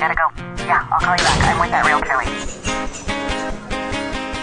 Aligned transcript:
Gotta 0.00 0.14
go. 0.14 0.30
Yeah, 0.64 0.88
I'll 0.90 0.98
call 0.98 1.12
you 1.12 1.18
back. 1.18 1.44
I'm 1.44 1.60
with 1.60 1.70
that 1.72 1.84
realtor 1.84 2.16
lady. 2.16 2.32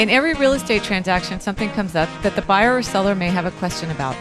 In 0.04 0.08
every 0.12 0.36
real 0.36 0.54
estate 0.54 0.84
transaction, 0.84 1.40
something 1.40 1.72
comes 1.72 1.96
up 1.96 2.08
that 2.22 2.36
the 2.36 2.44
buyer 2.44 2.76
or 2.78 2.84
seller 2.84 3.16
may 3.16 3.30
have 3.30 3.48
a 3.48 3.52
question 3.58 3.90
about. 3.90 4.16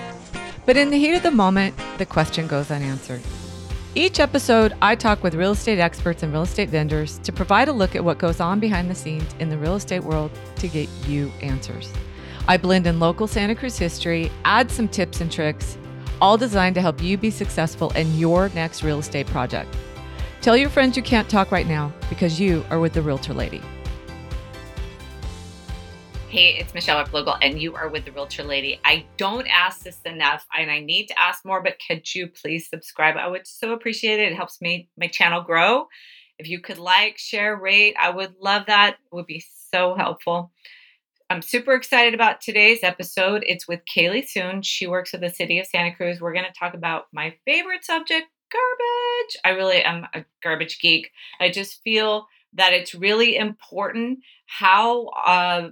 But 0.64 0.78
in 0.78 0.88
the 0.88 0.96
heat 0.96 1.12
of 1.14 1.22
the 1.22 1.30
moment, 1.30 1.74
the 1.98 2.06
question 2.06 2.46
goes 2.46 2.70
unanswered. 2.70 3.20
Each 3.94 4.18
episode, 4.18 4.72
I 4.80 4.94
talk 4.94 5.22
with 5.22 5.34
real 5.34 5.52
estate 5.52 5.78
experts 5.78 6.22
and 6.22 6.32
real 6.32 6.44
estate 6.44 6.70
vendors 6.70 7.18
to 7.18 7.34
provide 7.34 7.68
a 7.68 7.72
look 7.72 7.94
at 7.94 8.02
what 8.02 8.16
goes 8.16 8.40
on 8.40 8.58
behind 8.58 8.88
the 8.88 8.94
scenes 8.94 9.34
in 9.38 9.50
the 9.50 9.58
real 9.58 9.74
estate 9.74 10.04
world 10.04 10.30
to 10.56 10.68
get 10.68 10.88
you 11.06 11.30
answers. 11.42 11.92
I 12.48 12.56
blend 12.56 12.86
in 12.86 12.98
local 12.98 13.26
Santa 13.26 13.54
Cruz 13.54 13.76
history, 13.76 14.32
add 14.46 14.70
some 14.70 14.88
tips 14.88 15.20
and 15.20 15.30
tricks, 15.30 15.76
all 16.22 16.38
designed 16.38 16.76
to 16.76 16.80
help 16.80 17.02
you 17.02 17.18
be 17.18 17.30
successful 17.30 17.90
in 17.90 18.16
your 18.16 18.48
next 18.54 18.82
real 18.82 19.00
estate 19.00 19.26
project. 19.26 19.76
Tell 20.46 20.56
your 20.56 20.70
friends 20.70 20.96
you 20.96 21.02
can't 21.02 21.28
talk 21.28 21.50
right 21.50 21.66
now 21.66 21.92
because 22.08 22.38
you 22.38 22.64
are 22.70 22.78
with 22.78 22.92
the 22.92 23.02
Realtor 23.02 23.34
Lady. 23.34 23.60
Hey, 26.28 26.56
it's 26.60 26.72
Michelle 26.72 27.04
Replogle, 27.04 27.36
and 27.42 27.60
you 27.60 27.74
are 27.74 27.88
with 27.88 28.04
the 28.04 28.12
Realtor 28.12 28.44
Lady. 28.44 28.78
I 28.84 29.06
don't 29.16 29.48
ask 29.48 29.82
this 29.82 30.00
enough, 30.02 30.46
and 30.56 30.70
I 30.70 30.78
need 30.78 31.08
to 31.08 31.20
ask 31.20 31.44
more, 31.44 31.64
but 31.64 31.78
could 31.84 32.14
you 32.14 32.28
please 32.28 32.68
subscribe? 32.68 33.16
I 33.16 33.26
would 33.26 33.44
so 33.44 33.72
appreciate 33.72 34.20
it. 34.20 34.30
It 34.30 34.36
helps 34.36 34.60
me 34.60 34.88
my 34.96 35.08
channel 35.08 35.42
grow. 35.42 35.88
If 36.38 36.48
you 36.48 36.60
could 36.60 36.78
like, 36.78 37.18
share, 37.18 37.56
rate, 37.56 37.96
I 38.00 38.10
would 38.10 38.36
love 38.40 38.66
that. 38.66 38.98
It 39.04 39.14
would 39.16 39.26
be 39.26 39.44
so 39.72 39.96
helpful. 39.96 40.52
I'm 41.28 41.42
super 41.42 41.74
excited 41.74 42.14
about 42.14 42.40
today's 42.40 42.84
episode. 42.84 43.42
It's 43.48 43.66
with 43.66 43.80
Caylie 43.84 44.24
Soon. 44.24 44.62
She 44.62 44.86
works 44.86 45.10
with 45.10 45.22
the 45.22 45.30
city 45.30 45.58
of 45.58 45.66
Santa 45.66 45.92
Cruz. 45.92 46.20
We're 46.20 46.34
going 46.34 46.44
to 46.44 46.56
talk 46.56 46.74
about 46.74 47.06
my 47.12 47.34
favorite 47.44 47.84
subject, 47.84 48.28
garbage. 48.56 49.36
I 49.44 49.50
really 49.50 49.82
am 49.82 50.06
a 50.14 50.24
garbage 50.42 50.78
geek. 50.80 51.10
I 51.40 51.50
just 51.50 51.82
feel 51.82 52.26
that 52.54 52.72
it's 52.72 52.94
really 52.94 53.36
important 53.36 54.20
how 54.46 55.06
uh, 55.08 55.70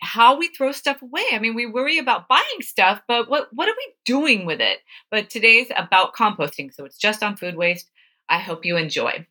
how 0.00 0.38
we 0.38 0.48
throw 0.48 0.72
stuff 0.72 1.02
away. 1.02 1.24
I 1.32 1.38
mean, 1.38 1.54
we 1.54 1.66
worry 1.66 1.98
about 1.98 2.28
buying 2.28 2.60
stuff, 2.60 3.00
but 3.06 3.28
what 3.28 3.48
what 3.52 3.68
are 3.68 3.74
we 3.76 3.92
doing 4.04 4.46
with 4.46 4.60
it? 4.60 4.78
But 5.10 5.30
today's 5.30 5.68
about 5.76 6.14
composting, 6.14 6.72
so 6.72 6.84
it's 6.84 6.98
just 6.98 7.22
on 7.22 7.36
food 7.36 7.56
waste. 7.56 7.90
I 8.28 8.38
hope 8.38 8.64
you 8.64 8.76
enjoy. 8.76 9.26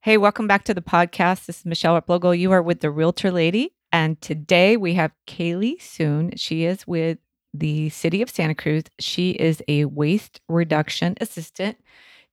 Hey, 0.00 0.16
welcome 0.16 0.48
back 0.48 0.64
to 0.64 0.74
the 0.74 0.82
podcast. 0.82 1.46
This 1.46 1.60
is 1.60 1.66
Michelle 1.66 2.00
Replogle. 2.00 2.36
You 2.36 2.50
are 2.52 2.62
with 2.62 2.80
the 2.80 2.90
Realtor 2.90 3.30
Lady, 3.30 3.74
and 3.92 4.20
today 4.20 4.76
we 4.76 4.94
have 4.94 5.12
Caylie 5.26 5.80
Soon. 5.80 6.36
She 6.36 6.64
is 6.64 6.86
with 6.86 7.18
the 7.54 7.90
City 7.90 8.22
of 8.22 8.30
Santa 8.30 8.54
Cruz. 8.54 8.84
She 8.98 9.30
is 9.32 9.62
a 9.68 9.84
waste 9.84 10.40
reduction 10.48 11.14
assistant. 11.20 11.76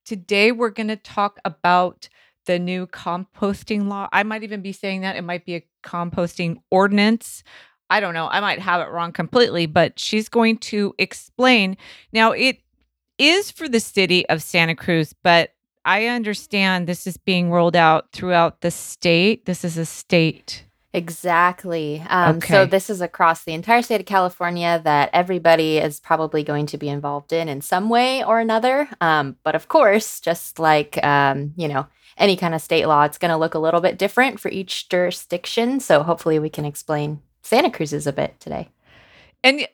Today 0.04 0.52
we're 0.52 0.70
going 0.70 0.88
to 0.88 0.96
talk 0.96 1.38
about 1.44 2.08
the 2.46 2.58
new 2.58 2.86
composting 2.86 3.88
law. 3.88 4.08
I 4.12 4.22
might 4.22 4.42
even 4.42 4.62
be 4.62 4.72
saying 4.72 5.02
that 5.02 5.16
it 5.16 5.22
might 5.22 5.44
be 5.44 5.56
a 5.56 5.64
composting 5.84 6.62
ordinance. 6.70 7.42
I 7.90 8.00
don't 8.00 8.14
know. 8.14 8.28
I 8.28 8.40
might 8.40 8.60
have 8.60 8.80
it 8.80 8.90
wrong 8.90 9.12
completely, 9.12 9.66
but 9.66 9.98
she's 9.98 10.28
going 10.28 10.58
to 10.58 10.94
explain. 10.98 11.76
Now, 12.12 12.32
it 12.32 12.58
is 13.18 13.50
for 13.50 13.68
the 13.68 13.80
city 13.80 14.28
of 14.28 14.42
Santa 14.42 14.74
Cruz, 14.74 15.12
but 15.22 15.50
I 15.84 16.06
understand 16.06 16.86
this 16.86 17.06
is 17.06 17.16
being 17.16 17.50
rolled 17.50 17.76
out 17.76 18.12
throughout 18.12 18.60
the 18.60 18.70
state. 18.70 19.46
This 19.46 19.64
is 19.64 19.76
a 19.76 19.86
state. 19.86 20.64
Exactly. 20.92 22.04
Um, 22.08 22.38
Okay. 22.38 22.52
So, 22.52 22.66
this 22.66 22.90
is 22.90 23.00
across 23.00 23.44
the 23.44 23.52
entire 23.54 23.82
state 23.82 24.00
of 24.00 24.06
California 24.06 24.80
that 24.84 25.10
everybody 25.12 25.78
is 25.78 26.00
probably 26.00 26.42
going 26.42 26.66
to 26.66 26.78
be 26.78 26.88
involved 26.88 27.32
in 27.32 27.48
in 27.48 27.60
some 27.60 27.88
way 27.88 28.24
or 28.24 28.40
another. 28.40 28.88
Um, 29.00 29.36
but 29.44 29.54
of 29.54 29.68
course, 29.68 30.20
just 30.20 30.58
like, 30.58 31.02
um, 31.04 31.52
you 31.56 31.68
know, 31.68 31.86
any 32.18 32.36
kind 32.36 32.54
of 32.54 32.60
state 32.60 32.86
law, 32.86 33.04
it's 33.04 33.18
going 33.18 33.30
to 33.30 33.36
look 33.36 33.54
a 33.54 33.58
little 33.60 33.80
bit 33.80 33.98
different 33.98 34.40
for 34.40 34.48
each 34.50 34.88
jurisdiction. 34.88 35.78
So, 35.80 36.02
hopefully, 36.02 36.38
we 36.40 36.50
can 36.50 36.64
explain 36.64 37.20
Santa 37.42 37.70
Cruz's 37.70 38.06
a 38.08 38.12
bit 38.12 38.38
today. 38.40 38.70
and 39.44 39.66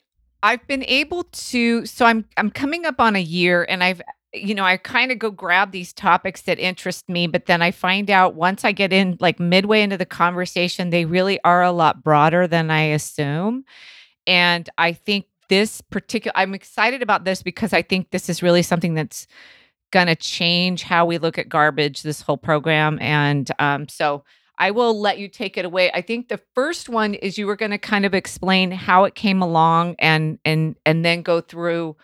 I've 0.42 0.66
been 0.68 0.84
able 0.84 1.24
to 1.24 1.86
so 1.86 2.06
I'm 2.06 2.24
I'm 2.36 2.50
coming 2.50 2.84
up 2.86 3.00
on 3.00 3.16
a 3.16 3.20
year 3.20 3.66
and 3.68 3.82
I've 3.82 4.02
you 4.36 4.54
know 4.54 4.64
I 4.64 4.76
kind 4.76 5.12
of 5.12 5.18
go 5.18 5.30
grab 5.30 5.72
these 5.72 5.92
topics 5.92 6.42
that 6.42 6.58
interest 6.58 7.08
me 7.08 7.26
but 7.26 7.46
then 7.46 7.62
I 7.62 7.70
find 7.70 8.10
out 8.10 8.34
once 8.34 8.64
I 8.64 8.72
get 8.72 8.92
in 8.92 9.16
like 9.20 9.40
midway 9.40 9.82
into 9.82 9.96
the 9.96 10.06
conversation 10.06 10.90
they 10.90 11.04
really 11.04 11.40
are 11.44 11.62
a 11.62 11.72
lot 11.72 12.02
broader 12.02 12.46
than 12.46 12.70
I 12.70 12.82
assume 12.82 13.64
and 14.26 14.68
I 14.78 14.92
think 14.92 15.26
this 15.48 15.80
particular 15.80 16.36
I'm 16.36 16.54
excited 16.54 17.02
about 17.02 17.24
this 17.24 17.42
because 17.42 17.72
I 17.72 17.82
think 17.82 18.10
this 18.10 18.28
is 18.28 18.42
really 18.42 18.62
something 18.62 18.94
that's 18.94 19.26
going 19.92 20.08
to 20.08 20.16
change 20.16 20.82
how 20.82 21.06
we 21.06 21.18
look 21.18 21.38
at 21.38 21.48
garbage 21.48 22.02
this 22.02 22.20
whole 22.20 22.38
program 22.38 22.98
and 23.00 23.50
um 23.58 23.88
so 23.88 24.24
I 24.58 24.70
will 24.70 24.98
let 24.98 25.18
you 25.18 25.28
take 25.28 25.58
it 25.58 25.64
away. 25.64 25.90
I 25.92 26.00
think 26.00 26.28
the 26.28 26.40
first 26.54 26.88
one 26.88 27.14
is 27.14 27.36
you 27.36 27.46
were 27.46 27.56
going 27.56 27.72
to 27.72 27.78
kind 27.78 28.06
of 28.06 28.14
explain 28.14 28.70
how 28.70 29.04
it 29.04 29.14
came 29.14 29.42
along 29.42 29.96
and 29.98 30.38
and 30.44 30.76
and 30.86 31.04
then 31.04 31.22
go 31.22 31.40
through 31.40 31.96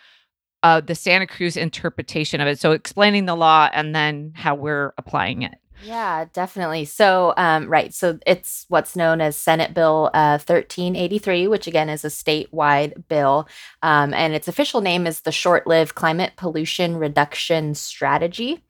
uh, 0.63 0.81
the 0.81 0.95
Santa 0.95 1.27
Cruz 1.27 1.57
interpretation 1.57 2.41
of 2.41 2.49
it. 2.49 2.59
So 2.59 2.73
explaining 2.73 3.27
the 3.27 3.35
law 3.35 3.69
and 3.73 3.95
then 3.95 4.33
how 4.35 4.55
we're 4.55 4.93
applying 4.99 5.43
it. 5.43 5.55
Yeah, 5.85 6.27
definitely. 6.33 6.85
So, 6.85 7.35
um, 7.37 7.69
right. 7.69 7.93
So 7.93 8.19
it's 8.27 8.67
what's 8.69 8.95
known 8.95 9.21
as 9.21 9.37
Senate 9.37 9.75
Bill 9.75 10.11
uh, 10.15 10.39
1383, 10.39 11.49
which 11.49 11.67
again 11.67 11.89
is 11.89 12.05
a 12.05 12.09
statewide 12.09 13.09
bill. 13.09 13.49
Um, 13.83 14.15
and 14.15 14.33
its 14.33 14.49
official 14.49 14.81
name 14.81 15.07
is 15.07 15.21
the 15.23 15.33
Short 15.33 15.67
Lived 15.67 15.95
Climate 15.95 16.35
Pollution 16.37 16.97
Reduction 16.97 17.75
Strategy. 17.75 18.63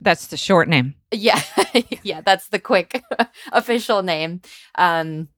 That's 0.00 0.28
the 0.28 0.36
short 0.36 0.68
name. 0.68 0.94
Yeah, 1.10 1.40
yeah, 2.02 2.20
that's 2.20 2.48
the 2.48 2.58
quick 2.58 3.02
official 3.52 4.02
name. 4.02 4.42
Um, 4.76 5.28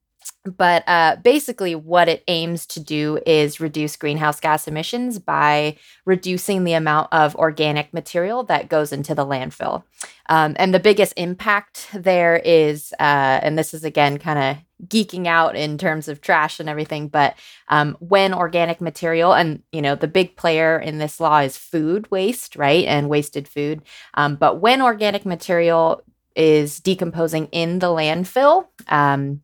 but 0.45 0.83
uh, 0.89 1.17
basically, 1.23 1.75
what 1.75 2.09
it 2.09 2.25
aims 2.27 2.67
to 2.67 2.81
do 2.81 3.21
is 3.25 3.61
reduce 3.61 3.97
greenhouse 3.97 4.41
gas 4.41 4.67
emissions 4.67 5.19
by 5.19 5.77
reducing 6.05 6.65
the 6.65 6.73
amount 6.73 7.13
of 7.13 7.37
organic 7.37 7.95
material 7.95 8.43
that 8.45 8.69
goes 8.69 8.93
into 8.93 9.15
the 9.15 9.25
landfill. 9.25 9.85
Um, 10.29 10.57
and 10.59 10.75
the 10.75 10.81
biggest 10.81 11.13
impact 11.17 11.89
there 11.95 12.37
is, 12.37 12.93
uh, 12.99 13.41
and 13.43 13.57
this 13.57 13.73
is 13.73 13.85
again 13.85 14.19
kind 14.19 14.39
of 14.39 14.89
geeking 14.89 15.27
out 15.27 15.55
in 15.55 15.79
terms 15.79 16.09
of 16.09 16.21
trash 16.21 16.59
and 16.59 16.69
everything, 16.69 17.09
but 17.09 17.37
um, 17.69 17.97
when 18.01 18.35
organic 18.35 18.81
material, 18.81 19.33
and 19.33 19.63
you 19.71 19.81
know, 19.81 19.95
the 19.95 20.09
big 20.09 20.37
player 20.37 20.79
in 20.79 20.99
this 20.99 21.21
law 21.21 21.39
is 21.39 21.57
food 21.57 22.11
waste, 22.11 22.57
right? 22.57 22.85
And 22.87 23.09
wasted 23.09 23.47
food. 23.47 23.83
Um, 24.15 24.37
but 24.37 24.61
when 24.61 24.83
organic 24.83 25.25
material 25.25 26.03
is 26.35 26.81
decomposing 26.81 27.47
in 27.53 27.79
the 27.79 27.89
landfill, 27.89 28.67
um, 28.89 29.43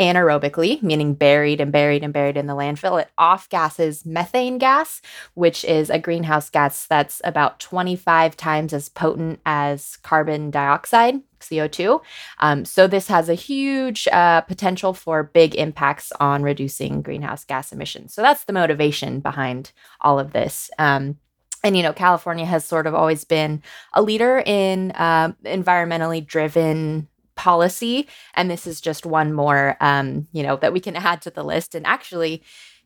anaerobically, 0.00 0.82
meaning 0.82 1.14
buried 1.14 1.60
and 1.60 1.70
buried 1.70 2.02
and 2.02 2.12
buried 2.12 2.36
in 2.36 2.46
the 2.46 2.56
landfill, 2.56 3.00
it 3.00 3.10
off 3.18 3.48
gases 3.50 4.06
methane 4.06 4.56
gas, 4.58 5.02
which 5.34 5.64
is 5.64 5.90
a 5.90 5.98
greenhouse 5.98 6.48
gas 6.48 6.86
that's 6.86 7.20
about 7.22 7.60
25 7.60 8.36
times 8.36 8.72
as 8.72 8.88
potent 8.88 9.40
as 9.44 9.98
carbon 9.98 10.50
dioxide, 10.50 11.20
CO2. 11.40 12.00
Um, 12.38 12.64
so, 12.64 12.86
this 12.86 13.08
has 13.08 13.28
a 13.28 13.34
huge 13.34 14.08
uh, 14.08 14.40
potential 14.40 14.94
for 14.94 15.22
big 15.22 15.54
impacts 15.54 16.12
on 16.18 16.42
reducing 16.42 17.02
greenhouse 17.02 17.44
gas 17.44 17.70
emissions. 17.70 18.14
So, 18.14 18.22
that's 18.22 18.44
the 18.44 18.54
motivation 18.54 19.20
behind 19.20 19.72
all 20.00 20.18
of 20.18 20.32
this. 20.32 20.70
Um, 20.78 21.18
and 21.62 21.76
you 21.76 21.82
know 21.82 21.92
california 21.92 22.46
has 22.46 22.64
sort 22.64 22.86
of 22.86 22.94
always 22.94 23.24
been 23.24 23.62
a 23.92 24.00
leader 24.00 24.42
in 24.46 24.92
uh, 24.92 25.30
environmentally 25.44 26.26
driven 26.26 27.06
policy 27.40 28.06
and 28.34 28.50
this 28.50 28.66
is 28.66 28.82
just 28.82 29.06
one 29.06 29.32
more 29.32 29.76
um, 29.80 30.28
you 30.32 30.42
know 30.42 30.56
that 30.56 30.74
we 30.74 30.80
can 30.80 30.94
add 31.10 31.22
to 31.22 31.30
the 31.30 31.42
list. 31.42 31.74
And 31.74 31.86
actually 31.86 32.42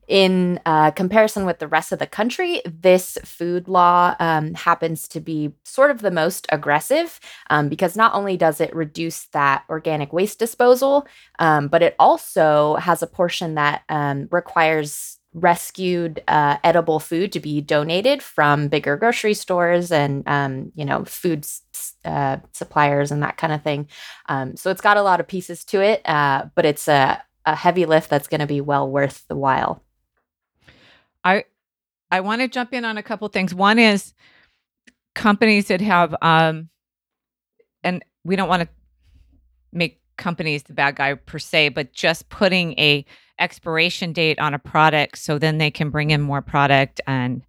in 0.07 0.61
uh, 0.67 0.91
comparison 0.91 1.47
with 1.47 1.59
the 1.59 1.67
rest 1.67 1.91
of 1.91 1.99
the 1.99 2.07
country 2.07 2.61
this 2.67 3.17
food 3.25 3.69
law 3.69 4.15
um, 4.21 4.53
happens 4.53 5.09
to 5.09 5.19
be 5.19 5.51
sort 5.65 5.91
of 5.91 6.03
the 6.03 6.11
most 6.11 6.47
aggressive 6.51 7.19
um, 7.49 7.69
because 7.71 7.97
not 7.97 8.15
only 8.15 8.37
does 8.37 8.61
it 8.61 8.75
reduce 8.77 9.25
that 9.33 9.65
organic 9.71 10.13
waste 10.13 10.39
disposal 10.39 11.07
um, 11.39 11.69
but 11.69 11.83
it 11.83 11.97
also 11.99 12.77
has 12.77 13.03
a 13.03 13.07
portion 13.07 13.55
that 13.55 13.83
um, 13.89 14.29
requires 14.31 15.19
rescued 15.35 16.23
uh, 16.29 16.57
edible 16.65 17.01
food 17.01 17.33
to 17.33 17.41
be 17.41 17.61
donated 17.61 18.23
from 18.23 18.69
bigger 18.69 18.97
grocery 18.97 19.35
stores 19.35 19.93
and 19.93 20.27
um, 20.29 20.73
you 20.75 20.85
know 20.85 21.05
food 21.05 21.47
uh, 22.05 22.39
suppliers 22.53 23.11
and 23.11 23.23
that 23.23 23.37
kind 23.37 23.53
of 23.53 23.63
thing 23.63 23.89
um, 24.29 24.57
so 24.57 24.71
it's 24.71 24.81
got 24.81 24.97
a 24.97 25.03
lot 25.03 25.21
of 25.21 25.27
pieces 25.27 25.65
to 25.65 25.81
it 25.81 26.01
uh, 26.09 26.45
but 26.55 26.65
it's 26.65 26.89
a, 26.89 27.23
a 27.45 27.55
heavy 27.55 27.85
lift 27.85 28.09
that's 28.09 28.29
going 28.29 28.41
to 28.41 28.47
be 28.47 28.61
well 28.61 28.89
worth 28.89 29.27
the 29.29 29.37
while 29.37 29.83
I 31.25 31.45
I 32.11 32.21
want 32.21 32.43
to 32.43 32.49
jump 32.49 32.73
in 32.73 32.85
on 32.85 32.99
a 32.99 33.03
couple 33.03 33.27
things. 33.29 33.55
One 33.55 33.79
is 33.79 34.13
companies 35.15 35.69
that 35.69 35.81
have 35.81 36.15
um 36.23 36.69
and 37.83 38.05
we 38.25 38.37
don't 38.37 38.49
want 38.49 38.63
to 38.63 38.69
make 39.73 40.01
companies 40.17 40.65
the 40.65 40.73
bad 40.73 40.97
guy 40.97 41.15
per 41.15 41.39
se, 41.39 41.71
but 41.71 41.93
just 41.93 42.29
putting 42.29 42.79
a 42.79 43.05
expiration 43.39 44.13
date 44.13 44.39
on 44.39 44.55
a 44.55 44.59
product 44.59 45.19
so 45.19 45.39
then 45.39 45.59
they 45.59 45.71
can 45.71 45.91
bring 45.91 46.11
in 46.11 46.21
more 46.21 46.43
product 46.43 47.01
and 47.07 47.43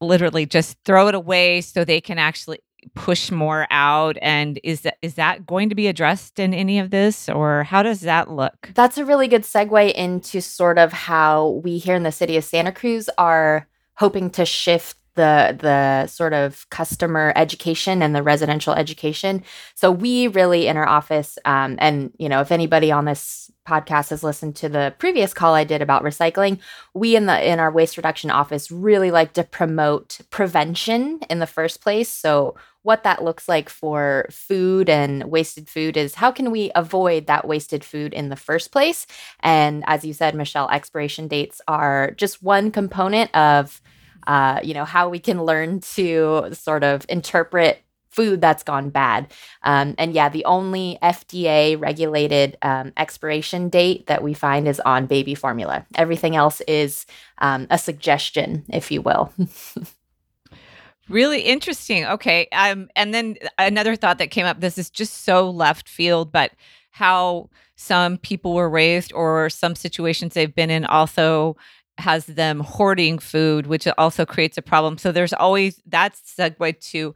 literally 0.00 0.46
just 0.46 0.76
throw 0.84 1.08
it 1.08 1.14
away 1.14 1.60
so 1.60 1.84
they 1.84 2.00
can 2.00 2.18
actually 2.18 2.60
push 2.94 3.30
more 3.30 3.66
out. 3.70 4.16
And 4.20 4.60
is 4.62 4.82
that 4.82 4.98
is 5.02 5.14
that 5.14 5.46
going 5.46 5.68
to 5.70 5.74
be 5.74 5.86
addressed 5.86 6.38
in 6.38 6.52
any 6.52 6.78
of 6.78 6.90
this 6.90 7.28
or 7.28 7.64
how 7.64 7.82
does 7.82 8.00
that 8.00 8.30
look? 8.30 8.70
That's 8.74 8.98
a 8.98 9.04
really 9.04 9.28
good 9.28 9.42
segue 9.42 9.92
into 9.92 10.40
sort 10.40 10.78
of 10.78 10.92
how 10.92 11.60
we 11.64 11.78
here 11.78 11.96
in 11.96 12.02
the 12.02 12.12
city 12.12 12.36
of 12.36 12.44
santa 12.44 12.72
cruz 12.72 13.08
are 13.16 13.66
hoping 13.96 14.28
to 14.30 14.44
shift 14.44 14.96
the 15.14 15.56
the 15.60 16.06
sort 16.06 16.32
of 16.32 16.68
customer 16.70 17.32
education 17.36 18.02
and 18.02 18.14
the 18.14 18.22
residential 18.22 18.74
education. 18.74 19.42
So 19.74 19.90
we 19.90 20.28
really 20.28 20.66
in 20.66 20.76
our 20.76 20.86
office, 20.86 21.38
um, 21.44 21.76
and 21.78 22.12
you 22.18 22.28
know, 22.28 22.40
if 22.40 22.52
anybody 22.52 22.90
on 22.90 23.04
this 23.04 23.50
podcast 23.66 24.10
has 24.10 24.22
listened 24.22 24.56
to 24.56 24.68
the 24.68 24.94
previous 24.98 25.32
call 25.32 25.54
I 25.54 25.64
did 25.64 25.80
about 25.80 26.02
recycling, 26.02 26.58
we 26.92 27.16
in 27.16 27.26
the 27.26 27.50
in 27.50 27.58
our 27.58 27.70
waste 27.70 27.96
reduction 27.96 28.30
office 28.30 28.70
really 28.70 29.10
like 29.10 29.32
to 29.34 29.44
promote 29.44 30.20
prevention 30.30 31.20
in 31.30 31.38
the 31.38 31.46
first 31.46 31.80
place. 31.80 32.08
So 32.08 32.56
what 32.82 33.02
that 33.02 33.24
looks 33.24 33.48
like 33.48 33.70
for 33.70 34.26
food 34.30 34.90
and 34.90 35.24
wasted 35.24 35.70
food 35.70 35.96
is 35.96 36.16
how 36.16 36.30
can 36.30 36.50
we 36.50 36.70
avoid 36.74 37.26
that 37.26 37.48
wasted 37.48 37.82
food 37.82 38.12
in 38.12 38.28
the 38.28 38.36
first 38.36 38.72
place? 38.72 39.06
And 39.40 39.82
as 39.86 40.04
you 40.04 40.12
said, 40.12 40.34
Michelle, 40.34 40.68
expiration 40.68 41.26
dates 41.26 41.62
are 41.66 42.10
just 42.12 42.42
one 42.42 42.70
component 42.70 43.34
of 43.34 43.80
uh, 44.26 44.60
you 44.62 44.74
know, 44.74 44.84
how 44.84 45.08
we 45.08 45.18
can 45.18 45.44
learn 45.44 45.80
to 45.80 46.48
sort 46.52 46.84
of 46.84 47.06
interpret 47.08 47.84
food 48.14 48.40
that's 48.40 48.62
gone 48.62 48.90
bad. 48.90 49.32
Um, 49.64 49.96
and 49.98 50.14
yeah, 50.14 50.28
the 50.28 50.44
only 50.44 50.98
FDA 51.02 51.78
regulated 51.80 52.56
um, 52.62 52.92
expiration 52.96 53.68
date 53.68 54.06
that 54.06 54.22
we 54.22 54.34
find 54.34 54.68
is 54.68 54.78
on 54.80 55.06
baby 55.06 55.34
formula. 55.34 55.84
Everything 55.96 56.36
else 56.36 56.60
is 56.62 57.06
um, 57.38 57.66
a 57.70 57.78
suggestion, 57.78 58.64
if 58.68 58.92
you 58.92 59.02
will. 59.02 59.32
really 61.08 61.40
interesting. 61.40 62.04
Okay. 62.06 62.46
Um, 62.52 62.88
and 62.94 63.12
then 63.12 63.36
another 63.58 63.96
thought 63.96 64.18
that 64.18 64.30
came 64.30 64.46
up 64.46 64.60
this 64.60 64.78
is 64.78 64.90
just 64.90 65.24
so 65.24 65.50
left 65.50 65.88
field, 65.88 66.30
but 66.30 66.52
how 66.90 67.50
some 67.76 68.18
people 68.18 68.54
were 68.54 68.70
raised 68.70 69.12
or 69.12 69.50
some 69.50 69.74
situations 69.74 70.34
they've 70.34 70.54
been 70.54 70.70
in 70.70 70.84
also 70.84 71.56
has 71.98 72.26
them 72.26 72.60
hoarding 72.60 73.18
food, 73.18 73.66
which 73.66 73.86
also 73.98 74.26
creates 74.26 74.58
a 74.58 74.62
problem. 74.62 74.98
So 74.98 75.12
there's 75.12 75.32
always 75.32 75.80
that 75.86 76.14
segue 76.14 76.80
to 76.90 77.14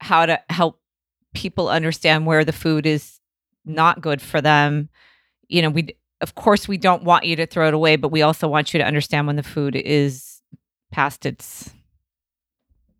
how 0.00 0.26
to 0.26 0.40
help 0.50 0.80
people 1.34 1.68
understand 1.68 2.26
where 2.26 2.44
the 2.44 2.52
food 2.52 2.86
is 2.86 3.20
not 3.64 4.00
good 4.00 4.22
for 4.22 4.40
them. 4.40 4.88
You 5.48 5.62
know, 5.62 5.70
we 5.70 5.96
of 6.20 6.34
course 6.34 6.68
we 6.68 6.78
don't 6.78 7.04
want 7.04 7.24
you 7.24 7.36
to 7.36 7.46
throw 7.46 7.68
it 7.68 7.74
away, 7.74 7.96
but 7.96 8.08
we 8.08 8.22
also 8.22 8.48
want 8.48 8.72
you 8.72 8.78
to 8.78 8.86
understand 8.86 9.26
when 9.26 9.36
the 9.36 9.42
food 9.42 9.76
is 9.76 10.40
past 10.90 11.26
its 11.26 11.70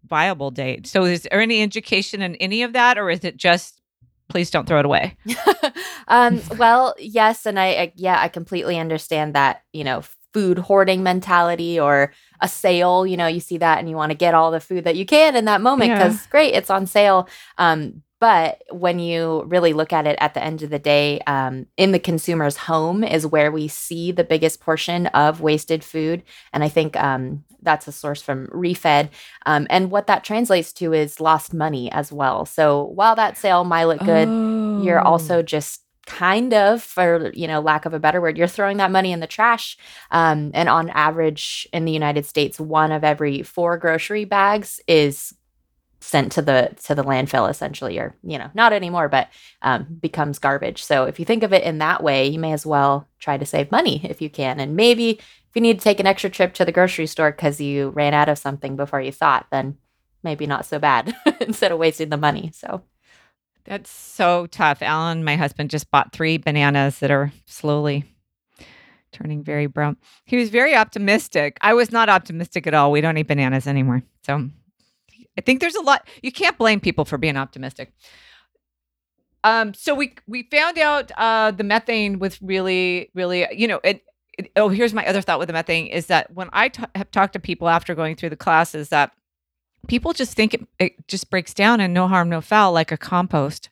viable 0.06 0.50
date. 0.50 0.87
So 0.87 1.05
is 1.05 1.23
there 1.23 1.41
any 1.41 1.62
education 1.62 2.21
in 2.21 2.35
any 2.37 2.62
of 2.62 2.75
that 2.75 2.99
or 2.99 3.09
is 3.09 3.25
it 3.25 3.37
just 3.37 3.81
please 4.29 4.50
don't 4.50 4.67
throw 4.67 4.81
it 4.81 4.85
away? 4.85 5.17
um, 6.09 6.41
well, 6.59 6.94
yes, 6.99 7.47
and 7.47 7.59
I, 7.59 7.67
I 7.67 7.93
yeah, 7.97 8.21
I 8.21 8.29
completely 8.29 8.79
understand 8.79 9.35
that, 9.35 9.62
you 9.73 9.85
know, 9.85 10.03
food 10.35 10.59
hoarding 10.59 11.03
mentality 11.03 11.81
or 11.81 12.13
a 12.41 12.49
sale. 12.49 13.07
You 13.07 13.17
know, 13.17 13.29
you 13.29 13.41
see 13.41 13.57
that 13.59 13.79
and 13.79 13.89
you 13.89 13.97
want 13.97 14.11
to 14.11 14.19
get 14.19 14.35
all 14.35 14.51
the 14.51 14.61
food 14.61 14.85
that 14.85 14.97
you 14.97 15.07
can 15.07 15.37
in 15.37 15.47
that 15.47 15.63
moment 15.63 15.93
because 15.93 16.17
yeah. 16.17 16.31
great, 16.31 16.55
it's 16.55 16.71
on 16.71 16.87
sale. 16.87 17.29
Um, 17.57 18.03
but 18.21 18.63
when 18.71 18.99
you 18.99 19.45
really 19.49 19.75
look 19.75 19.93
at 19.93 20.07
it 20.07 20.17
at 20.19 20.35
the 20.35 20.43
end 20.43 20.63
of 20.63 20.71
the 20.71 20.79
day, 20.79 21.21
um, 21.27 21.67
in 21.77 21.93
the 21.93 21.99
consumer's 21.99 22.57
home 22.57 23.05
is 23.05 23.27
where 23.27 23.53
we 23.53 23.69
see 23.69 24.13
the 24.13 24.25
biggest 24.25 24.61
portion 24.61 25.09
of 25.09 25.41
wasted 25.41 25.85
food. 25.85 26.23
And 26.53 26.65
I 26.65 26.69
think 26.69 26.97
um, 26.97 27.45
that's 27.61 27.87
a 27.87 27.93
source 27.93 28.23
from 28.23 28.47
ReFED. 28.47 29.11
Um, 29.45 29.67
and 29.69 29.91
what 29.91 30.07
that 30.07 30.25
translates 30.25 30.73
to 30.75 30.95
is 30.95 31.21
lost 31.21 31.53
money 31.53 31.93
as 31.93 32.11
well. 32.11 32.47
So 32.47 32.85
while 32.85 33.15
that 33.17 33.37
sale 33.37 33.63
might 33.63 33.85
look 33.85 34.01
good, 34.01 34.29
oh. 34.29 34.83
you're 34.83 35.01
also 35.01 35.43
just 35.43 35.84
kind 36.06 36.53
of 36.53 36.83
for 36.83 37.31
you 37.35 37.47
know 37.47 37.61
lack 37.61 37.87
of 37.87 37.95
a 37.95 37.99
better 37.99 38.21
word 38.21 38.37
you're 38.37 38.47
throwing 38.47 38.77
that 38.77 38.91
money 38.91 39.12
in 39.12 39.21
the 39.21 39.27
trash 39.27 39.79
um, 40.11 40.51
and 40.55 40.69
on 40.69 40.91
average 40.91 41.67
in 41.73 41.85
the 41.85 41.93
united 41.93 42.27
states 42.27 42.61
one 42.61 42.93
of 42.93 43.05
every 43.05 43.43
four 43.43 43.79
grocery 43.79 44.25
bags 44.25 44.81
is 44.87 45.35
sent 46.05 46.33
to 46.33 46.43
the 46.43 46.71
to 46.83 46.95
the 46.95 47.03
landfill 47.03 47.49
essentially 47.49 47.99
or 47.99 48.15
you 48.23 48.37
know 48.37 48.51
not 48.53 48.75
anymore 48.75 49.09
but 49.09 49.29
um, 49.62 49.87
becomes 50.01 50.39
garbage. 50.39 50.85
So 50.85 51.05
if 51.05 51.19
you 51.19 51.25
think 51.25 51.43
of 51.43 51.53
it 51.55 51.65
in 51.65 51.79
that 51.79 52.03
way 52.03 52.29
you 52.29 52.39
may 52.39 52.53
as 52.53 52.67
well 52.67 53.09
try 53.19 53.39
to 53.39 53.47
save 53.47 53.73
money 53.73 54.03
if 54.05 54.21
you 54.21 54.29
can. 54.29 54.61
And 54.61 54.77
maybe 54.77 55.11
if 55.12 55.55
you 55.55 55.62
need 55.62 55.79
to 55.79 55.85
take 55.85 56.00
an 56.00 56.07
extra 56.07 56.29
trip 56.29 56.53
to 56.55 56.65
the 56.67 56.73
grocery 56.73 57.07
store 57.07 57.31
because 57.33 57.59
you 57.59 57.89
ran 57.91 58.12
out 58.12 58.29
of 58.29 58.37
something 58.37 58.77
before 58.77 59.00
you 59.00 59.12
thought 59.12 59.47
then 59.50 59.79
maybe 60.23 60.47
not 60.47 60.67
so 60.67 60.79
bad 60.79 61.15
instead 61.41 61.73
of 61.73 61.79
wasting 61.79 62.11
the 62.11 62.19
money. 62.19 62.50
So 62.53 62.83
that's 63.64 63.90
so 63.90 64.46
tough. 64.46 64.82
Alan, 64.82 65.25
my 65.25 65.37
husband, 65.37 65.70
just 65.70 65.90
bought 65.90 66.12
three 66.12 66.38
bananas 66.38 66.99
that 66.99 67.11
are 67.11 67.32
slowly 67.46 68.05
turning 69.12 69.43
very 69.43 69.66
brown. 69.66 69.96
He 70.25 70.37
was 70.37 70.50
very 70.50 70.75
optimistic. 70.75 71.56
I 71.61 71.72
was 71.75 71.90
not 71.90 72.08
optimistic 72.08 72.66
at 72.66 72.75
all. 72.75 72.90
We 72.93 73.00
don't 73.00 73.16
eat 73.16 73.28
bananas 73.28 73.66
anymore. 73.66 74.02
So 74.25 74.50
I 75.38 75.40
think 75.40 75.61
there's 75.61 75.76
a 75.76 75.82
lot 75.82 76.06
you 76.22 76.32
can't 76.32 76.58
blame 76.58 76.81
people 76.81 77.05
for 77.05 77.16
being 77.16 77.37
optimistic. 77.37 77.93
Um, 79.44 79.75
so 79.75 79.94
we 79.94 80.14
we 80.26 80.49
found 80.50 80.78
out 80.78 81.11
uh, 81.16 81.50
the 81.50 81.64
methane 81.64 82.19
was 82.19 82.40
really 82.43 83.11
really 83.14 83.46
you 83.52 83.69
know 83.69 83.81
it, 83.84 84.02
it, 84.38 84.50
oh 84.56 84.69
here's 84.69 84.94
my 84.94 85.06
other 85.06 85.20
thought 85.20 85.38
with 85.38 85.49
the 85.49 85.52
methane 85.52 85.87
is 85.87 86.06
that 86.06 86.32
when 86.32 86.49
I 86.52 86.69
t- 86.69 86.82
have 86.94 87.11
talked 87.11 87.34
to 87.34 87.38
people 87.38 87.69
after 87.69 87.94
going 87.94 88.16
through 88.16 88.31
the 88.31 88.37
classes 88.37 88.88
that 88.88 89.12
people 89.85 90.13
just 90.13 90.35
think 90.35 90.55
it, 90.55 90.67
it 90.79 91.09
just 91.09 91.31
breaks 91.31 91.55
down 91.55 91.81
and 91.81 91.95
no 91.95 92.09
harm, 92.09 92.29
no 92.29 92.41
foul, 92.41 92.73
like 92.73 92.93
a 92.93 92.97
compost. 92.97 93.69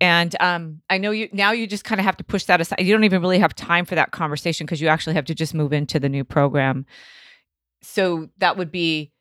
And 0.00 0.34
um, 0.40 0.82
I 0.90 0.98
know 0.98 1.10
you 1.10 1.28
now 1.32 1.52
you 1.52 1.66
just 1.66 1.84
kind 1.84 2.00
of 2.00 2.04
have 2.04 2.18
to 2.18 2.24
push 2.24 2.44
that 2.44 2.60
aside. 2.60 2.80
You 2.80 2.92
don't 2.92 3.04
even 3.04 3.22
really 3.22 3.38
have 3.38 3.54
time 3.54 3.86
for 3.86 3.94
that 3.94 4.10
conversation 4.10 4.66
because 4.66 4.80
you 4.80 4.88
actually 4.88 5.14
have 5.14 5.24
to 5.26 5.34
just 5.34 5.54
move 5.54 5.72
into 5.72 5.98
the 5.98 6.08
new 6.08 6.22
program. 6.22 6.84
So 7.82 8.28
that 8.38 8.56
would 8.56 8.70
be 8.70 9.12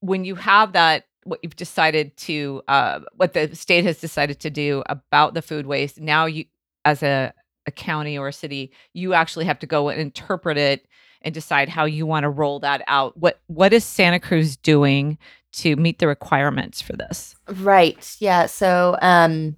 when 0.00 0.24
you 0.24 0.34
have 0.34 0.72
that, 0.72 1.04
what 1.24 1.40
you've 1.42 1.56
decided 1.56 2.16
to, 2.18 2.62
uh, 2.66 3.00
what 3.14 3.34
the 3.34 3.54
state 3.54 3.84
has 3.84 4.00
decided 4.00 4.40
to 4.40 4.50
do 4.50 4.82
about 4.86 5.34
the 5.34 5.42
food 5.42 5.66
waste. 5.66 6.00
Now 6.00 6.26
you, 6.26 6.46
as 6.84 7.02
a, 7.02 7.32
a 7.66 7.70
county 7.70 8.18
or 8.18 8.28
a 8.28 8.32
city, 8.32 8.72
you 8.94 9.14
actually 9.14 9.44
have 9.44 9.58
to 9.60 9.66
go 9.66 9.88
and 9.88 10.00
interpret 10.00 10.58
it 10.58 10.86
and 11.22 11.34
decide 11.34 11.68
how 11.68 11.84
you 11.84 12.06
want 12.06 12.24
to 12.24 12.30
roll 12.30 12.60
that 12.60 12.82
out. 12.86 13.16
What 13.16 13.40
what 13.46 13.72
is 13.72 13.84
Santa 13.84 14.20
Cruz 14.20 14.56
doing 14.56 15.18
to 15.52 15.76
meet 15.76 15.98
the 15.98 16.06
requirements 16.06 16.80
for 16.80 16.94
this? 16.94 17.34
Right. 17.48 18.16
Yeah. 18.20 18.46
So 18.46 18.96
um 19.02 19.56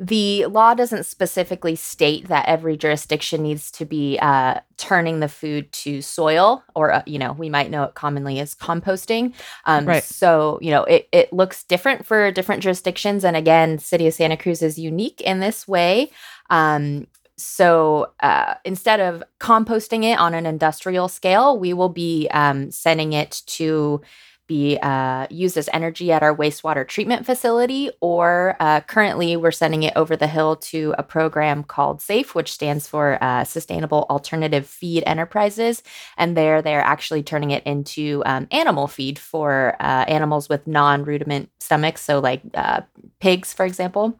the 0.00 0.46
law 0.46 0.74
doesn't 0.74 1.06
specifically 1.06 1.76
state 1.76 2.26
that 2.28 2.46
every 2.48 2.76
jurisdiction 2.76 3.42
needs 3.42 3.70
to 3.70 3.84
be 3.84 4.18
uh, 4.20 4.60
turning 4.76 5.20
the 5.20 5.28
food 5.28 5.70
to 5.72 6.02
soil, 6.02 6.64
or 6.74 6.92
uh, 6.92 7.02
you 7.06 7.18
know, 7.18 7.32
we 7.32 7.48
might 7.48 7.70
know 7.70 7.84
it 7.84 7.94
commonly 7.94 8.40
as 8.40 8.54
composting. 8.54 9.34
Um, 9.66 9.86
right. 9.86 10.02
So 10.02 10.58
you 10.60 10.70
know, 10.70 10.84
it 10.84 11.08
it 11.12 11.32
looks 11.32 11.62
different 11.62 12.06
for 12.06 12.32
different 12.32 12.62
jurisdictions, 12.62 13.24
and 13.24 13.36
again, 13.36 13.78
City 13.78 14.08
of 14.08 14.14
Santa 14.14 14.36
Cruz 14.36 14.62
is 14.62 14.78
unique 14.78 15.20
in 15.20 15.38
this 15.38 15.68
way. 15.68 16.10
Um, 16.50 17.06
so 17.36 18.12
uh, 18.20 18.54
instead 18.64 19.00
of 19.00 19.22
composting 19.40 20.04
it 20.04 20.18
on 20.18 20.34
an 20.34 20.46
industrial 20.46 21.08
scale, 21.08 21.58
we 21.58 21.72
will 21.72 21.88
be 21.88 22.28
um, 22.30 22.70
sending 22.70 23.12
it 23.12 23.42
to 23.46 24.00
be 24.46 24.78
uh, 24.82 25.26
used 25.30 25.56
as 25.56 25.70
energy 25.72 26.12
at 26.12 26.22
our 26.22 26.36
wastewater 26.36 26.86
treatment 26.86 27.24
facility, 27.24 27.90
or 28.00 28.56
uh, 28.60 28.80
currently 28.82 29.36
we're 29.36 29.50
sending 29.50 29.82
it 29.82 29.92
over 29.96 30.16
the 30.16 30.26
hill 30.26 30.56
to 30.56 30.94
a 30.98 31.02
program 31.02 31.64
called 31.64 32.02
SAFE, 32.02 32.34
which 32.34 32.52
stands 32.52 32.86
for 32.86 33.22
uh, 33.22 33.44
Sustainable 33.44 34.06
Alternative 34.10 34.66
Feed 34.66 35.02
Enterprises. 35.06 35.82
And 36.18 36.36
there, 36.36 36.60
they're 36.60 36.82
actually 36.82 37.22
turning 37.22 37.52
it 37.52 37.62
into 37.64 38.22
um, 38.26 38.46
animal 38.50 38.86
feed 38.86 39.18
for 39.18 39.76
uh, 39.80 40.04
animals 40.08 40.48
with 40.48 40.66
non 40.66 41.04
ruminant 41.04 41.50
stomachs, 41.60 42.02
so 42.02 42.18
like 42.20 42.42
uh, 42.54 42.82
pigs, 43.20 43.52
for 43.52 43.64
example. 43.64 44.18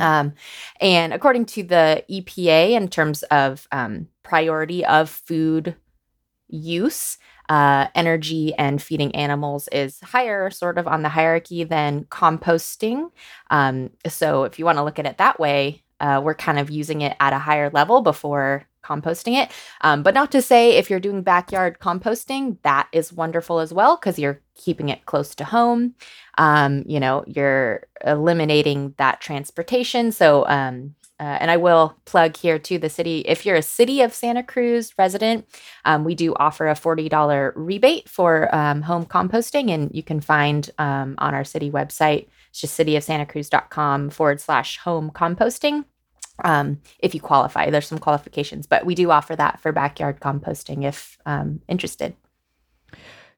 Um, 0.00 0.34
and 0.80 1.12
according 1.12 1.46
to 1.46 1.62
the 1.62 2.04
EPA, 2.10 2.72
in 2.72 2.88
terms 2.88 3.22
of 3.24 3.66
um, 3.72 4.08
priority 4.22 4.84
of 4.84 5.08
food 5.10 5.76
use, 6.48 7.18
uh, 7.48 7.86
energy 7.94 8.54
and 8.54 8.82
feeding 8.82 9.14
animals 9.14 9.68
is 9.68 10.00
higher, 10.00 10.50
sort 10.50 10.78
of 10.78 10.86
on 10.88 11.02
the 11.02 11.08
hierarchy 11.08 11.64
than 11.64 12.04
composting. 12.04 13.10
Um, 13.50 13.90
so, 14.06 14.44
if 14.44 14.58
you 14.58 14.64
want 14.64 14.78
to 14.78 14.84
look 14.84 14.98
at 14.98 15.06
it 15.06 15.18
that 15.18 15.38
way, 15.38 15.84
uh, 16.00 16.20
we're 16.22 16.34
kind 16.34 16.58
of 16.58 16.70
using 16.70 17.02
it 17.02 17.16
at 17.20 17.32
a 17.32 17.38
higher 17.38 17.70
level 17.70 18.00
before 18.02 18.66
composting 18.84 19.42
it. 19.42 19.50
Um, 19.80 20.02
but 20.02 20.14
not 20.14 20.30
to 20.32 20.42
say 20.42 20.76
if 20.76 20.90
you're 20.90 21.00
doing 21.00 21.22
backyard 21.22 21.78
composting, 21.80 22.58
that 22.62 22.88
is 22.92 23.12
wonderful 23.12 23.58
as 23.58 23.72
well 23.72 23.96
because 23.96 24.18
you're 24.18 24.40
keeping 24.56 24.88
it 24.88 25.06
close 25.06 25.34
to 25.36 25.44
home. 25.44 25.94
Um, 26.38 26.82
you 26.86 26.98
know, 26.98 27.24
you're 27.26 27.84
eliminating 28.04 28.94
that 28.98 29.20
transportation. 29.20 30.12
So, 30.12 30.46
um, 30.46 30.94
uh, 31.18 31.38
and 31.40 31.50
I 31.50 31.56
will 31.56 31.96
plug 32.04 32.36
here 32.36 32.58
to 32.58 32.78
the 32.78 32.90
city. 32.90 33.20
If 33.20 33.46
you're 33.46 33.56
a 33.56 33.62
city 33.62 34.02
of 34.02 34.12
Santa 34.12 34.42
Cruz 34.42 34.92
resident, 34.98 35.46
um, 35.86 36.04
we 36.04 36.14
do 36.14 36.34
offer 36.34 36.68
a 36.68 36.74
$40 36.74 37.52
rebate 37.54 38.08
for 38.08 38.54
um, 38.54 38.82
home 38.82 39.06
composting, 39.06 39.70
and 39.70 39.90
you 39.94 40.02
can 40.02 40.20
find 40.20 40.70
um, 40.78 41.14
on 41.18 41.34
our 41.34 41.44
city 41.44 41.70
website 41.70 42.26
It's 42.50 42.60
just 42.60 42.78
cityofsantacruz.com 42.78 44.10
forward 44.10 44.40
slash 44.42 44.76
home 44.76 45.10
composting. 45.10 45.84
Um, 46.44 46.82
if 46.98 47.14
you 47.14 47.20
qualify, 47.20 47.70
there's 47.70 47.86
some 47.86 47.98
qualifications, 47.98 48.66
but 48.66 48.84
we 48.84 48.94
do 48.94 49.10
offer 49.10 49.34
that 49.36 49.60
for 49.60 49.72
backyard 49.72 50.20
composting 50.20 50.84
if 50.84 51.16
um, 51.24 51.62
interested. 51.66 52.14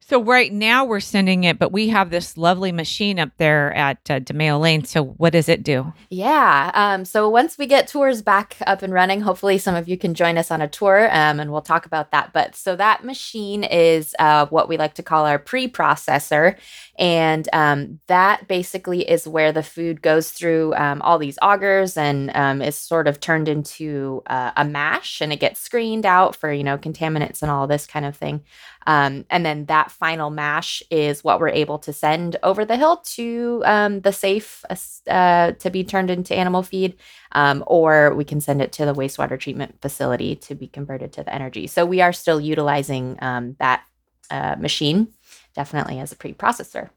So 0.09 0.23
right 0.23 0.51
now 0.51 0.87
we're 0.87 1.01
sending 1.01 1.45
it, 1.45 1.59
but 1.59 1.71
we 1.71 1.89
have 1.89 2.09
this 2.09 2.39
lovely 2.39 2.73
machine 2.73 3.19
up 3.19 3.29
there 3.37 3.75
at 3.75 3.99
uh, 4.11 4.21
Dimeo 4.21 4.59
Lane. 4.59 4.85
So 4.85 5.05
what 5.05 5.35
does 5.35 5.51
it 5.51 5.63
do? 5.63 5.93
Yeah. 6.09 6.71
Um, 6.73 7.05
so 7.05 7.29
once 7.29 7.59
we 7.59 7.67
get 7.67 7.89
tours 7.89 8.23
back 8.23 8.57
up 8.67 8.81
and 8.81 8.91
running, 8.91 9.21
hopefully 9.21 9.59
some 9.59 9.75
of 9.75 9.87
you 9.87 9.99
can 9.99 10.15
join 10.15 10.39
us 10.39 10.51
on 10.51 10.63
a 10.63 10.67
tour 10.67 11.11
um, 11.15 11.39
and 11.41 11.53
we'll 11.53 11.61
talk 11.61 11.85
about 11.85 12.11
that. 12.13 12.33
But 12.33 12.57
so 12.57 12.75
that 12.77 13.05
machine 13.05 13.65
is 13.65 14.15
uh, 14.19 14.47
what 14.47 14.67
we 14.67 14.79
like 14.79 14.95
to 14.95 15.03
call 15.03 15.27
our 15.27 15.39
pre-processor. 15.39 16.57
And 16.99 17.47
um, 17.53 18.01
that 18.07 18.49
basically 18.49 19.09
is 19.09 19.29
where 19.29 19.53
the 19.53 19.63
food 19.63 20.01
goes 20.01 20.31
through 20.31 20.75
um, 20.77 21.03
all 21.03 21.19
these 21.19 21.39
augers 21.43 21.99
and 21.99 22.35
um, 22.35 22.63
is 22.63 22.77
sort 22.77 23.09
of 23.09 23.21
turned 23.21 23.47
into 23.47 24.23
uh, 24.27 24.53
a 24.57 24.65
mash 24.65 25.21
and 25.21 25.35
it 25.35 25.39
gets 25.39 25.61
screened 25.61 26.07
out 26.07 26.35
for, 26.35 26.51
you 26.51 26.65
know, 26.65 26.79
contaminants 26.79 27.43
and 27.43 27.51
all 27.51 27.67
this 27.67 27.87
kind 27.87 28.07
of 28.07 28.17
thing. 28.17 28.43
Um, 28.89 29.27
and 29.29 29.45
then 29.45 29.67
that 29.67 29.91
final 29.99 30.31
mash 30.31 30.83
is 30.91 31.25
what 31.25 31.41
we're 31.41 31.49
able 31.49 31.79
to 31.79 31.93
send 31.93 32.37
over 32.43 32.65
the 32.65 32.77
hill 32.77 32.99
to 32.99 33.63
um, 33.67 34.01
the 34.01 34.13
safe 34.13 34.65
uh, 35.09 35.53
to 35.53 35.71
be 35.71 35.85
turned 35.85 36.11
into 36.11 36.35
animal 36.35 36.63
feed, 36.63 36.97
um, 37.33 37.65
or 37.67 38.15
we 38.15 38.25
can 38.25 38.41
send 38.41 38.63
it 38.63 38.73
to 38.73 38.85
the 38.85 38.95
wastewater 38.95 39.39
treatment 39.39 39.81
facility 39.83 40.37
to 40.37 40.55
be 40.55 40.67
converted 40.67 41.13
to 41.13 41.23
the 41.23 41.35
energy. 41.35 41.67
So 41.67 41.85
we 41.85 42.01
are 42.01 42.13
still 42.13 42.41
utilizing 42.41 43.19
um, 43.21 43.57
that 43.59 43.83
uh, 44.31 44.57
machine 44.59 45.09
definitely 45.55 45.99
as 45.99 46.13
a 46.13 46.17
preprocessor. 46.17 46.91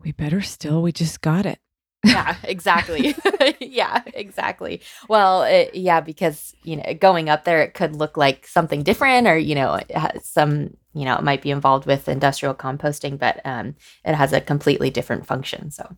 We 0.00 0.12
better 0.12 0.40
still, 0.40 0.80
we 0.80 0.92
just 0.92 1.20
got 1.20 1.44
it 1.44 1.58
yeah, 2.04 2.36
exactly. 2.44 3.14
yeah, 3.60 4.02
exactly. 4.14 4.80
Well, 5.08 5.42
it, 5.42 5.74
yeah, 5.74 6.00
because 6.00 6.54
you 6.62 6.76
know, 6.76 6.94
going 6.94 7.28
up 7.28 7.44
there, 7.44 7.62
it 7.62 7.74
could 7.74 7.96
look 7.96 8.16
like 8.16 8.46
something 8.46 8.82
different, 8.82 9.26
or 9.26 9.36
you 9.38 9.54
know, 9.54 9.80
some 10.22 10.76
you 10.94 11.04
know, 11.04 11.16
it 11.16 11.22
might 11.22 11.42
be 11.42 11.50
involved 11.50 11.86
with 11.86 12.08
industrial 12.08 12.54
composting, 12.54 13.18
but 13.18 13.40
um, 13.44 13.76
it 14.04 14.14
has 14.14 14.32
a 14.32 14.40
completely 14.40 14.90
different 14.90 15.26
function. 15.26 15.70
So 15.70 15.96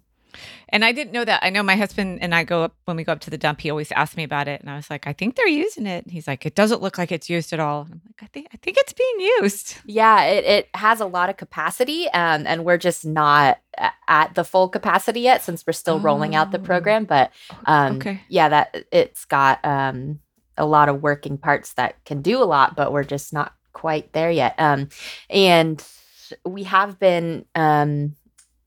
and 0.68 0.84
I 0.84 0.92
didn't 0.92 1.12
know 1.12 1.24
that. 1.24 1.40
I 1.42 1.50
know 1.50 1.62
my 1.62 1.76
husband 1.76 2.20
and 2.22 2.34
I 2.34 2.44
go 2.44 2.64
up 2.64 2.74
when 2.84 2.96
we 2.96 3.04
go 3.04 3.12
up 3.12 3.20
to 3.20 3.30
the 3.30 3.38
dump. 3.38 3.60
He 3.60 3.70
always 3.70 3.92
asks 3.92 4.16
me 4.16 4.24
about 4.24 4.48
it, 4.48 4.60
and 4.60 4.70
I 4.70 4.76
was 4.76 4.90
like, 4.90 5.06
I 5.06 5.12
think 5.12 5.36
they're 5.36 5.46
using 5.46 5.86
it. 5.86 6.04
And 6.04 6.12
he's 6.12 6.26
like, 6.26 6.46
it 6.46 6.54
doesn't 6.54 6.82
look 6.82 6.98
like 6.98 7.12
it's 7.12 7.28
used 7.30 7.52
at 7.52 7.60
all. 7.60 7.88
I'm 7.90 8.00
like, 8.06 8.22
I 8.22 8.26
think 8.26 8.48
I 8.52 8.56
think 8.58 8.76
it's 8.78 8.92
being 8.92 9.20
used. 9.40 9.76
Yeah, 9.84 10.24
it, 10.24 10.44
it 10.44 10.68
has 10.74 11.00
a 11.00 11.06
lot 11.06 11.30
of 11.30 11.36
capacity, 11.36 12.08
um, 12.10 12.46
and 12.46 12.64
we're 12.64 12.78
just 12.78 13.04
not 13.04 13.58
at 14.08 14.34
the 14.34 14.44
full 14.44 14.68
capacity 14.68 15.20
yet 15.20 15.42
since 15.42 15.66
we're 15.66 15.72
still 15.72 15.94
oh. 15.94 16.00
rolling 16.00 16.34
out 16.34 16.50
the 16.50 16.60
oh. 16.60 16.62
program. 16.62 17.04
But 17.04 17.30
um, 17.66 17.96
okay. 17.96 18.20
yeah, 18.28 18.48
that 18.48 18.84
it's 18.92 19.24
got 19.24 19.64
um, 19.64 20.20
a 20.56 20.66
lot 20.66 20.88
of 20.88 21.02
working 21.02 21.38
parts 21.38 21.74
that 21.74 22.04
can 22.04 22.22
do 22.22 22.42
a 22.42 22.44
lot, 22.44 22.76
but 22.76 22.92
we're 22.92 23.04
just 23.04 23.32
not 23.32 23.54
quite 23.72 24.12
there 24.12 24.30
yet. 24.30 24.54
Um, 24.58 24.88
and 25.28 25.82
we 26.44 26.64
have 26.64 26.98
been 26.98 27.44
um, 27.54 28.14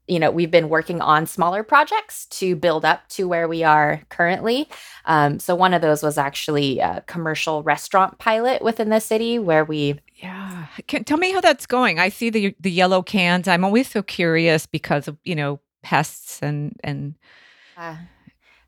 you 0.08 0.20
know 0.20 0.32
we've 0.32 0.52
been 0.52 0.70
working 0.70 1.02
on 1.02 1.26
smaller 1.26 1.64
projects 1.64 2.26
to 2.28 2.56
build 2.56 2.86
up 2.86 3.08
to 3.10 3.28
where 3.28 3.48
we 3.48 3.64
are 3.64 4.02
currently. 4.10 4.70
Um, 5.06 5.40
so 5.40 5.56
one 5.56 5.74
of 5.74 5.82
those 5.82 6.04
was 6.04 6.18
actually 6.18 6.80
a 6.80 7.04
commercial 7.08 7.64
restaurant 7.64 8.20
pilot 8.20 8.62
within 8.62 8.90
the 8.90 9.00
city 9.00 9.40
where 9.40 9.64
we 9.64 10.00
yeah. 10.16 10.68
Can, 10.88 11.04
tell 11.04 11.18
me 11.18 11.32
how 11.34 11.42
that's 11.42 11.66
going. 11.66 12.00
I 12.00 12.10
see 12.10 12.30
the 12.30 12.56
the 12.60 12.72
yellow 12.72 13.02
cans. 13.02 13.48
I'm 13.48 13.66
always 13.66 13.90
so 13.90 14.02
curious 14.02 14.66
because 14.66 15.08
of 15.08 15.18
you 15.24 15.36
know 15.36 15.60
pests 15.82 16.40
and 16.42 16.80
and 16.84 17.16
uh, 17.78 17.98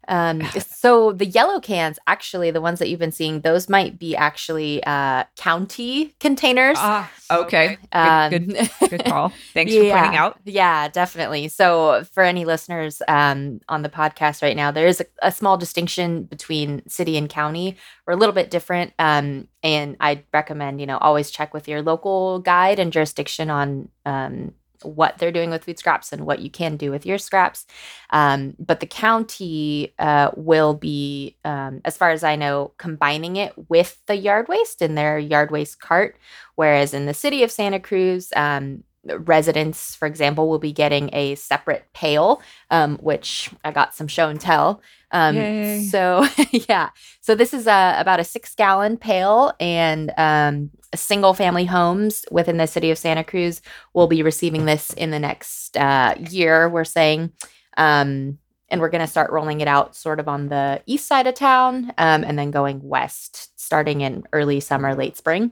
um, 0.08 0.42
so 0.68 1.12
the 1.12 1.26
yellow 1.26 1.60
cans, 1.60 2.00
actually, 2.08 2.52
the 2.52 2.62
ones 2.62 2.80
that 2.80 2.90
you've 2.90 3.00
been 3.00 3.12
seeing, 3.12 3.42
those 3.42 3.70
might 3.70 3.98
be 4.00 4.16
actually 4.16 4.84
uh, 4.84 5.24
county 5.36 6.16
containers. 6.20 6.78
Ah, 6.80 7.12
okay. 7.32 7.78
Um, 7.92 8.30
good, 8.30 8.48
good, 8.48 8.70
good, 8.90 9.06
call. 9.06 9.34
Thanks 9.54 9.74
yeah, 9.74 9.92
for 9.92 10.00
pointing 10.00 10.18
out. 10.18 10.40
Yeah, 10.46 10.88
definitely. 10.88 11.48
So 11.48 12.04
for 12.12 12.24
any 12.24 12.46
listeners 12.46 13.02
um, 13.08 13.62
on 13.70 13.82
the 13.82 13.90
podcast 13.90 14.42
right 14.42 14.56
now, 14.56 14.72
there 14.72 14.88
is 14.88 15.02
a, 15.02 15.06
a, 15.22 15.32
small 15.32 15.58
distinction 15.58 16.24
between 16.24 16.88
city 16.88 17.18
and 17.18 17.30
county. 17.30 17.78
We're 18.06 18.14
a 18.14 18.18
little 18.18 18.36
bit 18.36 18.50
different. 18.50 18.94
Um, 19.00 19.48
and 19.64 19.98
I'd 20.00 20.24
recommend, 20.34 20.80
you 20.80 20.88
know, 20.88 20.98
always 20.98 21.32
check 21.32 21.54
with 21.54 21.68
your 21.68 21.82
local 21.82 22.40
guide 22.40 22.80
and 22.80 22.94
jurisdiction 22.94 23.50
on 23.50 23.90
um, 24.06 24.54
what 24.86 25.18
they're 25.18 25.32
doing 25.32 25.50
with 25.50 25.66
food 25.66 25.80
scraps 25.80 26.14
and 26.14 26.26
what 26.26 26.40
you 26.40 26.50
can 26.50 26.78
do 26.78 26.92
with 26.92 27.06
your 27.06 27.18
scraps. 27.18 27.66
Um, 28.12 28.56
but 28.60 28.80
the 28.80 28.86
county 28.86 29.94
uh, 30.00 30.32
will 30.36 30.74
be, 30.74 31.38
um, 31.44 31.82
as 31.86 31.98
far 31.98 32.12
as 32.12 32.24
I 32.24 32.36
know, 32.36 32.74
combining 32.78 33.36
it 33.36 33.54
with 33.70 34.00
the 34.06 34.16
yard 34.16 34.48
waste 34.48 34.82
in 34.82 34.96
their 34.96 35.18
yard 35.18 35.52
waste 35.52 35.80
cart. 35.80 36.18
Whereas 36.56 36.94
in 36.94 37.06
the 37.06 37.14
city 37.14 37.44
of 37.44 37.52
Santa 37.52 37.80
Cruz, 37.80 38.32
um, 38.36 38.84
residents, 39.06 39.96
for 39.96 40.08
example, 40.08 40.50
will 40.50 40.60
be 40.60 40.74
getting 40.74 41.10
a 41.14 41.36
separate 41.36 41.86
pail, 41.94 42.42
um, 42.72 42.98
which 42.98 43.50
I 43.64 43.72
got 43.72 43.94
some 43.94 44.08
show 44.08 44.30
and 44.30 44.40
tell. 44.40 44.82
Um, 45.12 45.36
so 45.84 46.28
yeah, 46.52 46.90
so 47.22 47.36
this 47.36 47.54
is 47.54 47.68
a, 47.68 47.96
about 47.98 48.20
a 48.20 48.24
six 48.24 48.56
gallon 48.56 48.98
pail, 48.98 49.54
and 49.60 50.12
um, 50.18 50.72
single 50.94 51.34
family 51.34 51.66
homes 51.66 52.26
within 52.32 52.58
the 52.58 52.68
city 52.68 52.92
of 52.92 52.98
Santa 52.98 53.24
Cruz 53.24 53.62
will 53.94 54.08
be 54.08 54.24
receiving 54.24 54.66
this 54.66 54.92
in 54.92 55.12
the 55.12 55.20
next 55.20 55.78
uh, 55.78 56.16
year. 56.30 56.70
We're 56.70 56.84
saying. 56.84 57.32
Um, 57.78 58.40
and 58.70 58.82
we're 58.82 58.90
going 58.90 59.02
to 59.02 59.08
start 59.08 59.32
rolling 59.32 59.62
it 59.62 59.68
out 59.68 59.96
sort 59.96 60.20
of 60.20 60.28
on 60.28 60.50
the 60.50 60.82
east 60.88 61.08
side 61.08 61.28
of 61.28 61.36
town 61.36 61.94
um, 62.00 62.24
and 62.24 62.38
then 62.38 62.50
going 62.50 62.82
west 62.82 63.52
starting 63.60 64.02
in 64.02 64.24
early 64.34 64.60
summer 64.60 64.96
late 64.96 65.16
spring 65.16 65.52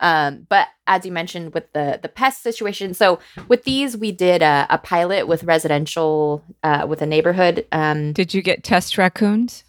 um, 0.00 0.46
but 0.48 0.68
as 0.86 1.04
you 1.04 1.12
mentioned 1.12 1.54
with 1.54 1.72
the 1.72 1.98
the 2.02 2.08
pest 2.08 2.42
situation, 2.42 2.94
so 2.94 3.18
with 3.48 3.64
these 3.64 3.96
we 3.96 4.12
did 4.12 4.42
a, 4.42 4.66
a 4.70 4.78
pilot 4.78 5.26
with 5.26 5.44
residential 5.44 6.42
uh, 6.62 6.86
with 6.88 7.02
a 7.02 7.06
neighborhood. 7.06 7.66
Um, 7.72 8.12
did 8.12 8.34
you 8.34 8.42
get 8.42 8.64
test 8.64 8.98
raccoons? 8.98 9.64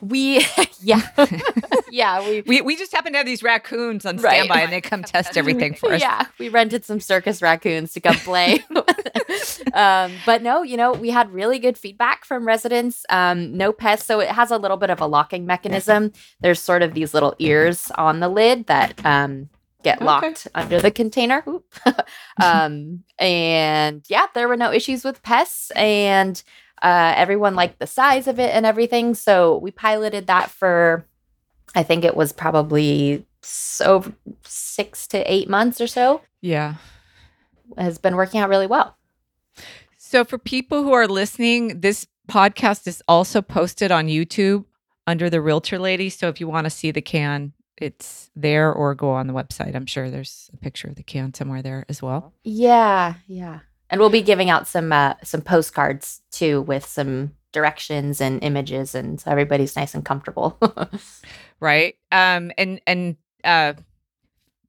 We 0.00 0.44
yeah 0.82 1.02
yeah 1.90 2.26
we, 2.26 2.42
we 2.42 2.60
we 2.60 2.76
just 2.76 2.92
happen 2.92 3.12
to 3.12 3.18
have 3.18 3.26
these 3.26 3.42
raccoons 3.42 4.04
on 4.04 4.18
standby 4.18 4.54
right. 4.54 4.64
and 4.64 4.72
they 4.72 4.80
come 4.80 5.02
test 5.02 5.36
everything 5.36 5.74
for 5.74 5.92
us. 5.92 6.00
Yeah, 6.00 6.26
we 6.38 6.48
rented 6.48 6.84
some 6.84 7.00
circus 7.00 7.42
raccoons 7.42 7.92
to 7.94 8.00
come 8.00 8.16
play. 8.16 8.64
um, 9.74 10.12
but 10.26 10.42
no, 10.42 10.62
you 10.62 10.76
know 10.76 10.92
we 10.92 11.10
had 11.10 11.32
really 11.32 11.58
good 11.58 11.78
feedback 11.78 12.24
from 12.24 12.46
residents. 12.46 13.04
Um, 13.10 13.56
no 13.56 13.72
pests, 13.72 14.06
so 14.06 14.20
it 14.20 14.28
has 14.28 14.50
a 14.50 14.58
little 14.58 14.76
bit 14.76 14.90
of 14.90 15.00
a 15.00 15.06
locking 15.06 15.46
mechanism. 15.46 16.12
There's 16.40 16.60
sort 16.60 16.82
of 16.82 16.94
these 16.94 17.14
little 17.14 17.34
ears 17.38 17.90
on 17.96 18.20
the 18.20 18.28
lid 18.28 18.66
that 18.66 19.04
um, 19.04 19.48
get 19.84 19.98
okay. 19.98 20.04
locked 20.04 20.48
under 20.54 20.80
the 20.80 20.90
container. 20.90 21.44
um, 22.42 23.04
and 23.18 24.04
yeah, 24.08 24.26
there 24.34 24.48
were 24.48 24.56
no 24.56 24.72
issues 24.72 25.04
with 25.04 25.22
pests, 25.22 25.70
and 25.72 26.42
uh, 26.82 27.14
everyone 27.16 27.54
liked 27.54 27.78
the 27.78 27.86
size 27.86 28.26
of 28.26 28.40
it 28.40 28.54
and 28.54 28.66
everything. 28.66 29.14
So 29.14 29.58
we 29.58 29.70
piloted 29.70 30.26
that 30.26 30.50
for, 30.50 31.06
I 31.74 31.82
think 31.82 32.04
it 32.04 32.16
was 32.16 32.32
probably 32.32 33.26
so 33.42 34.12
six 34.42 35.06
to 35.08 35.32
eight 35.32 35.48
months 35.48 35.80
or 35.80 35.86
so. 35.86 36.22
Yeah, 36.40 36.74
has 37.78 37.98
been 37.98 38.16
working 38.16 38.40
out 38.40 38.48
really 38.48 38.66
well. 38.66 38.96
So 39.98 40.24
for 40.24 40.38
people 40.38 40.82
who 40.82 40.92
are 40.92 41.08
listening, 41.08 41.80
this 41.80 42.06
podcast 42.28 42.86
is 42.86 43.02
also 43.08 43.42
posted 43.42 43.90
on 43.90 44.06
YouTube 44.06 44.64
under 45.06 45.28
the 45.28 45.40
Realtor 45.40 45.78
Lady. 45.78 46.08
So 46.08 46.28
if 46.28 46.40
you 46.40 46.48
want 46.48 46.64
to 46.64 46.70
see 46.70 46.90
the 46.90 47.02
can, 47.02 47.52
it's 47.78 48.30
there 48.36 48.72
or 48.72 48.94
go 48.94 49.10
on 49.10 49.26
the 49.26 49.32
website. 49.32 49.74
I'm 49.74 49.86
sure 49.86 50.10
there's 50.10 50.50
a 50.52 50.56
picture 50.56 50.88
of 50.88 50.96
the 50.96 51.02
can 51.02 51.34
somewhere 51.34 51.62
there 51.62 51.84
as 51.88 52.02
well. 52.02 52.32
Yeah, 52.42 53.14
yeah. 53.26 53.60
And 53.90 54.00
we'll 54.00 54.10
be 54.10 54.22
giving 54.22 54.50
out 54.50 54.66
some 54.66 54.92
uh, 54.92 55.14
some 55.22 55.42
postcards 55.42 56.22
too 56.30 56.62
with 56.62 56.86
some 56.86 57.32
directions 57.52 58.20
and 58.20 58.42
images 58.42 58.94
and 58.94 59.20
so 59.20 59.30
everybody's 59.30 59.76
nice 59.76 59.94
and 59.94 60.04
comfortable. 60.04 60.58
right. 61.60 61.96
Um 62.10 62.50
and 62.58 62.80
and 62.86 63.16
uh 63.44 63.74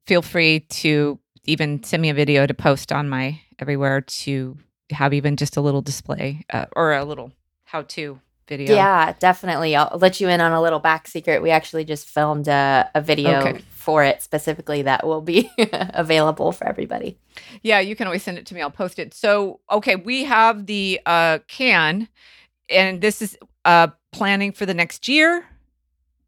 feel 0.06 0.22
free 0.22 0.60
to 0.60 1.18
even 1.44 1.82
send 1.82 2.00
me 2.02 2.10
a 2.10 2.14
video 2.14 2.46
to 2.46 2.54
post 2.54 2.92
on 2.92 3.08
my 3.08 3.40
everywhere 3.58 4.00
to 4.02 4.56
have 4.90 5.12
even 5.12 5.36
just 5.36 5.56
a 5.56 5.60
little 5.60 5.82
display 5.82 6.44
uh, 6.52 6.66
or 6.76 6.92
a 6.92 7.04
little 7.04 7.32
how 7.64 7.82
to 7.82 8.20
video. 8.46 8.74
Yeah, 8.74 9.14
definitely. 9.18 9.76
I'll 9.76 9.98
let 9.98 10.20
you 10.20 10.28
in 10.28 10.40
on 10.40 10.52
a 10.52 10.62
little 10.62 10.78
back 10.78 11.08
secret. 11.08 11.42
We 11.42 11.50
actually 11.50 11.84
just 11.84 12.08
filmed 12.08 12.48
a, 12.48 12.90
a 12.94 13.00
video 13.00 13.40
okay. 13.40 13.58
for 13.70 14.04
it 14.04 14.22
specifically 14.22 14.82
that 14.82 15.06
will 15.06 15.20
be 15.20 15.50
available 15.72 16.52
for 16.52 16.66
everybody. 16.66 17.18
Yeah, 17.62 17.80
you 17.80 17.96
can 17.96 18.06
always 18.06 18.22
send 18.22 18.38
it 18.38 18.46
to 18.46 18.54
me. 18.54 18.62
I'll 18.62 18.70
post 18.70 18.98
it. 18.98 19.14
So, 19.14 19.60
okay, 19.70 19.96
we 19.96 20.24
have 20.24 20.66
the 20.66 21.00
uh, 21.06 21.40
can, 21.48 22.08
and 22.68 23.00
this 23.00 23.22
is 23.22 23.36
uh, 23.64 23.88
planning 24.12 24.52
for 24.52 24.66
the 24.66 24.74
next 24.74 25.08
year 25.08 25.46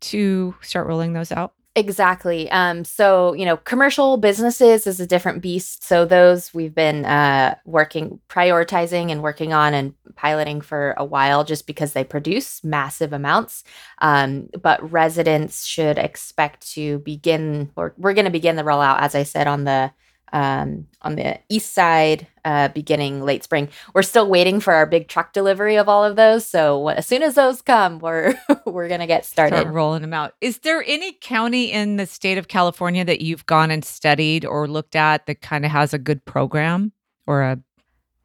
to 0.00 0.54
start 0.60 0.86
rolling 0.86 1.12
those 1.12 1.32
out. 1.32 1.54
Exactly. 1.76 2.50
Um, 2.50 2.84
so, 2.84 3.34
you 3.34 3.44
know, 3.44 3.56
commercial 3.56 4.16
businesses 4.16 4.84
is 4.84 4.98
a 4.98 5.06
different 5.06 5.42
beast. 5.42 5.84
So, 5.84 6.04
those 6.04 6.52
we've 6.52 6.74
been 6.74 7.04
uh, 7.04 7.54
working, 7.66 8.18
prioritizing 8.28 9.12
and 9.12 9.22
working 9.22 9.52
on 9.52 9.74
and 9.74 9.94
piloting 10.16 10.60
for 10.60 10.94
a 10.98 11.04
while 11.04 11.44
just 11.44 11.68
because 11.68 11.92
they 11.92 12.02
produce 12.02 12.64
massive 12.64 13.12
amounts. 13.12 13.62
Um, 14.00 14.48
but 14.60 14.90
residents 14.90 15.64
should 15.66 15.98
expect 15.98 16.68
to 16.72 16.98
begin, 17.00 17.70
or 17.76 17.94
we're 17.96 18.14
going 18.14 18.24
to 18.24 18.30
begin 18.32 18.56
the 18.56 18.64
rollout, 18.64 18.98
as 19.00 19.14
I 19.14 19.22
said, 19.22 19.46
on 19.46 19.62
the 19.62 19.92
um, 20.32 20.86
on 21.02 21.16
the 21.16 21.38
east 21.48 21.72
side 21.72 22.26
uh, 22.44 22.68
beginning 22.68 23.22
late 23.22 23.44
spring. 23.44 23.68
We're 23.94 24.02
still 24.02 24.28
waiting 24.28 24.60
for 24.60 24.72
our 24.72 24.86
big 24.86 25.08
truck 25.08 25.32
delivery 25.32 25.76
of 25.76 25.88
all 25.88 26.04
of 26.04 26.16
those. 26.16 26.46
So 26.46 26.88
as 26.88 27.06
soon 27.06 27.22
as 27.22 27.34
those 27.34 27.62
come, 27.62 27.98
we're 27.98 28.34
we're 28.66 28.88
gonna 28.88 29.06
get 29.06 29.24
started 29.24 29.56
Start 29.56 29.74
rolling 29.74 30.02
them 30.02 30.14
out. 30.14 30.34
Is 30.40 30.58
there 30.58 30.82
any 30.86 31.12
county 31.12 31.70
in 31.72 31.96
the 31.96 32.06
state 32.06 32.38
of 32.38 32.48
California 32.48 33.04
that 33.04 33.20
you've 33.20 33.46
gone 33.46 33.70
and 33.70 33.84
studied 33.84 34.44
or 34.44 34.66
looked 34.66 34.96
at 34.96 35.26
that 35.26 35.40
kind 35.40 35.64
of 35.64 35.70
has 35.70 35.92
a 35.92 35.98
good 35.98 36.24
program 36.24 36.92
or 37.26 37.42
a 37.42 37.52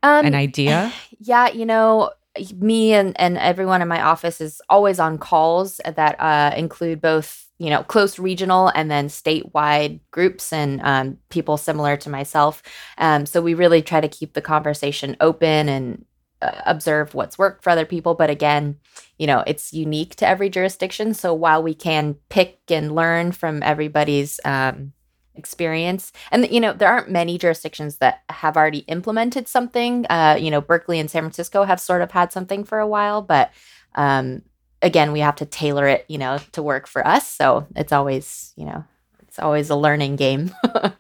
um, 0.04 0.26
an 0.26 0.36
idea? 0.36 0.92
Yeah, 1.26 1.48
you 1.48 1.66
know, 1.66 2.12
me 2.58 2.94
and, 2.94 3.18
and 3.20 3.38
everyone 3.38 3.82
in 3.82 3.88
my 3.88 4.02
office 4.02 4.42
is 4.42 4.62
always 4.70 5.00
on 5.00 5.18
calls 5.18 5.80
that 5.86 6.20
uh, 6.20 6.54
include 6.58 7.00
both 7.00 7.43
you 7.60 7.70
know 7.70 7.84
close 7.84 8.20
regional 8.20 8.70
and 8.70 8.90
then 8.90 9.08
statewide 9.08 10.00
groups 10.12 10.52
and 10.52 10.82
um, 10.82 11.18
people 11.30 11.58
similar 11.58 11.98
to 11.98 12.10
myself. 12.10 12.64
Um, 12.98 13.26
so 13.26 13.42
we 13.42 13.54
really 13.54 13.82
try 13.82 14.02
to 14.02 14.08
keep 14.08 14.34
the 14.34 14.42
conversation 14.42 15.16
open 15.20 15.70
and 15.70 16.06
uh, 16.42 16.62
observe 16.66 17.14
what's 17.14 17.38
worked 17.38 17.64
for 17.64 17.70
other 17.70 17.86
people. 17.86 18.16
But 18.16 18.30
again 18.30 18.78
you 19.18 19.28
know 19.28 19.44
it's 19.46 19.74
unique 19.74 20.16
to 20.18 20.28
every 20.28 20.50
jurisdiction. 20.50 21.14
So 21.14 21.34
while 21.34 21.64
we 21.64 21.74
can 21.74 22.16
pick 22.30 22.60
and 22.70 22.96
learn 22.96 23.32
from 23.32 23.64
everybody's 23.64 24.40
um, 24.44 24.94
experience 25.36 26.12
and 26.32 26.50
you 26.52 26.60
know 26.60 26.74
there 26.74 26.90
aren't 26.90 27.10
many 27.10 27.38
jurisdictions 27.38 27.98
that 27.98 28.22
have 28.30 28.58
already 28.58 28.80
implemented 28.80 29.48
something. 29.48 30.06
Uh, 30.10 30.38
you 30.40 30.52
know 30.52 30.62
berkeley 30.62 31.00
and 31.00 31.10
san 31.10 31.24
francisco 31.24 31.64
have 31.64 31.80
sort 31.80 32.02
of 32.02 32.12
had 32.12 32.32
something 32.32 32.64
for 32.64 32.80
a 32.80 32.88
while 32.88 33.22
but 33.22 33.52
um, 33.96 34.42
again 34.84 35.12
we 35.12 35.22
have 35.22 35.38
to 35.38 35.46
tailor 35.46 35.88
it 35.88 36.06
you 36.08 36.18
know 36.18 36.38
to 36.52 36.62
work 36.62 36.88
for 36.88 37.06
us. 37.06 37.28
So 37.28 37.68
it's 37.76 37.92
always 37.92 38.54
you 38.56 38.66
know 38.66 38.84
it's 39.22 39.40
always 39.40 39.70
a 39.70 39.76
learning 39.76 40.16
game. 40.16 40.54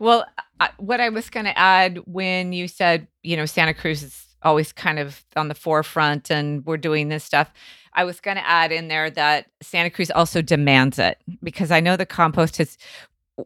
Well 0.00 0.26
I, 0.58 0.70
what 0.76 1.00
i 1.00 1.08
was 1.08 1.30
going 1.30 1.46
to 1.46 1.56
add 1.56 1.98
when 2.04 2.52
you 2.52 2.68
said 2.68 3.06
you 3.22 3.36
know 3.36 3.46
santa 3.46 3.72
cruz 3.72 4.02
is 4.02 4.26
always 4.42 4.72
kind 4.72 4.98
of 4.98 5.24
on 5.36 5.48
the 5.48 5.54
forefront 5.54 6.30
and 6.30 6.66
we're 6.66 6.76
doing 6.76 7.08
this 7.08 7.24
stuff 7.24 7.50
I 7.94 8.04
was 8.04 8.20
going 8.20 8.36
to 8.36 8.46
add 8.46 8.72
in 8.72 8.88
there 8.88 9.10
that 9.10 9.46
Santa 9.62 9.90
Cruz 9.90 10.10
also 10.10 10.42
demands 10.42 10.98
it 10.98 11.18
because 11.42 11.70
I 11.70 11.80
know 11.80 11.96
the 11.96 12.06
compost 12.06 12.56
has 12.58 12.76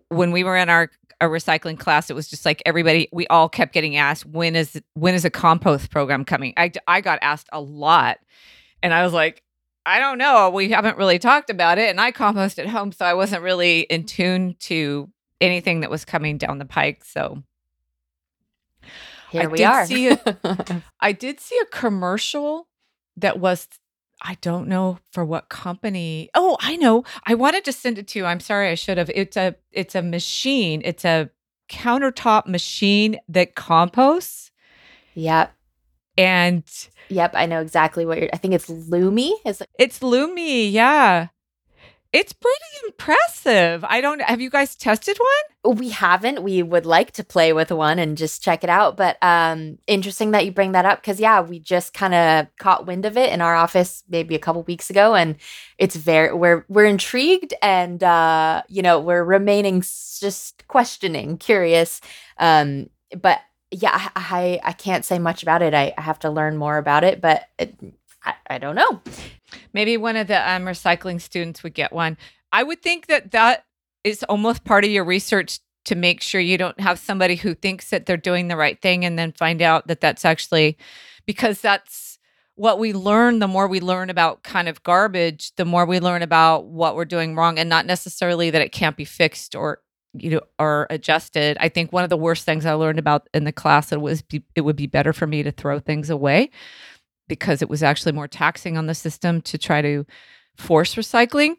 when 0.08 0.32
we 0.32 0.44
were 0.44 0.56
in 0.56 0.68
our 0.68 0.90
a 1.20 1.26
recycling 1.26 1.76
class 1.76 2.10
it 2.10 2.14
was 2.14 2.28
just 2.28 2.44
like 2.44 2.62
everybody 2.64 3.08
we 3.12 3.26
all 3.26 3.48
kept 3.48 3.72
getting 3.72 3.96
asked 3.96 4.24
when 4.24 4.54
is 4.54 4.80
when 4.94 5.14
is 5.14 5.24
a 5.24 5.30
compost 5.30 5.90
program 5.90 6.24
coming? 6.24 6.54
I 6.56 6.70
i 6.86 7.00
got 7.00 7.18
asked 7.22 7.48
a 7.52 7.60
lot 7.60 8.18
and 8.82 8.94
i 8.94 9.02
was 9.02 9.12
like 9.12 9.42
i 9.86 9.98
don't 9.98 10.18
know 10.18 10.50
we 10.50 10.70
haven't 10.70 10.98
really 10.98 11.18
talked 11.18 11.50
about 11.50 11.78
it 11.78 11.88
and 11.90 12.00
i 12.00 12.10
compost 12.10 12.58
at 12.58 12.66
home 12.68 12.92
so 12.92 13.04
i 13.04 13.14
wasn't 13.14 13.42
really 13.42 13.80
in 13.80 14.04
tune 14.04 14.54
to 14.58 15.08
anything 15.40 15.80
that 15.80 15.90
was 15.90 16.04
coming 16.04 16.36
down 16.38 16.58
the 16.58 16.64
pike 16.64 17.04
so 17.04 17.42
here 19.30 19.42
I 19.42 19.46
we 19.46 19.64
are 19.64 19.86
see 19.86 20.08
a- 20.08 20.82
i 21.00 21.12
did 21.12 21.40
see 21.40 21.58
a 21.62 21.66
commercial 21.66 22.68
that 23.16 23.38
was 23.38 23.68
I 24.20 24.36
don't 24.40 24.66
know 24.66 24.98
for 25.12 25.24
what 25.24 25.48
company. 25.48 26.28
Oh, 26.34 26.56
I 26.60 26.74
know. 26.74 27.04
I 27.24 27.34
wanted 27.34 27.64
to 27.66 27.72
send 27.72 27.98
it 27.98 28.08
to 28.08 28.18
you. 28.18 28.24
I'm 28.26 28.40
sorry 28.40 28.68
I 28.68 28.74
should 28.74 28.98
have. 28.98 29.08
It's 29.14 29.36
a 29.36 29.54
it's 29.70 29.94
a 29.94 30.02
machine. 30.02 30.82
It's 30.84 31.04
a 31.04 31.30
countertop 31.70 32.46
machine 32.46 33.20
that 33.28 33.54
composts 33.54 34.50
yep 35.14 35.54
and 36.18 36.64
yep 37.08 37.30
i 37.34 37.46
know 37.46 37.60
exactly 37.62 38.04
what 38.04 38.18
you're 38.18 38.28
i 38.34 38.36
think 38.36 38.52
it's 38.52 38.68
Lomi 38.68 39.34
is 39.46 39.60
it 39.62 39.68
it's 39.78 40.02
Lomi. 40.02 40.68
Yeah. 40.68 41.28
It's 42.10 42.32
pretty 42.32 42.86
impressive. 42.86 43.84
I 43.84 44.00
don't 44.00 44.22
have 44.22 44.40
you 44.40 44.48
guys 44.48 44.74
tested 44.74 45.18
one? 45.18 45.76
We 45.76 45.90
haven't. 45.90 46.42
We 46.42 46.62
would 46.62 46.86
like 46.86 47.10
to 47.12 47.22
play 47.24 47.52
with 47.52 47.70
one 47.70 47.98
and 47.98 48.16
just 48.16 48.42
check 48.42 48.64
it 48.64 48.70
out. 48.70 48.96
But 48.96 49.18
um, 49.20 49.76
interesting 49.86 50.30
that 50.30 50.46
you 50.46 50.52
bring 50.52 50.72
that 50.72 50.86
up 50.86 51.02
because 51.02 51.20
yeah, 51.20 51.42
we 51.42 51.58
just 51.60 51.92
kind 51.92 52.14
of 52.14 52.46
caught 52.58 52.86
wind 52.86 53.04
of 53.04 53.18
it 53.18 53.30
in 53.30 53.42
our 53.42 53.54
office 53.54 54.04
maybe 54.08 54.34
a 54.34 54.38
couple 54.38 54.62
weeks 54.62 54.88
ago, 54.88 55.14
and 55.14 55.36
it's 55.76 55.96
very 55.96 56.32
we're 56.32 56.64
we're 56.68 56.86
intrigued 56.86 57.52
and 57.60 58.02
uh, 58.02 58.62
you 58.68 58.80
know 58.80 58.98
we're 59.00 59.22
remaining 59.22 59.78
s- 59.80 60.16
just 60.18 60.66
questioning, 60.66 61.36
curious. 61.36 62.00
Um, 62.38 62.88
but 63.20 63.40
yeah, 63.70 64.10
I, 64.16 64.60
I 64.62 64.72
can't 64.72 65.04
say 65.04 65.18
much 65.18 65.42
about 65.42 65.62
it. 65.62 65.74
I, 65.74 65.92
I 65.96 66.00
have 66.00 66.18
to 66.20 66.30
learn 66.30 66.56
more 66.56 66.78
about 66.78 67.04
it, 67.04 67.20
but 67.20 67.48
it, 67.58 67.74
I, 68.24 68.34
I 68.48 68.58
don't 68.58 68.74
know. 68.74 69.02
Maybe 69.72 69.96
one 69.96 70.16
of 70.16 70.26
the 70.26 70.50
um, 70.50 70.64
recycling 70.64 71.20
students 71.20 71.62
would 71.62 71.74
get 71.74 71.92
one. 71.92 72.16
I 72.52 72.62
would 72.62 72.82
think 72.82 73.06
that 73.08 73.32
that 73.32 73.64
is 74.04 74.22
almost 74.24 74.64
part 74.64 74.84
of 74.84 74.90
your 74.90 75.04
research 75.04 75.60
to 75.84 75.94
make 75.94 76.20
sure 76.20 76.40
you 76.40 76.58
don't 76.58 76.80
have 76.80 76.98
somebody 76.98 77.36
who 77.36 77.54
thinks 77.54 77.90
that 77.90 78.06
they're 78.06 78.16
doing 78.16 78.48
the 78.48 78.56
right 78.56 78.80
thing 78.80 79.04
and 79.04 79.18
then 79.18 79.32
find 79.32 79.62
out 79.62 79.86
that 79.86 80.00
that's 80.00 80.24
actually 80.24 80.76
because 81.26 81.60
that's 81.60 82.18
what 82.56 82.78
we 82.78 82.92
learn 82.92 83.38
the 83.38 83.48
more 83.48 83.68
we 83.68 83.80
learn 83.80 84.10
about 84.10 84.42
kind 84.42 84.68
of 84.68 84.82
garbage 84.82 85.54
the 85.56 85.64
more 85.64 85.86
we 85.86 86.00
learn 86.00 86.22
about 86.22 86.66
what 86.66 86.94
we're 86.96 87.04
doing 87.04 87.34
wrong 87.34 87.58
and 87.58 87.70
not 87.70 87.86
necessarily 87.86 88.50
that 88.50 88.60
it 88.60 88.72
can't 88.72 88.96
be 88.96 89.04
fixed 89.04 89.54
or 89.54 89.80
you 90.14 90.30
know 90.30 90.40
are 90.58 90.86
adjusted 90.90 91.56
i 91.60 91.68
think 91.68 91.92
one 91.92 92.04
of 92.04 92.10
the 92.10 92.16
worst 92.16 92.44
things 92.44 92.64
i 92.64 92.72
learned 92.72 92.98
about 92.98 93.28
in 93.34 93.44
the 93.44 93.52
class 93.52 93.92
it 93.92 94.00
was 94.00 94.22
be, 94.22 94.42
it 94.54 94.62
would 94.62 94.76
be 94.76 94.86
better 94.86 95.12
for 95.12 95.26
me 95.26 95.42
to 95.42 95.52
throw 95.52 95.78
things 95.78 96.08
away 96.08 96.50
because 97.28 97.62
it 97.62 97.68
was 97.68 97.82
actually 97.82 98.12
more 98.12 98.26
taxing 98.26 98.76
on 98.76 98.86
the 98.86 98.94
system 98.94 99.40
to 99.42 99.58
try 99.58 99.82
to 99.82 100.04
force 100.56 100.96
recycling. 100.96 101.56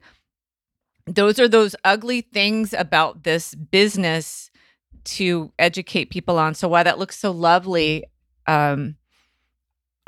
Those 1.06 1.40
are 1.40 1.48
those 1.48 1.76
ugly 1.84 2.22
things 2.22 2.74
about 2.74 3.24
this 3.24 3.56
business 3.56 4.52
to 5.06 5.52
educate 5.58 6.10
people 6.10 6.38
on. 6.38 6.54
So 6.54 6.68
why 6.68 6.84
that 6.84 7.00
looks 7.00 7.18
so 7.18 7.32
lovely, 7.32 8.04
um, 8.48 8.96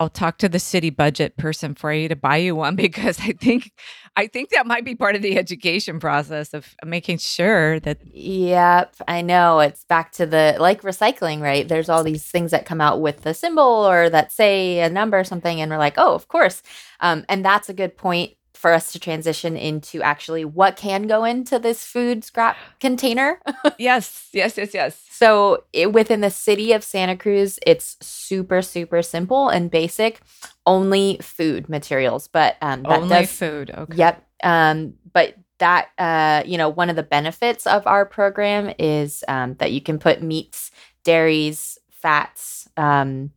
I'll 0.01 0.09
talk 0.09 0.39
to 0.39 0.49
the 0.49 0.57
city 0.57 0.89
budget 0.89 1.37
person 1.37 1.75
for 1.75 1.93
you 1.93 2.09
to 2.09 2.15
buy 2.15 2.37
you 2.37 2.55
one 2.55 2.75
because 2.87 3.19
I 3.19 3.33
think 3.33 3.71
I 4.15 4.25
think 4.25 4.49
that 4.49 4.65
might 4.65 4.83
be 4.83 4.95
part 4.95 5.15
of 5.15 5.21
the 5.21 5.37
education 5.37 5.99
process 5.99 6.55
of 6.55 6.75
making 6.83 7.19
sure 7.19 7.79
that 7.81 7.99
Yep, 8.11 8.95
I 9.07 9.21
know. 9.21 9.59
It's 9.59 9.85
back 9.85 10.11
to 10.13 10.25
the 10.25 10.57
like 10.59 10.81
recycling, 10.81 11.39
right? 11.39 11.67
There's 11.67 11.87
all 11.87 12.03
these 12.03 12.25
things 12.25 12.49
that 12.49 12.65
come 12.65 12.81
out 12.81 12.99
with 12.99 13.21
the 13.21 13.35
symbol 13.35 13.61
or 13.61 14.09
that 14.09 14.31
say 14.31 14.79
a 14.79 14.89
number 14.89 15.19
or 15.19 15.23
something, 15.23 15.61
and 15.61 15.69
we're 15.69 15.77
like, 15.77 15.95
oh, 15.97 16.15
of 16.15 16.27
course. 16.27 16.63
Um, 16.99 17.23
and 17.29 17.45
that's 17.45 17.69
a 17.69 17.73
good 17.73 17.95
point 17.95 18.31
for 18.61 18.71
us 18.71 18.91
to 18.91 18.99
transition 18.99 19.57
into 19.57 20.03
actually 20.03 20.45
what 20.45 20.75
can 20.75 21.07
go 21.07 21.23
into 21.23 21.57
this 21.57 21.83
food 21.83 22.23
scrap 22.23 22.55
container. 22.79 23.41
yes, 23.79 24.29
yes, 24.33 24.55
yes, 24.55 24.71
yes. 24.71 25.03
so 25.09 25.63
it, 25.73 25.91
within 25.91 26.21
the 26.21 26.29
city 26.29 26.71
of 26.71 26.83
Santa 26.83 27.17
Cruz, 27.17 27.57
it's 27.65 27.97
super, 28.01 28.61
super 28.61 29.01
simple 29.01 29.49
and 29.49 29.71
basic. 29.71 30.21
Only 30.67 31.17
food 31.23 31.69
materials, 31.69 32.27
but 32.27 32.57
um, 32.61 32.83
that 32.83 33.01
Only 33.01 33.09
does 33.09 33.31
food. 33.31 33.71
Okay. 33.75 33.97
Yep. 33.97 34.27
Um, 34.43 34.93
but 35.11 35.35
that 35.57 35.89
uh, 35.97 36.43
you 36.45 36.59
know, 36.59 36.69
one 36.69 36.91
of 36.91 36.95
the 36.95 37.01
benefits 37.01 37.65
of 37.65 37.87
our 37.87 38.05
program 38.05 38.75
is 38.77 39.23
um, 39.27 39.55
that 39.55 39.71
you 39.71 39.81
can 39.81 39.97
put 39.97 40.21
meats, 40.21 40.69
dairies, 41.03 41.79
fats, 41.89 42.69
um, 42.77 43.31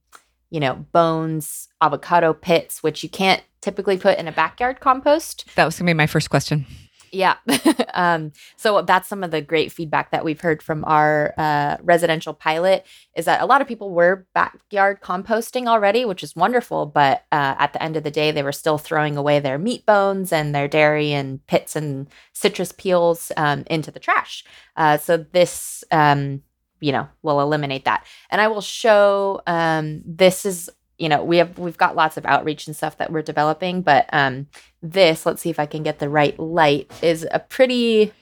you 0.51 0.61
know, 0.61 0.75
bones, 0.93 1.69
avocado 1.81 2.35
pits, 2.35 2.83
which 2.83 3.03
you 3.03 3.09
can't 3.09 3.43
typically 3.65 3.97
put 3.97 4.19
in 4.19 4.29
a 4.29 4.33
backyard 4.33 4.81
compost. 4.81 5.47
That 5.57 5.65
was 5.65 5.79
gonna 5.79 5.89
be 5.89 5.95
my 5.95 6.07
first 6.07 6.31
question. 6.31 6.67
Yeah. 7.15 7.37
um, 7.95 8.33
so 8.57 8.83
that's 8.83 9.09
some 9.09 9.23
of 9.23 9.31
the 9.31 9.41
great 9.41 9.71
feedback 9.71 10.11
that 10.11 10.25
we've 10.25 10.41
heard 10.41 10.63
from 10.63 10.85
our 10.85 11.33
uh, 11.39 11.77
residential 11.81 12.35
pilot 12.35 12.85
is 13.15 13.25
that 13.27 13.41
a 13.41 13.47
lot 13.47 13.63
of 13.63 13.69
people 13.69 13.93
were 13.93 14.27
backyard 14.35 15.01
composting 15.01 15.69
already, 15.69 16.05
which 16.05 16.25
is 16.25 16.35
wonderful. 16.35 16.87
But 16.87 17.25
uh, 17.31 17.55
at 17.59 17.73
the 17.73 17.83
end 17.83 17.97
of 17.97 18.03
the 18.03 18.11
day, 18.11 18.33
they 18.33 18.43
were 18.43 18.53
still 18.53 18.79
throwing 18.79 19.17
away 19.17 19.39
their 19.39 19.59
meat 19.59 19.87
bones 19.87 20.33
and 20.33 20.53
their 20.55 20.67
dairy 20.67 21.13
and 21.13 21.45
pits 21.47 21.77
and 21.77 22.09
citrus 22.33 22.73
peels 22.73 23.31
um, 23.37 23.63
into 23.69 23.93
the 23.93 24.01
trash. 24.01 24.45
Uh, 24.77 24.99
so 24.99 25.19
this, 25.19 25.85
um, 25.93 26.43
you 26.81 26.91
know, 26.91 27.09
will 27.23 27.41
eliminate 27.41 27.85
that. 27.85 28.05
And 28.31 28.41
I 28.41 28.49
will 28.49 28.61
show 28.61 29.41
um, 29.47 30.03
this 30.05 30.45
is 30.45 30.69
you 30.99 31.09
know 31.09 31.23
we 31.25 31.39
have 31.39 31.59
we've 31.59 31.77
got 31.77 31.97
lots 31.97 32.17
of 32.17 32.25
outreach 32.27 32.67
and 32.67 32.77
stuff 32.77 32.97
that 32.99 33.11
we're 33.13 33.23
developing 33.23 33.83
but 33.83 34.07
um 34.13 34.47
this 34.83 35.27
let's 35.27 35.43
see 35.43 35.51
if 35.51 35.59
i 35.59 35.67
can 35.67 35.83
get 35.83 35.99
the 35.99 36.09
right 36.09 36.39
light 36.39 36.91
is 37.03 37.27
a 37.33 37.39
pretty 37.39 38.13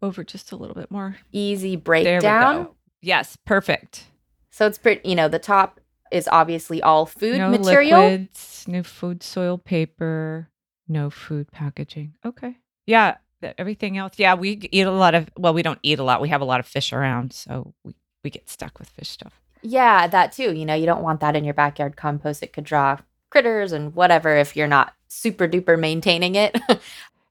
Over 0.00 0.24
just 0.24 0.50
a 0.52 0.56
little 0.56 0.74
bit 0.74 0.90
more. 0.90 1.16
easy 1.32 1.76
breakdown. 1.76 2.68
Yes, 3.00 3.36
perfect. 3.44 4.04
so 4.50 4.66
it's 4.66 4.78
pretty 4.78 5.08
you 5.08 5.14
know 5.14 5.28
the 5.28 5.38
top 5.38 5.80
is 6.10 6.28
obviously 6.30 6.82
all 6.82 7.06
food 7.06 7.38
no 7.38 7.50
material 7.50 8.02
liquids, 8.02 8.64
no 8.68 8.82
food 8.82 9.22
soil 9.22 9.56
paper, 9.58 10.48
no 10.86 11.08
food 11.10 11.50
packaging. 11.50 12.12
Okay. 12.24 12.56
Yeah, 12.86 13.16
the- 13.40 13.58
everything 13.58 13.96
else, 13.96 14.12
yeah, 14.18 14.34
we 14.34 14.68
eat 14.70 14.82
a 14.86 14.90
lot 14.90 15.14
of. 15.14 15.30
Well, 15.38 15.54
we 15.54 15.62
don't 15.62 15.78
eat 15.82 15.98
a 15.98 16.04
lot. 16.04 16.20
We 16.20 16.28
have 16.28 16.42
a 16.42 16.44
lot 16.44 16.60
of 16.60 16.66
fish 16.66 16.92
around, 16.92 17.32
so 17.32 17.72
we 17.82 17.94
we 18.22 18.28
get 18.30 18.50
stuck 18.50 18.78
with 18.78 18.88
fish 18.90 19.08
stuff. 19.08 19.40
Yeah, 19.62 20.06
that 20.08 20.32
too. 20.32 20.52
You 20.54 20.66
know, 20.66 20.74
you 20.74 20.86
don't 20.86 21.02
want 21.02 21.20
that 21.20 21.36
in 21.36 21.44
your 21.44 21.54
backyard 21.54 21.96
compost. 21.96 22.42
It 22.42 22.52
could 22.52 22.64
draw 22.64 22.98
critters 23.30 23.72
and 23.72 23.94
whatever 23.94 24.36
if 24.36 24.56
you're 24.56 24.66
not 24.66 24.94
super 25.08 25.48
duper 25.48 25.78
maintaining 25.78 26.34
it. 26.34 26.58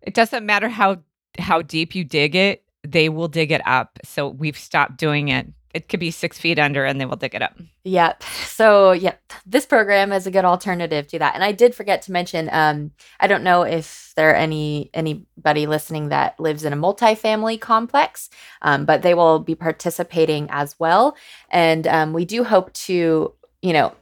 It 0.03 0.15
doesn't 0.15 0.47
matter 0.47 0.67
how 0.67 0.97
how 1.37 1.61
deep 1.61 1.93
you 1.93 2.03
dig 2.03 2.33
it; 2.33 2.63
they 2.83 3.07
will 3.07 3.27
dig 3.27 3.51
it 3.51 3.61
up. 3.67 3.99
So 4.03 4.27
we've 4.29 4.57
stopped 4.57 4.97
doing 4.97 5.27
it. 5.27 5.45
It 5.73 5.87
could 5.89 5.99
be 5.99 6.11
six 6.11 6.37
feet 6.37 6.59
under, 6.59 6.85
and 6.85 6.99
they 6.99 7.05
will 7.05 7.15
dig 7.15 7.35
it 7.35 7.41
up. 7.41 7.57
Yep. 7.83 8.23
So, 8.45 8.91
yep, 8.91 9.21
this 9.45 9.65
program 9.65 10.11
is 10.11 10.27
a 10.27 10.31
good 10.31 10.45
alternative 10.45 11.07
to 11.07 11.19
that. 11.19 11.33
And 11.33 11.43
I 11.43 11.51
did 11.51 11.73
forget 11.73 12.01
to 12.03 12.11
mention, 12.11 12.49
um, 12.51 12.91
I 13.19 13.27
don't 13.27 13.43
know 13.43 13.63
if 13.63 14.13
there 14.15 14.31
are 14.31 14.35
any 14.35 14.89
anybody 14.93 15.67
listening 15.67 16.09
that 16.09 16.39
lives 16.39 16.65
in 16.65 16.73
a 16.73 16.77
multifamily 16.77 17.59
complex, 17.59 18.29
um, 18.61 18.85
but 18.85 19.01
they 19.01 19.13
will 19.13 19.39
be 19.39 19.55
participating 19.55 20.47
as 20.51 20.79
well. 20.79 21.15
And 21.49 21.87
um, 21.87 22.13
we 22.13 22.25
do 22.25 22.43
hope 22.43 22.73
to, 22.73 23.33
you 23.61 23.73
know, 23.73 23.93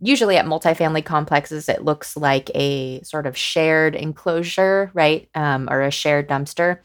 usually 0.00 0.36
at 0.36 0.46
multifamily 0.46 1.04
complexes, 1.04 1.68
it 1.68 1.84
looks 1.84 2.16
like 2.16 2.50
a 2.54 3.02
sort 3.02 3.26
of 3.26 3.36
shared 3.36 3.94
enclosure, 3.94 4.90
right, 4.94 5.28
um, 5.34 5.68
or 5.70 5.82
a 5.82 5.90
shared 5.90 6.28
dumpster. 6.28 6.78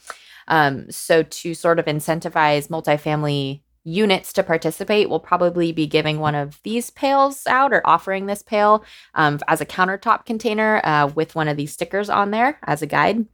Um, 0.48 0.92
so 0.92 1.24
to 1.24 1.54
sort 1.54 1.80
of 1.80 1.86
incentivize 1.86 2.68
multifamily 2.68 3.62
units 3.84 4.32
to 4.34 4.43
participate, 4.43 5.10
we'll 5.10 5.19
probably 5.19 5.72
be 5.72 5.86
giving 5.88 6.19
one 6.19 6.36
of 6.36 6.60
these 6.63 6.89
pails 6.89 7.46
out 7.48 7.74
or 7.74 7.82
offering 7.86 8.26
this 8.26 8.41
pail 8.41 8.84
um, 9.15 9.39
as 9.48 9.62
a 9.62 9.65
countertop 9.65 10.26
container 10.26 10.82
uh, 10.84 11.08
with 11.13 11.36
one 11.36 11.48
of 11.48 11.58
these 11.58 11.74
stickers 11.74 12.10
on 12.10 12.32
there 12.32 12.60
as 12.63 12.82
a 12.82 12.88
guide. 12.88 13.26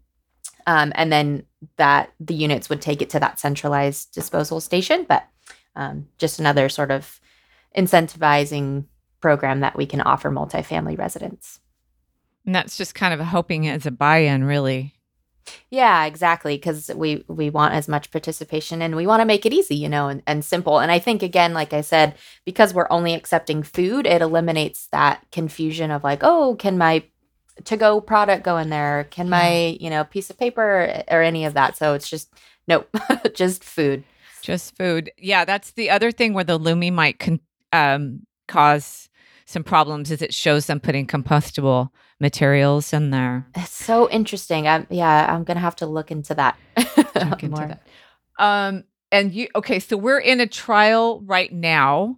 Um, 0.65 0.91
and 0.95 1.11
then 1.11 1.45
that 1.77 2.11
the 2.19 2.33
units 2.33 2.69
would 2.69 2.81
take 2.81 3.01
it 3.01 3.09
to 3.11 3.19
that 3.19 3.39
centralized 3.39 4.13
disposal 4.13 4.59
station. 4.59 5.05
But 5.07 5.27
um, 5.75 6.07
just 6.17 6.39
another 6.39 6.69
sort 6.69 6.91
of 6.91 7.19
incentivizing 7.77 8.85
program 9.21 9.59
that 9.61 9.77
we 9.77 9.85
can 9.85 10.01
offer 10.01 10.29
multifamily 10.29 10.97
residents. 10.97 11.59
And 12.45 12.55
that's 12.55 12.77
just 12.77 12.95
kind 12.95 13.13
of 13.13 13.19
hoping 13.19 13.67
as 13.67 13.85
a 13.85 13.91
buy-in, 13.91 14.43
really. 14.43 14.95
Yeah, 15.69 16.05
exactly. 16.05 16.55
Because 16.55 16.91
we 16.95 17.23
we 17.27 17.49
want 17.49 17.73
as 17.73 17.87
much 17.87 18.11
participation 18.11 18.81
and 18.81 18.95
we 18.95 19.07
want 19.07 19.21
to 19.21 19.25
make 19.25 19.45
it 19.45 19.53
easy, 19.53 19.75
you 19.75 19.89
know, 19.89 20.07
and, 20.07 20.21
and 20.25 20.43
simple. 20.43 20.79
And 20.79 20.91
I 20.91 20.99
think 20.99 21.23
again, 21.23 21.53
like 21.53 21.73
I 21.73 21.81
said, 21.81 22.15
because 22.45 22.73
we're 22.73 22.87
only 22.89 23.13
accepting 23.13 23.63
food, 23.63 24.05
it 24.05 24.21
eliminates 24.21 24.87
that 24.91 25.25
confusion 25.31 25.91
of 25.91 26.03
like, 26.03 26.19
oh, 26.23 26.55
can 26.55 26.77
my 26.77 27.03
to 27.65 27.77
go 27.77 27.99
product 28.01 28.43
go 28.43 28.57
in 28.57 28.69
there? 28.69 29.07
Can 29.11 29.29
my 29.29 29.77
you 29.79 29.89
know 29.89 30.03
piece 30.03 30.29
of 30.29 30.37
paper 30.37 31.03
or 31.09 31.21
any 31.21 31.45
of 31.45 31.53
that? 31.53 31.77
So 31.77 31.93
it's 31.93 32.09
just 32.09 32.33
nope, 32.67 32.89
just 33.33 33.63
food. 33.63 34.03
Just 34.41 34.75
food. 34.77 35.11
Yeah, 35.17 35.45
that's 35.45 35.71
the 35.71 35.89
other 35.89 36.11
thing 36.11 36.33
where 36.33 36.43
the 36.43 36.57
Lomi 36.57 36.91
might 36.91 37.19
con- 37.19 37.41
um, 37.73 38.25
cause 38.47 39.09
some 39.45 39.63
problems 39.63 40.11
is 40.11 40.21
it 40.21 40.33
shows 40.33 40.67
them 40.67 40.79
putting 40.79 41.07
compostable 41.07 41.89
materials 42.19 42.93
in 42.93 43.09
there. 43.11 43.47
It's 43.55 43.71
so 43.71 44.09
interesting. 44.09 44.67
I'm 44.67 44.87
yeah, 44.89 45.33
I'm 45.33 45.43
gonna 45.43 45.59
have 45.59 45.75
to 45.77 45.85
look 45.85 46.11
into 46.11 46.33
that. 46.35 46.57
Look 46.97 47.43
into 47.43 47.49
more. 47.49 47.67
that. 47.67 47.81
Um, 48.37 48.83
and 49.11 49.33
you 49.33 49.47
okay? 49.55 49.79
So 49.79 49.97
we're 49.97 50.19
in 50.19 50.39
a 50.39 50.47
trial 50.47 51.21
right 51.21 51.51
now, 51.51 52.17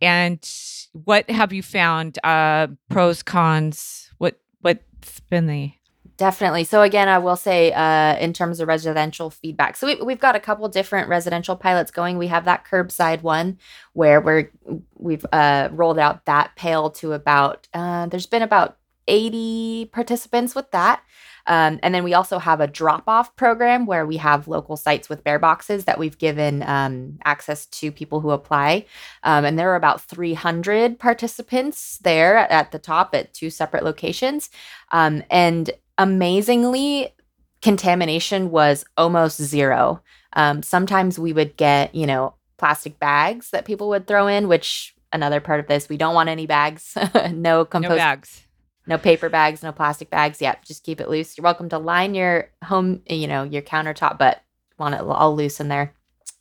and 0.00 0.46
what 0.92 1.30
have 1.30 1.52
you 1.52 1.62
found? 1.62 2.18
Uh, 2.24 2.68
pros, 2.90 3.22
cons. 3.22 4.10
What 4.18 4.40
what's 4.60 5.20
been 5.30 5.46
the 5.46 5.72
Definitely. 6.16 6.64
So 6.64 6.82
again, 6.82 7.08
I 7.08 7.18
will 7.18 7.36
say, 7.36 7.72
uh, 7.72 8.16
in 8.18 8.32
terms 8.32 8.60
of 8.60 8.68
residential 8.68 9.30
feedback, 9.30 9.76
so 9.76 9.86
we, 9.86 9.96
we've 10.02 10.20
got 10.20 10.36
a 10.36 10.40
couple 10.40 10.68
different 10.68 11.08
residential 11.08 11.56
pilots 11.56 11.90
going. 11.90 12.18
We 12.18 12.26
have 12.28 12.44
that 12.44 12.64
curbside 12.66 13.22
one 13.22 13.58
where 13.94 14.20
we're 14.20 14.50
we've 14.96 15.24
uh, 15.32 15.68
rolled 15.72 15.98
out 15.98 16.26
that 16.26 16.54
pail 16.54 16.90
to 16.90 17.12
about. 17.12 17.66
Uh, 17.72 18.06
there's 18.06 18.26
been 18.26 18.42
about 18.42 18.76
80 19.08 19.86
participants 19.92 20.54
with 20.54 20.70
that. 20.72 21.02
Um, 21.46 21.80
and 21.82 21.94
then 21.94 22.04
we 22.04 22.14
also 22.14 22.38
have 22.38 22.60
a 22.60 22.66
drop 22.66 23.04
off 23.06 23.34
program 23.36 23.86
where 23.86 24.06
we 24.06 24.16
have 24.18 24.48
local 24.48 24.76
sites 24.76 25.08
with 25.08 25.24
bear 25.24 25.38
boxes 25.38 25.84
that 25.84 25.98
we've 25.98 26.18
given 26.18 26.62
um, 26.62 27.18
access 27.24 27.66
to 27.66 27.90
people 27.92 28.20
who 28.20 28.30
apply. 28.30 28.86
Um, 29.22 29.44
and 29.44 29.58
there 29.58 29.70
are 29.70 29.76
about 29.76 30.00
300 30.02 30.98
participants 30.98 31.98
there 31.98 32.36
at 32.36 32.72
the 32.72 32.78
top 32.78 33.14
at 33.14 33.32
two 33.34 33.50
separate 33.50 33.84
locations. 33.84 34.50
Um, 34.90 35.22
and 35.30 35.70
amazingly, 35.98 37.14
contamination 37.60 38.50
was 38.50 38.84
almost 38.96 39.40
zero. 39.40 40.02
Um, 40.34 40.62
sometimes 40.62 41.18
we 41.18 41.32
would 41.32 41.56
get, 41.56 41.94
you 41.94 42.06
know, 42.06 42.34
plastic 42.58 42.98
bags 42.98 43.50
that 43.50 43.64
people 43.64 43.88
would 43.88 44.06
throw 44.06 44.26
in, 44.26 44.48
which 44.48 44.94
another 45.12 45.40
part 45.40 45.60
of 45.60 45.66
this, 45.66 45.88
we 45.88 45.96
don't 45.96 46.14
want 46.14 46.28
any 46.28 46.46
bags, 46.46 46.96
no 47.30 47.64
compost 47.64 47.90
no 47.90 47.96
bags? 47.96 48.42
No 48.86 48.98
paper 48.98 49.28
bags, 49.28 49.62
no 49.62 49.72
plastic 49.72 50.10
bags. 50.10 50.40
Yep, 50.40 50.64
just 50.64 50.84
keep 50.84 51.00
it 51.00 51.08
loose. 51.08 51.36
You're 51.36 51.44
welcome 51.44 51.68
to 51.70 51.78
line 51.78 52.14
your 52.14 52.50
home, 52.64 53.02
you 53.08 53.26
know, 53.26 53.44
your 53.44 53.62
countertop, 53.62 54.18
but 54.18 54.42
want 54.78 54.94
it 54.94 55.00
all 55.00 55.36
loose 55.36 55.60
in 55.60 55.68
there. 55.68 55.94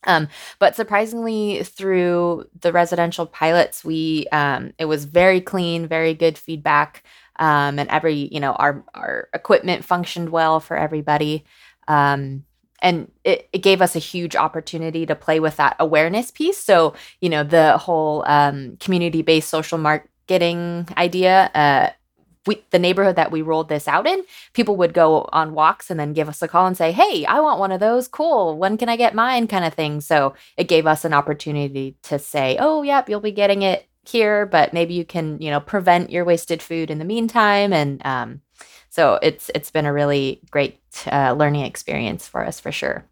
Um, 0.05 0.29
but 0.57 0.75
surprisingly, 0.75 1.63
through 1.63 2.45
the 2.59 2.71
residential 2.71 3.27
pilots, 3.27 3.85
we 3.85 4.25
um, 4.31 4.73
it 4.79 4.85
was 4.85 5.05
very 5.05 5.41
clean, 5.41 5.87
very 5.87 6.13
good 6.13 6.37
feedback, 6.37 7.03
um, 7.37 7.77
and 7.77 7.89
every 7.89 8.29
you 8.31 8.39
know 8.39 8.53
our 8.53 8.83
our 8.95 9.29
equipment 9.33 9.85
functioned 9.85 10.29
well 10.29 10.59
for 10.59 10.75
everybody. 10.75 11.45
Um, 11.87 12.45
and 12.81 13.11
it, 13.23 13.47
it 13.53 13.59
gave 13.59 13.81
us 13.81 13.95
a 13.95 13.99
huge 13.99 14.35
opportunity 14.35 15.05
to 15.05 15.15
play 15.15 15.39
with 15.39 15.55
that 15.57 15.75
awareness 15.79 16.31
piece. 16.31 16.57
So, 16.57 16.95
you 17.19 17.29
know, 17.29 17.43
the 17.43 17.77
whole 17.77 18.23
um, 18.27 18.77
community 18.79 19.21
based 19.21 19.49
social 19.49 19.77
marketing 19.77 20.87
idea, 20.97 21.51
uh, 21.53 21.89
we, 22.47 22.63
the 22.71 22.79
neighborhood 22.79 23.15
that 23.15 23.31
we 23.31 23.41
rolled 23.41 23.69
this 23.69 23.87
out 23.87 24.07
in, 24.07 24.23
people 24.53 24.75
would 24.77 24.93
go 24.93 25.29
on 25.31 25.53
walks 25.53 25.89
and 25.89 25.99
then 25.99 26.13
give 26.13 26.27
us 26.27 26.41
a 26.41 26.47
call 26.47 26.65
and 26.65 26.75
say, 26.75 26.91
Hey, 26.91 27.25
I 27.25 27.39
want 27.39 27.59
one 27.59 27.71
of 27.71 27.79
those. 27.79 28.07
Cool. 28.07 28.57
When 28.57 28.77
can 28.77 28.89
I 28.89 28.95
get 28.95 29.15
mine? 29.15 29.47
kind 29.47 29.65
of 29.65 29.73
thing. 29.73 30.01
So 30.01 30.33
it 30.57 30.67
gave 30.67 30.87
us 30.87 31.05
an 31.05 31.13
opportunity 31.13 31.97
to 32.03 32.17
say, 32.17 32.57
Oh, 32.59 32.81
yep, 32.81 33.09
you'll 33.09 33.19
be 33.19 33.31
getting 33.31 33.61
it 33.61 33.87
here, 34.03 34.45
but 34.45 34.73
maybe 34.73 34.93
you 34.93 35.05
can, 35.05 35.39
you 35.41 35.51
know, 35.51 35.59
prevent 35.59 36.09
your 36.09 36.25
wasted 36.25 36.61
food 36.61 36.89
in 36.89 36.99
the 36.99 37.05
meantime. 37.05 37.73
And 37.73 38.01
um, 38.05 38.41
so 38.89 39.19
it's 39.21 39.51
it's 39.53 39.71
been 39.71 39.85
a 39.85 39.93
really 39.93 40.41
great 40.49 40.79
uh, 41.11 41.33
learning 41.33 41.65
experience 41.65 42.27
for 42.27 42.43
us 42.45 42.59
for 42.59 42.71
sure. 42.71 43.05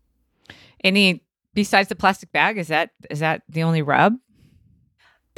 Any 0.84 1.24
besides 1.54 1.90
the 1.90 1.96
plastic 1.96 2.32
bag? 2.32 2.58
Is 2.58 2.68
that 2.70 2.92
is 3.10 3.20
that 3.20 3.44
the 3.48 3.64
only 3.64 3.82
rub? 3.82 4.16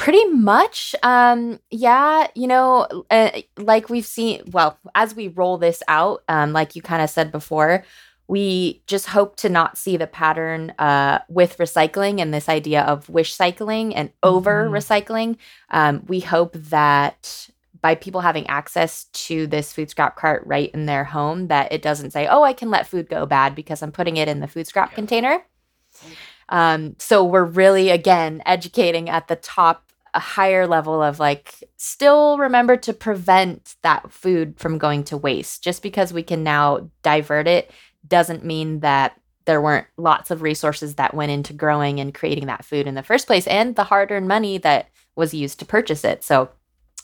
Pretty 0.01 0.25
much. 0.29 0.95
Um, 1.03 1.59
yeah, 1.69 2.25
you 2.33 2.47
know, 2.47 3.05
uh, 3.11 3.29
like 3.57 3.87
we've 3.87 4.05
seen, 4.05 4.41
well, 4.51 4.79
as 4.95 5.15
we 5.15 5.27
roll 5.27 5.59
this 5.59 5.83
out, 5.87 6.23
um, 6.27 6.53
like 6.53 6.75
you 6.75 6.81
kind 6.81 7.03
of 7.03 7.09
said 7.11 7.31
before, 7.31 7.83
we 8.27 8.81
just 8.87 9.05
hope 9.05 9.35
to 9.35 9.47
not 9.47 9.77
see 9.77 9.97
the 9.97 10.07
pattern 10.07 10.71
uh, 10.79 11.19
with 11.29 11.55
recycling 11.59 12.19
and 12.19 12.33
this 12.33 12.49
idea 12.49 12.81
of 12.81 13.09
wish 13.09 13.35
cycling 13.35 13.95
and 13.95 14.09
over 14.23 14.67
Mhm. 14.67 14.71
recycling. 14.71 15.37
Um, 15.69 16.03
we 16.07 16.21
hope 16.21 16.53
that 16.55 17.49
by 17.79 17.93
people 17.93 18.21
having 18.21 18.47
access 18.47 19.03
to 19.13 19.45
this 19.45 19.71
food 19.71 19.91
scrap 19.91 20.15
cart 20.15 20.41
right 20.47 20.71
in 20.73 20.87
their 20.87 21.03
home, 21.03 21.47
that 21.49 21.71
it 21.71 21.83
doesn't 21.83 22.09
say, 22.09 22.25
oh, 22.25 22.41
I 22.41 22.53
can 22.53 22.71
let 22.71 22.87
food 22.87 23.07
go 23.07 23.27
bad 23.27 23.53
because 23.53 23.83
I'm 23.83 23.91
putting 23.91 24.17
it 24.17 24.27
in 24.27 24.39
the 24.39 24.47
food 24.47 24.65
scrap 24.65 24.95
container. 24.95 25.43
Um, 26.49 26.95
so 26.97 27.23
we're 27.23 27.45
really 27.45 27.91
again 27.91 28.41
educating 28.47 29.07
at 29.07 29.27
the 29.27 29.35
top 29.35 29.90
a 30.13 30.19
higher 30.19 30.67
level 30.67 31.01
of 31.01 31.19
like 31.19 31.55
still 31.77 32.37
remember 32.37 32.75
to 32.77 32.93
prevent 32.93 33.75
that 33.81 34.11
food 34.11 34.59
from 34.59 34.77
going 34.77 35.03
to 35.05 35.17
waste. 35.17 35.63
Just 35.63 35.81
because 35.81 36.11
we 36.13 36.23
can 36.23 36.43
now 36.43 36.89
divert 37.03 37.47
it 37.47 37.71
doesn't 38.07 38.43
mean 38.43 38.79
that 38.81 39.17
there 39.45 39.61
weren't 39.61 39.87
lots 39.97 40.29
of 40.31 40.41
resources 40.41 40.95
that 40.95 41.13
went 41.13 41.31
into 41.31 41.53
growing 41.53 41.99
and 41.99 42.13
creating 42.13 42.45
that 42.47 42.65
food 42.65 42.87
in 42.87 42.95
the 42.95 43.03
first 43.03 43.25
place 43.25 43.47
and 43.47 43.75
the 43.75 43.83
hard-earned 43.85 44.27
money 44.27 44.57
that 44.59 44.89
was 45.15 45.33
used 45.33 45.59
to 45.59 45.65
purchase 45.65 46.03
it. 46.03 46.23
So 46.23 46.49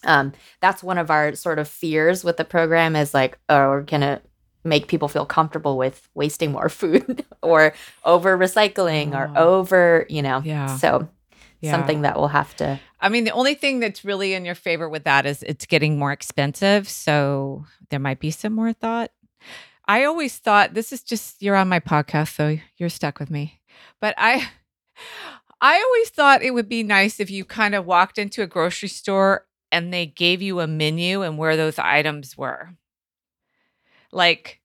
um, 0.03 0.33
that's 0.61 0.83
one 0.83 0.97
of 0.99 1.09
our 1.09 1.33
sort 1.35 1.57
of 1.59 1.67
fears 1.67 2.23
with 2.23 2.37
the 2.37 2.45
program 2.45 2.95
is 2.95 3.13
like, 3.13 3.39
oh, 3.49 3.69
we're 3.69 3.81
gonna 3.81 4.21
make 4.63 4.87
people 4.87 5.07
feel 5.07 5.25
comfortable 5.25 5.77
with 5.77 6.07
wasting 6.13 6.51
more 6.51 6.69
food 6.81 7.25
or 7.41 7.73
over 8.05 8.37
recycling 8.37 9.15
or 9.15 9.31
Oh. 9.35 9.57
over, 9.59 10.05
you 10.09 10.21
know. 10.21 10.41
Yeah. 10.43 10.75
So 10.77 11.09
Yeah. 11.61 11.71
something 11.71 12.03
that 12.03 12.17
we'll 12.17 12.27
have 12.27 12.55
to 12.57 12.79
I 12.99 13.09
mean, 13.09 13.25
the 13.25 13.31
only 13.31 13.53
thing 13.53 13.79
that's 13.79 14.03
really 14.03 14.33
in 14.33 14.45
your 14.45 14.55
favor 14.55 14.89
with 14.89 15.03
that 15.03 15.25
is 15.25 15.43
it's 15.43 15.65
getting 15.65 15.99
more 15.99 16.11
expensive. 16.11 16.89
So 16.89 17.65
there 17.89 17.99
might 17.99 18.19
be 18.19 18.31
some 18.31 18.53
more 18.53 18.73
thought. 18.73 19.11
I 19.87 20.03
always 20.03 20.37
thought 20.37 20.73
this 20.73 20.91
is 20.91 21.03
just 21.03 21.41
you're 21.41 21.55
on 21.55 21.69
my 21.69 21.79
podcast, 21.79 22.35
so 22.35 22.57
you're 22.77 22.89
stuck 22.89 23.19
with 23.19 23.29
me. 23.29 23.61
But 24.01 24.15
I 24.17 24.49
I 25.61 25.81
always 25.81 26.09
thought 26.09 26.43
it 26.43 26.53
would 26.53 26.69
be 26.69 26.83
nice 26.83 27.19
if 27.19 27.29
you 27.29 27.45
kind 27.45 27.75
of 27.75 27.85
walked 27.85 28.17
into 28.17 28.41
a 28.43 28.47
grocery 28.47 28.89
store 28.89 29.45
and 29.71 29.93
they 29.93 30.05
gave 30.05 30.41
you 30.41 30.59
a 30.59 30.67
menu 30.67 31.21
and 31.21 31.37
where 31.37 31.55
those 31.55 31.79
items 31.79 32.37
were. 32.37 32.71
Like 34.11 34.59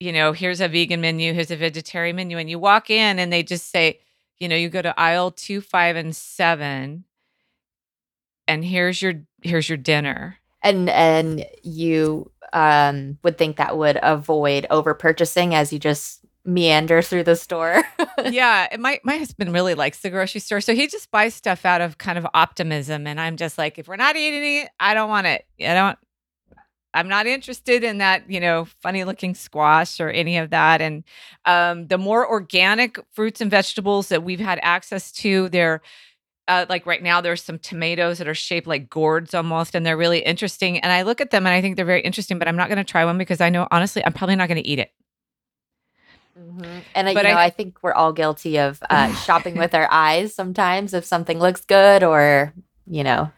you 0.00 0.12
know, 0.12 0.32
here's 0.32 0.60
a 0.60 0.68
vegan 0.68 1.00
menu, 1.00 1.32
here's 1.32 1.50
a 1.50 1.56
vegetarian 1.56 2.16
menu. 2.16 2.36
And 2.36 2.50
you 2.50 2.58
walk 2.58 2.90
in 2.90 3.18
and 3.18 3.32
they 3.32 3.42
just 3.42 3.70
say, 3.70 4.00
you 4.38 4.48
know, 4.48 4.56
you 4.56 4.68
go 4.68 4.82
to 4.82 4.98
aisle 4.98 5.30
two, 5.30 5.60
five, 5.60 5.96
and 5.96 6.14
seven, 6.14 7.04
and 8.46 8.64
here's 8.64 9.00
your 9.00 9.14
here's 9.42 9.68
your 9.68 9.78
dinner. 9.78 10.38
And 10.62 10.88
and 10.88 11.46
you 11.62 12.30
um 12.52 13.18
would 13.22 13.38
think 13.38 13.56
that 13.56 13.76
would 13.76 13.98
avoid 14.02 14.66
over 14.70 14.94
purchasing 14.94 15.54
as 15.54 15.72
you 15.72 15.78
just 15.78 16.20
meander 16.44 17.02
through 17.02 17.24
the 17.24 17.36
store. 17.36 17.82
yeah, 18.30 18.68
my 18.78 19.00
my 19.04 19.16
husband 19.16 19.52
really 19.52 19.74
likes 19.74 20.00
the 20.00 20.10
grocery 20.10 20.40
store, 20.40 20.60
so 20.60 20.74
he 20.74 20.86
just 20.86 21.10
buys 21.10 21.34
stuff 21.34 21.64
out 21.64 21.80
of 21.80 21.98
kind 21.98 22.18
of 22.18 22.26
optimism. 22.34 23.06
And 23.06 23.20
I'm 23.20 23.36
just 23.36 23.58
like, 23.58 23.78
if 23.78 23.88
we're 23.88 23.96
not 23.96 24.16
eating 24.16 24.62
it, 24.62 24.70
I 24.80 24.94
don't 24.94 25.08
want 25.08 25.26
it. 25.26 25.46
I 25.60 25.74
don't. 25.74 25.98
I'm 26.94 27.08
not 27.08 27.26
interested 27.26 27.84
in 27.84 27.98
that, 27.98 28.30
you 28.30 28.40
know, 28.40 28.66
funny 28.80 29.04
looking 29.04 29.34
squash 29.34 30.00
or 30.00 30.08
any 30.08 30.38
of 30.38 30.50
that. 30.50 30.80
And 30.80 31.04
um, 31.44 31.88
the 31.88 31.98
more 31.98 32.26
organic 32.28 32.98
fruits 33.12 33.40
and 33.40 33.50
vegetables 33.50 34.08
that 34.08 34.22
we've 34.22 34.40
had 34.40 34.60
access 34.62 35.12
to, 35.12 35.48
they're 35.48 35.82
uh, 36.46 36.66
like 36.68 36.86
right 36.86 37.02
now, 37.02 37.20
there's 37.20 37.42
some 37.42 37.58
tomatoes 37.58 38.18
that 38.18 38.28
are 38.28 38.34
shaped 38.34 38.66
like 38.66 38.90
gourds 38.90 39.34
almost, 39.34 39.74
and 39.74 39.84
they're 39.84 39.96
really 39.96 40.18
interesting. 40.18 40.78
And 40.78 40.92
I 40.92 41.02
look 41.02 41.20
at 41.20 41.30
them 41.30 41.46
and 41.46 41.54
I 41.54 41.60
think 41.60 41.76
they're 41.76 41.84
very 41.84 42.02
interesting, 42.02 42.38
but 42.38 42.48
I'm 42.48 42.56
not 42.56 42.68
going 42.68 42.78
to 42.78 42.84
try 42.84 43.04
one 43.04 43.18
because 43.18 43.40
I 43.40 43.48
know 43.48 43.66
honestly, 43.70 44.04
I'm 44.04 44.12
probably 44.12 44.36
not 44.36 44.48
going 44.48 44.62
to 44.62 44.68
eat 44.68 44.78
it. 44.78 44.92
Mm-hmm. 46.38 46.78
And 46.94 47.14
but 47.14 47.24
you 47.24 47.30
know, 47.30 47.38
I, 47.38 47.44
I, 47.44 47.50
think 47.50 47.78
we're 47.80 47.92
all 47.92 48.12
guilty 48.12 48.58
of 48.58 48.82
uh, 48.90 49.14
shopping 49.14 49.56
with 49.56 49.72
our 49.74 49.88
eyes 49.90 50.34
sometimes 50.34 50.92
if 50.92 51.04
something 51.04 51.38
looks 51.38 51.64
good 51.64 52.02
or 52.02 52.52
you 52.86 53.04
know. 53.04 53.30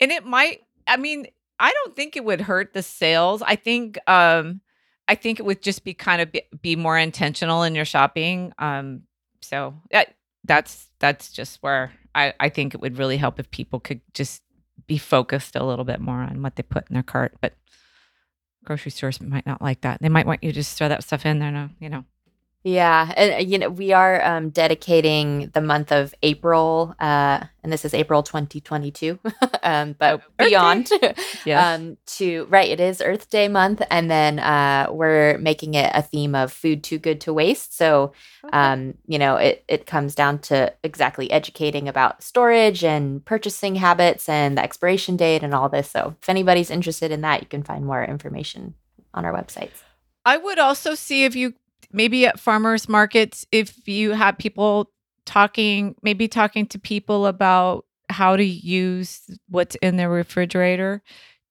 And 0.00 0.12
it 0.12 0.26
might. 0.26 0.60
I 0.86 0.98
mean, 0.98 1.26
I 1.58 1.72
don't 1.72 1.96
think 1.96 2.16
it 2.16 2.24
would 2.24 2.40
hurt 2.40 2.72
the 2.72 2.82
sales. 2.82 3.42
I 3.42 3.56
think 3.56 3.98
um 4.08 4.60
I 5.06 5.14
think 5.14 5.38
it 5.38 5.44
would 5.44 5.60
just 5.62 5.84
be 5.84 5.92
kind 5.92 6.22
of 6.22 6.32
be, 6.32 6.42
be 6.62 6.76
more 6.76 6.98
intentional 6.98 7.62
in 7.62 7.74
your 7.74 7.84
shopping. 7.84 8.52
Um 8.58 9.02
so 9.40 9.74
that 9.90 10.14
that's 10.44 10.88
that's 10.98 11.30
just 11.32 11.62
where 11.62 11.92
I 12.14 12.34
I 12.40 12.48
think 12.48 12.74
it 12.74 12.80
would 12.80 12.98
really 12.98 13.16
help 13.16 13.38
if 13.38 13.50
people 13.50 13.80
could 13.80 14.00
just 14.12 14.42
be 14.86 14.98
focused 14.98 15.56
a 15.56 15.64
little 15.64 15.84
bit 15.84 16.00
more 16.00 16.20
on 16.20 16.42
what 16.42 16.56
they 16.56 16.62
put 16.62 16.88
in 16.90 16.94
their 16.94 17.02
cart, 17.02 17.34
but 17.40 17.54
grocery 18.64 18.90
stores 18.90 19.20
might 19.20 19.46
not 19.46 19.62
like 19.62 19.82
that. 19.82 20.00
They 20.00 20.08
might 20.08 20.26
want 20.26 20.42
you 20.42 20.50
to 20.50 20.54
just 20.54 20.76
throw 20.76 20.88
that 20.88 21.04
stuff 21.04 21.24
in 21.26 21.38
there, 21.38 21.50
no, 21.50 21.70
you 21.80 21.88
know. 21.88 22.04
Yeah, 22.66 23.12
and 23.14 23.34
uh, 23.34 23.36
you 23.36 23.58
know 23.58 23.68
we 23.68 23.92
are 23.92 24.24
um, 24.24 24.48
dedicating 24.48 25.50
the 25.52 25.60
month 25.60 25.92
of 25.92 26.14
April, 26.22 26.94
uh, 26.98 27.44
and 27.62 27.70
this 27.70 27.84
is 27.84 27.92
April 27.92 28.22
2022, 28.22 29.18
um, 29.62 29.94
but 29.98 30.22
oh, 30.38 30.46
beyond, 30.46 30.90
yes. 31.44 31.78
um, 31.78 31.98
to 32.06 32.46
right, 32.46 32.70
it 32.70 32.80
is 32.80 33.02
Earth 33.02 33.28
Day 33.28 33.48
month, 33.48 33.82
and 33.90 34.10
then 34.10 34.38
uh, 34.38 34.86
we're 34.90 35.36
making 35.36 35.74
it 35.74 35.90
a 35.92 36.00
theme 36.00 36.34
of 36.34 36.50
food 36.50 36.82
too 36.82 36.96
good 36.98 37.20
to 37.20 37.34
waste. 37.34 37.76
So, 37.76 38.14
okay. 38.42 38.56
um, 38.56 38.94
you 39.06 39.18
know, 39.18 39.36
it 39.36 39.62
it 39.68 39.84
comes 39.84 40.14
down 40.14 40.38
to 40.38 40.72
exactly 40.82 41.30
educating 41.30 41.86
about 41.86 42.22
storage 42.22 42.82
and 42.82 43.22
purchasing 43.26 43.74
habits 43.74 44.26
and 44.26 44.56
the 44.56 44.62
expiration 44.62 45.18
date 45.18 45.42
and 45.42 45.52
all 45.54 45.68
this. 45.68 45.90
So, 45.90 46.16
if 46.22 46.30
anybody's 46.30 46.70
interested 46.70 47.10
in 47.10 47.20
that, 47.20 47.42
you 47.42 47.46
can 47.46 47.62
find 47.62 47.84
more 47.84 48.02
information 48.02 48.72
on 49.12 49.26
our 49.26 49.34
websites. 49.34 49.82
I 50.24 50.38
would 50.38 50.58
also 50.58 50.94
see 50.94 51.24
if 51.24 51.36
you 51.36 51.52
maybe 51.94 52.26
at 52.26 52.40
farmers 52.40 52.88
markets 52.88 53.46
if 53.52 53.86
you 53.88 54.12
have 54.12 54.36
people 54.38 54.90
talking 55.24 55.94
maybe 56.02 56.28
talking 56.28 56.66
to 56.66 56.78
people 56.78 57.26
about 57.26 57.86
how 58.10 58.36
to 58.36 58.44
use 58.44 59.22
what's 59.48 59.76
in 59.76 59.96
the 59.96 60.08
refrigerator 60.08 61.02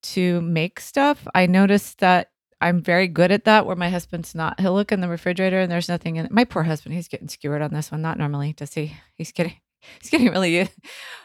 to 0.02 0.40
make 0.42 0.78
stuff. 0.80 1.26
I 1.34 1.46
noticed 1.46 1.98
that 1.98 2.30
i'm 2.60 2.80
very 2.80 3.08
good 3.08 3.32
at 3.32 3.44
that 3.44 3.66
where 3.66 3.76
my 3.76 3.90
husband's 3.90 4.34
not. 4.34 4.60
He'll 4.60 4.74
look 4.74 4.92
in 4.92 5.00
the 5.00 5.08
refrigerator 5.08 5.60
and 5.60 5.70
there's 5.70 5.88
nothing 5.88 6.16
in 6.16 6.26
it. 6.26 6.32
My 6.32 6.44
poor 6.44 6.62
husband 6.62 6.94
he's 6.94 7.08
getting 7.08 7.28
skewered 7.28 7.62
on 7.62 7.72
this 7.72 7.90
one. 7.90 8.02
Not 8.02 8.18
normally 8.18 8.52
does 8.52 8.74
he? 8.74 8.96
He's 9.14 9.32
getting 9.32 9.56
he's 10.00 10.10
getting 10.10 10.30
really 10.30 10.68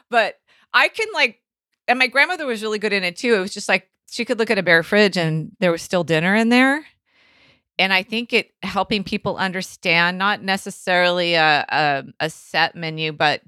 but 0.10 0.36
i 0.74 0.88
can 0.88 1.08
like 1.14 1.40
and 1.88 1.98
my 1.98 2.08
grandmother 2.08 2.46
was 2.46 2.62
really 2.62 2.80
good 2.80 2.94
in 2.94 3.04
it 3.04 3.18
too. 3.18 3.34
It 3.34 3.40
was 3.40 3.54
just 3.54 3.68
like 3.68 3.90
she 4.10 4.26
could 4.26 4.40
look 4.40 4.52
at 4.52 4.58
a 4.58 4.64
bare 4.64 4.84
fridge 4.84 5.18
and 5.18 5.52
there 5.60 5.72
was 5.72 5.82
still 5.82 6.04
dinner 6.04 6.36
in 6.36 6.50
there 6.50 6.86
and 7.80 7.94
I 7.94 8.04
think 8.04 8.34
it 8.34 8.52
helping 8.62 9.06
people 9.06 9.38
understand 9.38 10.18
not 10.18 10.44
necessarily 10.44 11.36
a, 11.36 11.66
a, 11.70 12.04
a 12.20 12.30
set 12.30 12.76
menu, 12.76 13.14
but 13.14 13.42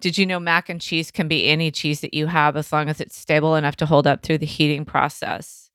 did 0.00 0.18
you 0.18 0.26
know 0.26 0.40
mac 0.40 0.68
and 0.68 0.80
cheese 0.80 1.10
can 1.10 1.28
be 1.28 1.46
any 1.46 1.70
cheese 1.70 2.00
that 2.00 2.12
you 2.12 2.26
have 2.26 2.56
as 2.56 2.72
long 2.72 2.88
as 2.88 3.00
it's 3.00 3.16
stable 3.16 3.54
enough 3.54 3.76
to 3.76 3.86
hold 3.86 4.06
up 4.06 4.22
through 4.22 4.38
the 4.38 4.46
heating 4.46 4.84
process? 4.84 5.70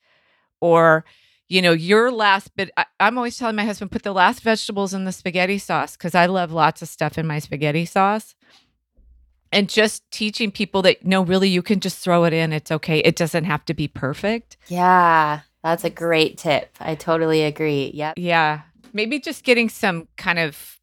Or, 0.59 1.05
you 1.47 1.61
know, 1.61 1.71
your 1.71 2.11
last 2.11 2.53
bit, 2.55 2.69
I, 2.75 2.85
am 2.99 3.17
always 3.17 3.37
telling 3.37 3.55
my 3.55 3.65
husband, 3.65 3.91
put 3.91 4.03
the 4.03 4.13
last 4.13 4.41
vegetables 4.41 4.93
in 4.93 5.05
the 5.05 5.11
spaghetti 5.11 5.57
sauce 5.57 5.95
because 5.95 6.15
I 6.15 6.25
love 6.25 6.51
lots 6.51 6.81
of 6.81 6.89
stuff 6.89 7.17
in 7.17 7.25
my 7.25 7.39
spaghetti 7.39 7.85
sauce. 7.85 8.35
And 9.51 9.69
just 9.69 10.09
teaching 10.11 10.51
people 10.51 10.81
that 10.81 11.05
no, 11.05 11.21
really, 11.21 11.47
you 11.47 11.61
can 11.61 11.79
just 11.79 11.99
throw 11.99 12.25
it 12.25 12.33
in. 12.33 12.51
It's 12.51 12.71
okay. 12.71 12.99
It 12.99 13.15
doesn't 13.15 13.45
have 13.45 13.63
to 13.65 13.73
be 13.73 13.87
perfect. 13.87 14.57
Yeah. 14.67 15.41
That's 15.65 15.83
a 15.83 15.89
great 15.89 16.37
tip. 16.37 16.77
I 16.79 16.93
totally 16.93 17.41
agree. 17.41 17.89
Yep. 17.95 18.19
Yeah. 18.19 18.61
Maybe 18.93 19.19
just 19.19 19.43
getting 19.43 19.67
some 19.67 20.07
kind 20.15 20.37
of 20.37 20.79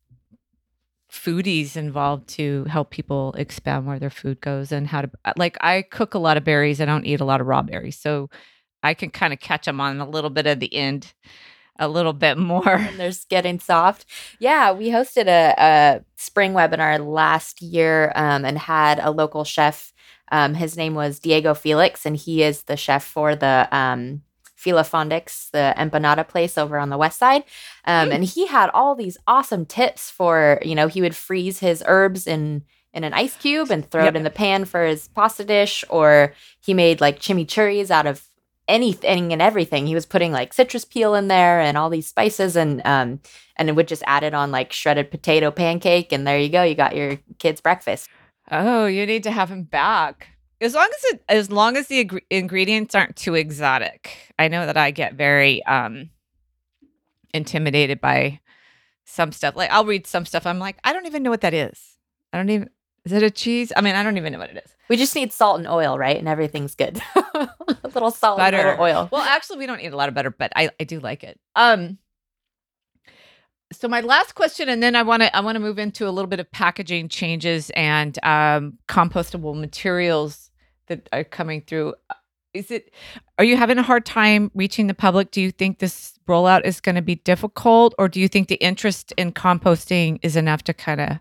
foodies 1.08 1.76
involved 1.76 2.26
to 2.30 2.64
help 2.64 2.90
people 2.90 3.32
expand 3.38 3.86
where 3.86 4.00
their 4.00 4.10
food 4.10 4.40
goes 4.40 4.72
and 4.72 4.88
how 4.88 5.02
to 5.02 5.10
like 5.36 5.56
I 5.60 5.82
cook 5.82 6.14
a 6.14 6.18
lot 6.18 6.36
of 6.36 6.42
berries. 6.42 6.80
I 6.80 6.84
don't 6.84 7.06
eat 7.06 7.20
a 7.20 7.24
lot 7.24 7.40
of 7.40 7.46
raw 7.46 7.62
berries. 7.62 7.96
So 7.96 8.28
I 8.82 8.94
can 8.94 9.10
kind 9.10 9.32
of 9.32 9.38
catch 9.38 9.66
them 9.66 9.80
on 9.80 10.00
a 10.00 10.08
little 10.08 10.30
bit 10.30 10.48
of 10.48 10.58
the 10.58 10.74
end 10.74 11.14
a 11.78 11.86
little 11.86 12.12
bit 12.12 12.36
more. 12.36 12.74
And 12.74 12.98
they're 12.98 13.12
getting 13.28 13.60
soft. 13.60 14.04
Yeah, 14.40 14.72
we 14.72 14.88
hosted 14.88 15.28
a, 15.28 15.54
a 15.58 16.04
spring 16.16 16.54
webinar 16.54 17.06
last 17.06 17.62
year 17.62 18.10
um, 18.16 18.44
and 18.44 18.58
had 18.58 18.98
a 18.98 19.12
local 19.12 19.44
chef. 19.44 19.92
Um, 20.32 20.54
his 20.54 20.76
name 20.76 20.96
was 20.96 21.20
Diego 21.20 21.54
Felix, 21.54 22.04
and 22.04 22.16
he 22.16 22.42
is 22.42 22.64
the 22.64 22.76
chef 22.76 23.04
for 23.04 23.36
the 23.36 23.68
um, 23.70 24.22
Fila 24.62 24.82
Fondix, 24.84 25.50
the 25.50 25.74
empanada 25.76 26.26
place 26.26 26.56
over 26.56 26.78
on 26.78 26.88
the 26.88 26.96
west 26.96 27.18
side. 27.18 27.42
Um, 27.84 28.10
mm. 28.10 28.14
And 28.14 28.24
he 28.24 28.46
had 28.46 28.70
all 28.70 28.94
these 28.94 29.18
awesome 29.26 29.66
tips 29.66 30.08
for, 30.08 30.60
you 30.62 30.76
know, 30.76 30.86
he 30.86 31.02
would 31.02 31.16
freeze 31.16 31.58
his 31.58 31.82
herbs 31.84 32.28
in 32.28 32.62
in 32.94 33.02
an 33.02 33.12
ice 33.14 33.36
cube 33.36 33.70
and 33.70 33.90
throw 33.90 34.04
yep. 34.04 34.14
it 34.14 34.18
in 34.18 34.22
the 34.22 34.30
pan 34.30 34.66
for 34.66 34.84
his 34.84 35.08
pasta 35.08 35.44
dish, 35.44 35.82
or 35.88 36.32
he 36.60 36.74
made 36.74 37.00
like 37.00 37.18
chimichurris 37.18 37.90
out 37.90 38.06
of 38.06 38.28
anything 38.68 39.32
and 39.32 39.42
everything. 39.42 39.88
He 39.88 39.96
was 39.96 40.06
putting 40.06 40.30
like 40.30 40.52
citrus 40.52 40.84
peel 40.84 41.16
in 41.16 41.26
there 41.26 41.58
and 41.58 41.76
all 41.76 41.90
these 41.90 42.06
spices 42.06 42.54
and 42.54 42.80
um 42.84 43.20
and 43.56 43.68
it 43.68 43.74
would 43.74 43.88
just 43.88 44.04
add 44.06 44.22
it 44.22 44.32
on 44.32 44.52
like 44.52 44.72
shredded 44.72 45.10
potato 45.10 45.50
pancake 45.50 46.12
and 46.12 46.24
there 46.24 46.38
you 46.38 46.48
go, 46.48 46.62
you 46.62 46.76
got 46.76 46.94
your 46.94 47.18
kid's 47.38 47.60
breakfast. 47.60 48.08
Oh, 48.50 48.86
you 48.86 49.06
need 49.06 49.24
to 49.24 49.32
have 49.32 49.50
him 49.50 49.64
back. 49.64 50.28
As 50.62 50.74
long 50.74 50.88
as 50.88 51.04
it, 51.12 51.24
as 51.28 51.50
long 51.50 51.76
as 51.76 51.88
the 51.88 52.00
ag- 52.00 52.24
ingredients 52.30 52.94
aren't 52.94 53.16
too 53.16 53.34
exotic. 53.34 54.32
I 54.38 54.48
know 54.48 54.64
that 54.64 54.76
I 54.76 54.92
get 54.92 55.14
very 55.14 55.64
um 55.66 56.10
intimidated 57.34 58.00
by 58.00 58.40
some 59.04 59.32
stuff. 59.32 59.56
Like 59.56 59.70
I'll 59.70 59.84
read 59.84 60.06
some 60.06 60.24
stuff. 60.24 60.46
I'm 60.46 60.58
like, 60.58 60.78
I 60.84 60.92
don't 60.92 61.06
even 61.06 61.22
know 61.22 61.30
what 61.30 61.40
that 61.42 61.54
is. 61.54 61.96
I 62.32 62.38
don't 62.38 62.50
even. 62.50 62.70
Is 63.04 63.12
it 63.12 63.24
a 63.24 63.30
cheese? 63.30 63.72
I 63.76 63.80
mean, 63.80 63.96
I 63.96 64.04
don't 64.04 64.16
even 64.16 64.32
know 64.32 64.38
what 64.38 64.50
it 64.50 64.62
is. 64.64 64.76
We 64.88 64.96
just 64.96 65.16
need 65.16 65.32
salt 65.32 65.58
and 65.58 65.66
oil, 65.66 65.98
right? 65.98 66.16
And 66.16 66.28
everything's 66.28 66.76
good. 66.76 67.00
a 67.34 67.48
little 67.92 68.12
salt 68.12 68.38
butter. 68.38 68.56
and 68.56 68.68
little 68.68 68.84
oil. 68.84 69.08
Well, 69.10 69.22
actually, 69.22 69.58
we 69.58 69.66
don't 69.66 69.78
need 69.78 69.92
a 69.92 69.96
lot 69.96 70.08
of 70.08 70.14
butter, 70.14 70.30
but 70.30 70.52
I, 70.54 70.70
I 70.78 70.84
do 70.84 71.00
like 71.00 71.24
it. 71.24 71.40
Um. 71.56 71.98
So 73.72 73.88
my 73.88 74.02
last 74.02 74.34
question, 74.34 74.68
and 74.68 74.82
then 74.82 74.94
I 74.94 75.02
want 75.02 75.22
to 75.22 75.34
I 75.34 75.40
want 75.40 75.56
to 75.56 75.60
move 75.60 75.78
into 75.78 76.06
a 76.06 76.10
little 76.10 76.28
bit 76.28 76.38
of 76.38 76.50
packaging 76.52 77.08
changes 77.08 77.70
and 77.70 78.16
um, 78.22 78.78
compostable 78.86 79.58
materials 79.58 80.51
that 80.86 81.08
are 81.12 81.24
coming 81.24 81.62
through 81.62 81.94
uh, 82.10 82.14
is 82.54 82.70
it 82.70 82.92
are 83.38 83.44
you 83.44 83.56
having 83.56 83.78
a 83.78 83.82
hard 83.82 84.04
time 84.04 84.50
reaching 84.54 84.86
the 84.86 84.94
public? 84.94 85.30
Do 85.30 85.40
you 85.40 85.50
think 85.50 85.78
this 85.78 86.18
rollout 86.28 86.64
is 86.64 86.80
going 86.80 86.96
to 86.96 87.02
be 87.02 87.16
difficult 87.16 87.94
or 87.98 88.08
do 88.08 88.20
you 88.20 88.28
think 88.28 88.48
the 88.48 88.56
interest 88.56 89.12
in 89.16 89.32
composting 89.32 90.18
is 90.22 90.36
enough 90.36 90.62
to 90.64 90.74
kind 90.74 91.00
of 91.00 91.18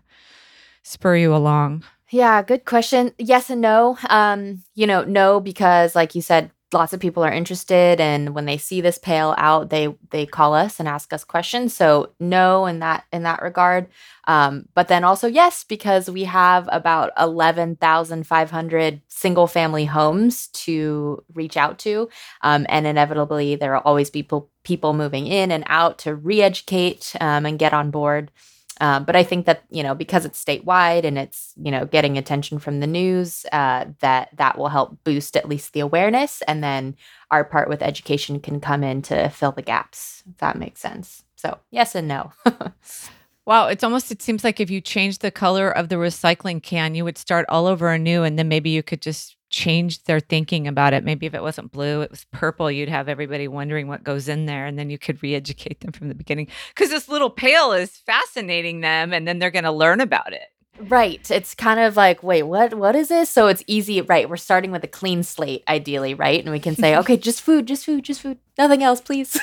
spur 0.82 1.16
you 1.16 1.34
along? 1.34 1.84
Yeah 2.10 2.42
good 2.42 2.64
question. 2.64 3.12
Yes 3.18 3.50
and 3.50 3.60
no. 3.60 3.98
Um 4.08 4.62
you 4.74 4.86
know 4.86 5.04
no 5.04 5.40
because 5.40 5.94
like 5.94 6.14
you 6.14 6.22
said 6.22 6.50
lots 6.72 6.92
of 6.92 7.00
people 7.00 7.24
are 7.24 7.32
interested 7.32 8.00
and 8.00 8.34
when 8.34 8.44
they 8.44 8.56
see 8.56 8.80
this 8.80 8.98
pail 8.98 9.34
out 9.38 9.70
they 9.70 9.94
they 10.10 10.26
call 10.26 10.54
us 10.54 10.78
and 10.78 10.88
ask 10.88 11.12
us 11.12 11.24
questions. 11.24 11.74
So 11.74 12.10
no 12.20 12.66
in 12.66 12.80
that 12.80 13.04
in 13.12 13.22
that 13.24 13.42
regard. 13.42 13.88
Um, 14.26 14.66
but 14.74 14.88
then 14.88 15.04
also 15.04 15.26
yes 15.26 15.64
because 15.64 16.08
we 16.10 16.24
have 16.24 16.68
about 16.72 17.12
11500 17.16 19.02
single 19.08 19.46
family 19.46 19.84
homes 19.84 20.48
to 20.48 21.24
reach 21.34 21.56
out 21.56 21.78
to. 21.80 22.08
Um, 22.42 22.66
and 22.68 22.86
inevitably 22.86 23.56
there 23.56 23.72
will 23.72 23.80
always 23.80 24.10
be 24.10 24.22
people 24.22 24.50
people 24.64 24.92
moving 24.94 25.26
in 25.26 25.50
and 25.50 25.64
out 25.66 25.98
to 25.98 26.14
re-educate 26.14 27.14
um, 27.20 27.46
and 27.46 27.58
get 27.58 27.72
on 27.72 27.90
board 27.90 28.30
uh, 28.80 29.00
but 29.00 29.16
I 29.16 29.22
think 29.22 29.46
that 29.46 29.64
you 29.70 29.82
know 29.82 29.94
because 29.94 30.24
it's 30.24 30.42
statewide 30.42 31.04
and 31.04 31.18
it's 31.18 31.52
you 31.62 31.70
know 31.70 31.84
getting 31.84 32.18
attention 32.18 32.58
from 32.58 32.80
the 32.80 32.86
news, 32.86 33.44
uh, 33.52 33.86
that 34.00 34.30
that 34.36 34.58
will 34.58 34.68
help 34.68 34.98
boost 35.04 35.36
at 35.36 35.48
least 35.48 35.72
the 35.72 35.80
awareness, 35.80 36.42
and 36.42 36.62
then 36.62 36.96
our 37.30 37.44
part 37.44 37.68
with 37.68 37.82
education 37.82 38.40
can 38.40 38.60
come 38.60 38.82
in 38.82 39.02
to 39.02 39.28
fill 39.28 39.52
the 39.52 39.62
gaps. 39.62 40.22
If 40.30 40.38
that 40.38 40.58
makes 40.58 40.80
sense. 40.80 41.24
So 41.36 41.58
yes 41.70 41.94
and 41.94 42.08
no. 42.08 42.32
Wow, 43.44 43.66
it's 43.66 43.82
almost 43.82 44.12
it 44.12 44.22
seems 44.22 44.44
like 44.44 44.60
if 44.60 44.70
you 44.70 44.80
change 44.80 45.18
the 45.18 45.32
color 45.32 45.68
of 45.68 45.88
the 45.88 45.96
recycling 45.96 46.62
can, 46.62 46.94
you 46.94 47.04
would 47.04 47.18
start 47.18 47.44
all 47.48 47.66
over 47.66 47.90
anew 47.90 48.22
and 48.22 48.38
then 48.38 48.46
maybe 48.46 48.70
you 48.70 48.84
could 48.84 49.02
just 49.02 49.36
change 49.52 50.02
their 50.04 50.18
thinking 50.18 50.66
about 50.66 50.94
it. 50.94 51.04
Maybe 51.04 51.26
if 51.26 51.34
it 51.34 51.42
wasn't 51.42 51.70
blue, 51.70 52.00
it 52.00 52.10
was 52.10 52.24
purple, 52.32 52.70
you'd 52.70 52.88
have 52.88 53.08
everybody 53.08 53.46
wondering 53.46 53.86
what 53.86 54.02
goes 54.02 54.28
in 54.28 54.46
there 54.46 54.66
and 54.66 54.78
then 54.78 54.90
you 54.90 54.98
could 54.98 55.22
re-educate 55.22 55.80
them 55.80 55.92
from 55.92 56.08
the 56.08 56.14
beginning 56.14 56.48
cuz 56.74 56.88
this 56.88 57.08
little 57.08 57.30
pail 57.30 57.72
is 57.72 57.98
fascinating 57.98 58.80
them 58.80 59.12
and 59.12 59.28
then 59.28 59.38
they're 59.38 59.50
going 59.50 59.64
to 59.64 59.70
learn 59.70 60.00
about 60.00 60.32
it. 60.32 60.48
Right. 60.78 61.30
It's 61.30 61.54
kind 61.54 61.78
of 61.78 61.96
like, 61.96 62.22
wait, 62.22 62.44
what 62.44 62.74
what 62.74 62.96
is 62.96 63.08
this? 63.08 63.28
So 63.30 63.46
it's 63.46 63.62
easy, 63.66 64.00
right? 64.00 64.28
We're 64.28 64.36
starting 64.36 64.72
with 64.72 64.82
a 64.82 64.88
clean 64.88 65.22
slate 65.22 65.62
ideally, 65.68 66.14
right? 66.14 66.42
And 66.42 66.50
we 66.50 66.60
can 66.60 66.74
say, 66.74 66.96
okay, 67.00 67.16
just 67.16 67.42
food, 67.42 67.66
just 67.66 67.84
food, 67.84 68.04
just 68.04 68.22
food. 68.22 68.38
Nothing 68.58 68.82
else, 68.82 69.00
please. 69.00 69.38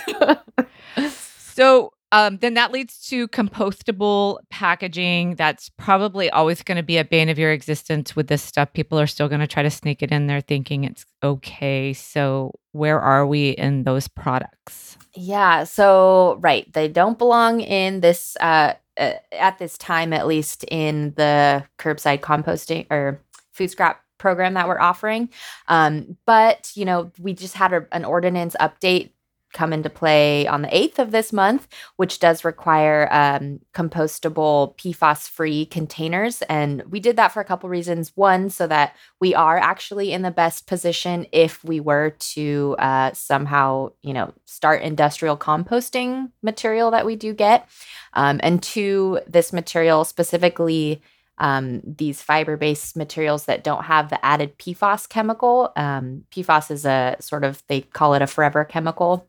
so 1.38 1.94
um, 2.12 2.38
then 2.38 2.56
that 2.56 2.72
leads 2.72 3.00
to 3.10 3.28
compostable 3.28 4.40
packaging. 4.50 5.36
That's 5.36 5.70
probably 5.78 6.30
always 6.30 6.64
going 6.64 6.78
to 6.78 6.84
be 6.84 6.98
a 6.98 7.06
bane 7.06 7.30
of 7.30 7.38
your 7.38 7.52
existence 7.52 8.16
with 8.16 8.28
this 8.28 8.42
stuff. 8.42 8.74
People 8.74 9.00
are 9.00 9.08
still 9.08 9.28
going 9.28 9.42
to 9.42 9.48
try 9.48 9.62
to 9.62 9.70
sneak 9.70 10.02
it 10.02 10.12
in 10.12 10.28
there 10.28 10.42
thinking 10.42 10.84
it's 10.84 11.06
okay. 11.24 11.94
So, 11.94 12.54
where 12.72 13.00
are 13.00 13.28
we 13.28 13.52
in 13.52 13.84
those 13.84 14.08
products? 14.08 14.98
Yeah. 15.16 15.66
So, 15.66 16.38
right. 16.42 16.72
They 16.74 16.88
don't 16.88 17.18
belong 17.18 17.62
in 17.62 18.02
this, 18.02 18.36
uh, 18.40 18.74
uh, 18.98 19.14
at 19.32 19.60
this 19.60 19.78
time, 19.78 20.12
at 20.12 20.28
least 20.28 20.66
in 20.66 21.14
the 21.16 21.64
curbside 21.78 22.22
composting 22.22 22.88
or 22.90 23.22
food 23.54 23.70
scrap 23.70 24.02
program 24.18 24.56
that 24.56 24.68
we're 24.68 24.80
offering. 24.80 25.30
Um, 25.68 26.18
but, 26.26 26.72
you 26.76 26.86
know, 26.86 27.12
we 27.20 27.34
just 27.34 27.56
had 27.56 27.72
a, 27.72 27.86
an 27.92 28.04
ordinance 28.04 28.56
update 28.60 29.12
come 29.54 29.74
into 29.74 29.90
play 29.90 30.48
on 30.48 30.62
the 30.62 30.68
8th 30.68 31.00
of 31.00 31.12
this 31.12 31.34
month, 31.34 31.68
which 31.96 32.20
does 32.20 32.46
require 32.46 33.12
um, 33.12 33.60
compostable 33.74 34.78
PFAS 34.78 35.28
free 35.28 35.66
containers. 35.66 36.42
And 36.44 36.84
we 36.90 37.00
did 37.00 37.16
that 37.16 37.32
for 37.32 37.42
a 37.42 37.46
couple 37.46 37.70
reasons. 37.70 38.12
One, 38.16 38.50
so 38.50 38.68
that 38.68 38.96
we 39.20 39.34
are 39.34 39.58
actually 39.58 40.12
in 40.12 40.22
the 40.22 40.32
best 40.32 40.68
position 40.68 41.26
if 41.32 41.64
we 41.64 41.80
were 41.80 42.12
to 42.20 42.76
uh, 42.80 43.12
somehow, 43.14 43.92
you 44.04 44.14
know, 44.14 44.34
start 44.46 44.82
industrial 44.82 45.38
composting 45.38 46.32
material 46.44 46.92
that 46.92 47.06
we 47.06 47.16
do 47.16 47.34
get. 47.34 47.68
Um, 48.14 48.40
and 48.44 48.62
two, 48.62 49.20
this 49.28 49.54
material 49.54 50.06
specifically. 50.06 51.02
Um, 51.42 51.80
these 51.86 52.22
fiber 52.22 52.58
based 52.58 52.98
materials 52.98 53.46
that 53.46 53.64
don't 53.64 53.86
have 53.86 54.10
the 54.10 54.26
added 54.26 54.60
PFAS 54.60 55.08
chemical. 55.08 55.72
Um, 55.78 56.26
PFAS 56.32 56.70
is 56.70 56.86
a 56.86 57.16
sort 57.22 57.46
of, 57.46 57.64
they 57.68 57.80
call 57.80 58.14
it 58.14 58.22
a 58.22 58.28
forever 58.28 58.66
chemical 58.66 59.29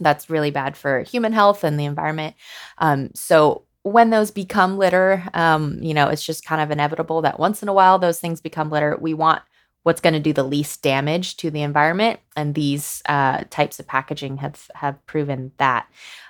that's 0.00 0.30
really 0.30 0.50
bad 0.50 0.76
for 0.76 1.00
human 1.02 1.32
health 1.32 1.64
and 1.64 1.78
the 1.78 1.84
environment. 1.84 2.34
Um, 2.78 3.10
so 3.14 3.64
when 3.82 4.10
those 4.10 4.30
become 4.30 4.78
litter, 4.78 5.24
um, 5.34 5.78
you 5.82 5.94
know, 5.94 6.08
it's 6.08 6.24
just 6.24 6.44
kind 6.44 6.60
of 6.60 6.70
inevitable 6.70 7.22
that 7.22 7.38
once 7.38 7.62
in 7.62 7.68
a 7.68 7.72
while 7.72 7.98
those 7.98 8.20
things 8.20 8.40
become 8.40 8.70
litter. 8.70 8.96
We 9.00 9.14
want 9.14 9.42
what's 9.82 10.00
going 10.00 10.14
to 10.14 10.20
do 10.20 10.32
the 10.32 10.42
least 10.42 10.82
damage 10.82 11.36
to 11.38 11.50
the 11.50 11.62
environment, 11.62 12.20
and 12.36 12.54
these 12.54 13.02
uh, 13.08 13.44
types 13.50 13.78
of 13.78 13.86
packaging 13.86 14.38
have 14.38 14.70
have 14.74 15.04
proven 15.06 15.52
that. 15.58 15.86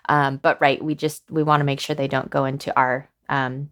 Um, 0.09 0.37
but 0.37 0.61
right, 0.61 0.83
we 0.83 0.95
just 0.95 1.23
we 1.31 1.43
want 1.43 1.61
to 1.61 1.65
make 1.65 1.81
sure 1.81 1.97
they 1.97 2.09
don't 2.09 2.31
go 2.31 2.45
into 2.45 2.75
our 2.77 3.09
um, 3.29 3.71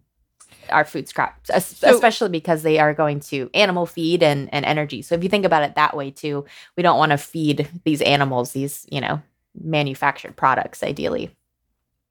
our 0.69 0.85
food 0.85 1.07
scraps, 1.07 1.49
especially 1.53 2.29
because 2.29 2.63
they 2.63 2.79
are 2.79 2.93
going 2.93 3.19
to 3.19 3.49
animal 3.53 3.85
feed 3.85 4.23
and, 4.23 4.53
and 4.53 4.65
energy. 4.65 5.01
So 5.01 5.15
if 5.15 5.23
you 5.23 5.29
think 5.29 5.45
about 5.45 5.63
it 5.63 5.75
that 5.75 5.95
way 5.95 6.11
too, 6.11 6.45
we 6.75 6.83
don't 6.83 6.97
want 6.97 7.11
to 7.11 7.17
feed 7.17 7.69
these 7.85 8.01
animals 8.01 8.51
these, 8.51 8.85
you 8.89 9.01
know, 9.01 9.21
manufactured 9.61 10.35
products 10.35 10.83
ideally. 10.83 11.31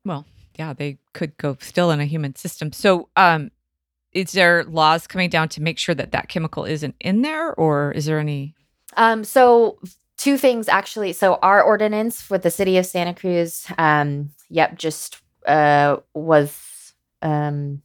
Well 0.05 0.25
yeah 0.59 0.73
they 0.73 0.99
could 1.13 1.37
go 1.37 1.57
still 1.61 1.91
in 1.91 2.01
a 2.01 2.05
human 2.05 2.35
system. 2.35 2.73
So 2.73 3.09
um 3.17 3.51
is 4.13 4.33
there 4.33 4.65
laws 4.65 5.07
coming 5.07 5.29
down 5.29 5.49
to 5.51 5.63
make 5.63 5.79
sure 5.79 5.95
that 5.95 6.13
that 6.13 6.29
chemical 6.29 6.65
isn't 6.65 6.95
in 7.01 7.23
there 7.23 7.53
or 7.55 7.93
is 7.93 8.07
there 8.07 8.19
any? 8.19 8.55
Um 8.97 9.25
so 9.25 9.79
two 10.17 10.39
things 10.39 10.69
actually. 10.69 11.13
So 11.13 11.39
our 11.43 11.63
ordinance 11.63 12.31
with 12.31 12.43
the 12.43 12.51
city 12.51 12.79
of 12.79 12.87
santa 12.87 13.15
cruz 13.15 13.67
um 13.79 14.31
yep 14.49 14.79
just 14.79 15.21
uh 15.47 15.97
was 16.15 16.95
um 17.23 17.83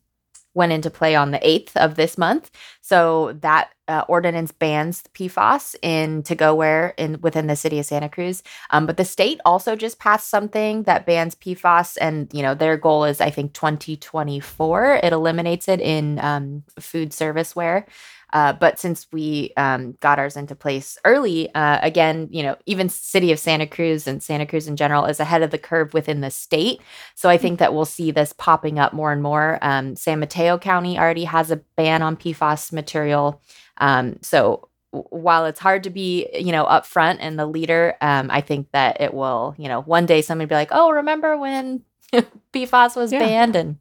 went 0.53 0.71
into 0.71 0.89
play 0.89 1.15
on 1.15 1.31
the 1.31 1.39
8th 1.39 1.75
of 1.77 1.95
this 1.95 2.17
month. 2.17 2.51
So 2.91 3.37
that 3.39 3.69
uh, 3.87 4.03
ordinance 4.09 4.51
bans 4.51 5.05
PFAS 5.13 5.75
in 5.81 6.23
to-go-ware 6.23 6.93
in 6.97 7.21
within 7.21 7.47
the 7.47 7.55
city 7.55 7.79
of 7.79 7.85
Santa 7.85 8.09
Cruz. 8.09 8.43
Um, 8.71 8.85
but 8.85 8.97
the 8.97 9.05
state 9.05 9.39
also 9.45 9.77
just 9.77 9.97
passed 9.97 10.27
something 10.27 10.83
that 10.83 11.05
bans 11.05 11.33
PFAS, 11.35 11.97
and 12.01 12.29
you 12.33 12.41
know 12.41 12.53
their 12.53 12.75
goal 12.75 13.05
is 13.05 13.21
I 13.21 13.29
think 13.29 13.53
2024. 13.53 14.99
It 15.03 15.13
eliminates 15.13 15.69
it 15.69 15.79
in 15.79 16.19
um, 16.19 16.63
food 16.81 17.13
service 17.13 17.55
ware. 17.55 17.87
Uh, 18.33 18.53
but 18.53 18.79
since 18.79 19.07
we 19.11 19.51
um, 19.57 19.97
got 19.99 20.19
ours 20.19 20.37
into 20.37 20.55
place 20.55 20.97
early, 21.03 21.53
uh, 21.53 21.79
again, 21.81 22.29
you 22.31 22.41
know, 22.41 22.55
even 22.65 22.87
city 22.87 23.31
of 23.31 23.39
Santa 23.39 23.67
Cruz 23.67 24.07
and 24.07 24.23
Santa 24.23 24.45
Cruz 24.45 24.67
in 24.67 24.75
general 24.75 25.05
is 25.05 25.19
ahead 25.19 25.41
of 25.41 25.51
the 25.51 25.57
curve 25.57 25.93
within 25.93 26.21
the 26.21 26.31
state. 26.31 26.81
So 27.15 27.29
I 27.29 27.37
think 27.37 27.59
that 27.59 27.73
we'll 27.73 27.85
see 27.85 28.11
this 28.11 28.33
popping 28.33 28.79
up 28.79 28.93
more 28.93 29.11
and 29.11 29.21
more. 29.21 29.59
Um, 29.61 29.95
San 29.95 30.19
Mateo 30.19 30.57
County 30.57 30.97
already 30.97 31.25
has 31.25 31.51
a 31.51 31.57
ban 31.75 32.01
on 32.01 32.15
PFAS 32.15 32.71
material. 32.81 33.41
Um, 33.77 34.17
so 34.21 34.69
while 34.91 35.45
it's 35.45 35.59
hard 35.59 35.83
to 35.83 35.89
be, 35.89 36.27
you 36.33 36.51
know, 36.51 36.65
upfront 36.65 37.17
and 37.19 37.39
the 37.39 37.45
leader, 37.45 37.95
um, 38.01 38.29
I 38.29 38.41
think 38.41 38.71
that 38.71 38.99
it 38.99 39.13
will, 39.13 39.55
you 39.57 39.67
know, 39.67 39.81
one 39.81 40.05
day 40.05 40.21
somebody 40.21 40.49
be 40.49 40.55
like, 40.55 40.69
"Oh, 40.71 40.91
remember 40.91 41.37
when 41.37 41.83
PFAS 42.53 42.95
was 42.95 43.11
yeah. 43.11 43.19
banned?" 43.19 43.55
and 43.55 43.77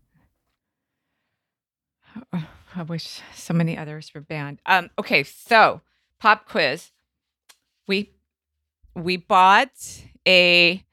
I 2.77 2.83
wish 2.83 3.21
so 3.35 3.55
many 3.55 3.77
others 3.77 4.13
were 4.15 4.21
banned. 4.21 4.61
Um, 4.67 4.91
okay, 4.99 5.25
so 5.25 5.81
pop 6.19 6.49
quiz. 6.49 6.91
We 7.89 8.13
we 8.95 9.17
bought 9.17 10.05
a 10.29 10.85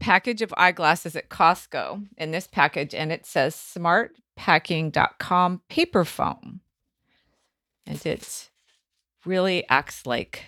package 0.00 0.42
of 0.42 0.52
eyeglasses 0.56 1.16
at 1.16 1.30
Costco 1.30 2.06
in 2.18 2.32
this 2.32 2.46
package, 2.46 2.94
and 2.94 3.10
it 3.12 3.24
says 3.24 3.54
smartpacking.com 3.54 5.62
paper 5.68 6.04
foam. 6.04 6.60
And 7.90 8.06
it 8.06 8.50
really 9.24 9.68
acts 9.68 10.06
like 10.06 10.44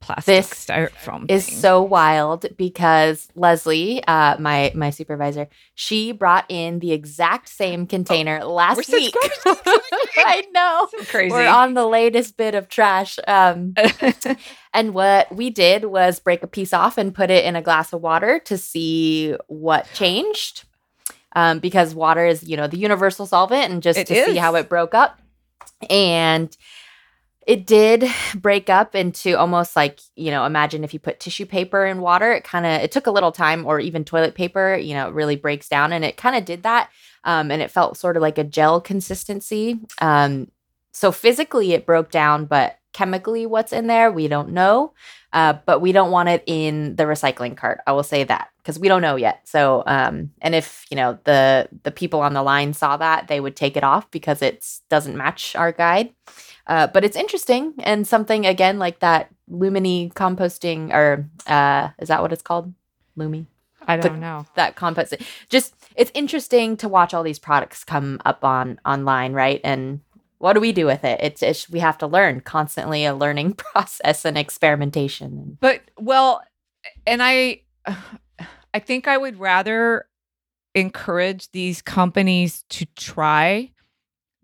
plastic 0.00 0.26
this 0.26 0.50
styrofoam 0.50 1.30
is 1.30 1.46
thing. 1.46 1.56
so 1.56 1.82
wild 1.82 2.46
because 2.56 3.28
Leslie, 3.34 4.02
uh, 4.04 4.38
my 4.38 4.72
my 4.74 4.90
supervisor, 4.90 5.48
she 5.74 6.12
brought 6.12 6.44
in 6.48 6.78
the 6.78 6.92
exact 6.92 7.48
same 7.48 7.86
container 7.86 8.40
oh, 8.42 8.54
last 8.54 8.90
week. 8.92 9.14
I 9.46 10.44
know, 10.52 10.88
so 10.90 11.04
crazy. 11.06 11.32
We're 11.32 11.48
on 11.48 11.74
the 11.74 11.86
latest 11.86 12.36
bit 12.36 12.54
of 12.54 12.68
trash. 12.68 13.18
Um, 13.26 13.74
and 14.72 14.94
what 14.94 15.34
we 15.34 15.50
did 15.50 15.86
was 15.86 16.20
break 16.20 16.42
a 16.42 16.46
piece 16.46 16.72
off 16.72 16.98
and 16.98 17.14
put 17.14 17.30
it 17.30 17.44
in 17.44 17.56
a 17.56 17.62
glass 17.62 17.92
of 17.92 18.00
water 18.00 18.40
to 18.44 18.56
see 18.56 19.34
what 19.48 19.88
changed. 19.94 20.64
Um, 21.36 21.58
because 21.58 21.94
water 21.94 22.24
is, 22.24 22.42
you 22.42 22.56
know, 22.56 22.66
the 22.66 22.78
universal 22.78 23.26
solvent, 23.26 23.70
and 23.70 23.82
just 23.82 23.98
it 23.98 24.06
to 24.06 24.14
is. 24.14 24.26
see 24.26 24.36
how 24.36 24.54
it 24.54 24.68
broke 24.68 24.94
up. 24.94 25.20
And 25.88 26.54
it 27.46 27.66
did 27.66 28.04
break 28.34 28.68
up 28.68 28.94
into 28.94 29.38
almost 29.38 29.74
like 29.74 30.00
you 30.16 30.30
know 30.30 30.44
imagine 30.44 30.84
if 30.84 30.92
you 30.92 31.00
put 31.00 31.18
tissue 31.18 31.46
paper 31.46 31.86
in 31.86 32.00
water 32.00 32.30
it 32.32 32.44
kind 32.44 32.66
of 32.66 32.82
it 32.82 32.92
took 32.92 33.06
a 33.06 33.10
little 33.10 33.32
time 33.32 33.64
or 33.64 33.80
even 33.80 34.04
toilet 34.04 34.34
paper 34.34 34.76
you 34.76 34.92
know 34.92 35.08
it 35.08 35.14
really 35.14 35.34
breaks 35.34 35.66
down 35.66 35.90
and 35.90 36.04
it 36.04 36.18
kind 36.18 36.36
of 36.36 36.44
did 36.44 36.62
that 36.62 36.90
um, 37.24 37.50
and 37.50 37.62
it 37.62 37.70
felt 37.70 37.96
sort 37.96 38.16
of 38.16 38.22
like 38.22 38.38
a 38.38 38.44
gel 38.44 38.80
consistency. 38.80 39.78
Um, 40.00 40.50
so 40.92 41.12
physically 41.12 41.72
it 41.72 41.86
broke 41.86 42.10
down 42.10 42.46
but 42.46 42.78
chemically 42.98 43.46
what's 43.46 43.72
in 43.72 43.86
there 43.86 44.10
we 44.10 44.26
don't 44.26 44.50
know 44.50 44.92
uh, 45.32 45.52
but 45.66 45.80
we 45.80 45.92
don't 45.92 46.10
want 46.10 46.28
it 46.28 46.42
in 46.46 46.96
the 46.96 47.04
recycling 47.04 47.56
cart 47.56 47.78
i 47.86 47.92
will 47.92 48.02
say 48.02 48.24
that 48.24 48.48
because 48.58 48.78
we 48.78 48.88
don't 48.88 49.02
know 49.02 49.14
yet 49.14 49.40
so 49.44 49.84
um, 49.86 50.32
and 50.40 50.54
if 50.54 50.84
you 50.90 50.96
know 50.96 51.16
the 51.24 51.68
the 51.84 51.92
people 51.92 52.20
on 52.20 52.34
the 52.34 52.42
line 52.42 52.72
saw 52.72 52.96
that 52.96 53.28
they 53.28 53.38
would 53.38 53.54
take 53.54 53.76
it 53.76 53.84
off 53.84 54.10
because 54.10 54.42
it 54.42 54.66
doesn't 54.88 55.16
match 55.16 55.54
our 55.54 55.70
guide 55.70 56.12
uh, 56.66 56.86
but 56.88 57.04
it's 57.04 57.16
interesting 57.16 57.72
and 57.78 58.06
something 58.06 58.46
again 58.46 58.78
like 58.78 58.98
that 58.98 59.30
Lumini 59.50 60.12
composting 60.12 60.92
or 60.92 61.28
uh, 61.46 61.90
is 61.98 62.08
that 62.08 62.22
what 62.22 62.32
it's 62.32 62.42
called? 62.42 62.72
Lomi. 63.16 63.46
I 63.86 63.96
don't 63.96 64.12
but 64.14 64.18
know 64.18 64.46
that 64.54 64.76
compost. 64.76 65.14
Just 65.48 65.74
it's 65.96 66.10
interesting 66.14 66.76
to 66.78 66.88
watch 66.88 67.14
all 67.14 67.22
these 67.22 67.38
products 67.38 67.84
come 67.84 68.20
up 68.26 68.44
on 68.44 68.78
online, 68.84 69.32
right? 69.32 69.60
And 69.64 70.00
what 70.38 70.52
do 70.54 70.60
we 70.60 70.72
do 70.72 70.86
with 70.86 71.04
it? 71.04 71.20
It's, 71.22 71.42
it's 71.42 71.68
we 71.68 71.80
have 71.80 71.98
to 71.98 72.06
learn 72.06 72.40
constantly 72.40 73.04
a 73.04 73.14
learning 73.14 73.52
process 73.54 74.24
and 74.24 74.38
experimentation. 74.38 75.58
But 75.60 75.82
well, 75.98 76.42
and 77.06 77.22
I, 77.22 77.62
I 78.74 78.78
think 78.78 79.08
I 79.08 79.18
would 79.18 79.38
rather 79.38 80.06
encourage 80.74 81.50
these 81.50 81.82
companies 81.82 82.64
to 82.70 82.86
try 82.96 83.72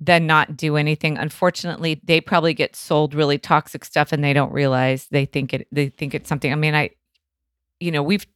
than 0.01 0.26
not 0.26 0.57
do 0.57 0.76
anything. 0.76 1.16
Unfortunately, 1.16 2.01
they 2.05 2.20
probably 2.20 2.55
get 2.55 2.74
sold 2.74 3.14
really 3.14 3.38
toxic 3.38 3.84
stuff 3.84 4.12
and 4.12 4.24
they 4.24 4.32
don't 4.32 4.53
realize 4.53 5.07
they 5.11 5.24
think 5.24 5.55
it 5.55 5.68
they 5.70 5.88
think 5.88 6.14
it's 6.14 6.28
something. 6.28 6.53
I 6.53 6.57
mean, 6.57 6.74
I 6.74 6.90
you 7.80 7.90
know, 7.90 8.03
we've 8.03 8.26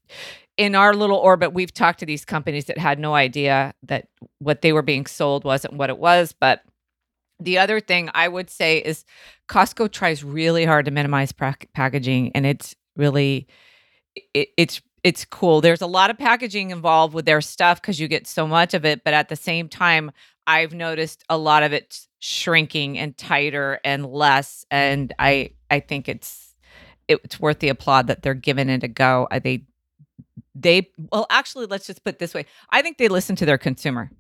in 0.56 0.74
our 0.74 0.94
little 0.94 1.16
orbit, 1.16 1.52
we've 1.52 1.72
talked 1.72 2.00
to 2.00 2.06
these 2.06 2.24
companies 2.24 2.64
that 2.66 2.78
had 2.78 2.98
no 2.98 3.14
idea 3.14 3.72
that 3.84 4.09
what 4.40 4.62
they 4.62 4.72
were 4.72 4.82
being 4.82 5.06
sold 5.06 5.44
wasn't 5.44 5.74
what 5.74 5.88
it 5.88 5.98
was. 5.98 6.34
But 6.38 6.62
the 7.41 7.59
other 7.59 7.80
thing 7.80 8.11
I 8.14 8.28
would 8.28 8.51
say 8.51 8.78
is 8.78 9.05
Costco 9.49 9.93
tries 9.93 10.24
really 10.24 10.64
hard 10.64 10.84
to 10.86 10.91
minimize 10.91 11.32
packaging, 11.32 12.32
and 12.34 12.47
it's 12.47 12.74
really 12.97 13.47
it, 14.34 14.49
it's 14.57 14.80
it's 15.05 15.24
cool. 15.24 15.61
There's 15.61 15.80
a 15.80 15.86
lot 15.86 16.11
of 16.11 16.18
packaging 16.18 16.70
involved 16.70 17.14
with 17.14 17.24
their 17.24 17.41
stuff 17.41 17.80
because 17.80 18.01
you 18.01 18.09
get 18.09 18.26
so 18.26 18.47
much 18.47 18.74
of 18.74 18.84
it, 18.84 19.05
but 19.05 19.14
at 19.14 19.28
the 19.28 19.36
same 19.36 19.68
time, 19.68 20.11
I've 20.47 20.74
noticed 20.74 21.22
a 21.28 21.39
lot 21.39 21.62
of 21.62 21.72
it 21.72 22.01
shrinking 22.18 22.99
and 22.99 23.16
tighter 23.16 23.80
and 23.84 24.07
less, 24.07 24.64
and 24.70 25.12
I 25.18 25.53
I 25.70 25.80
think 25.80 26.09
it's 26.09 26.55
it's 27.07 27.41
worth 27.41 27.61
the 27.61 27.68
applaud 27.68 28.09
that 28.09 28.22
they're 28.22 28.34
giving 28.34 28.68
it 28.68 28.82
a 28.84 28.89
go. 28.89 29.28
They 29.43 29.64
they 30.61 30.91
well 31.12 31.26
actually 31.30 31.66
let's 31.66 31.86
just 31.86 32.05
put 32.05 32.18
this 32.18 32.34
way 32.34 32.45
i 32.70 32.82
think 32.82 32.99
they 32.99 33.09
listen 33.09 33.36
to 33.36 33.47
their 33.47 33.59
consumer 33.59 34.11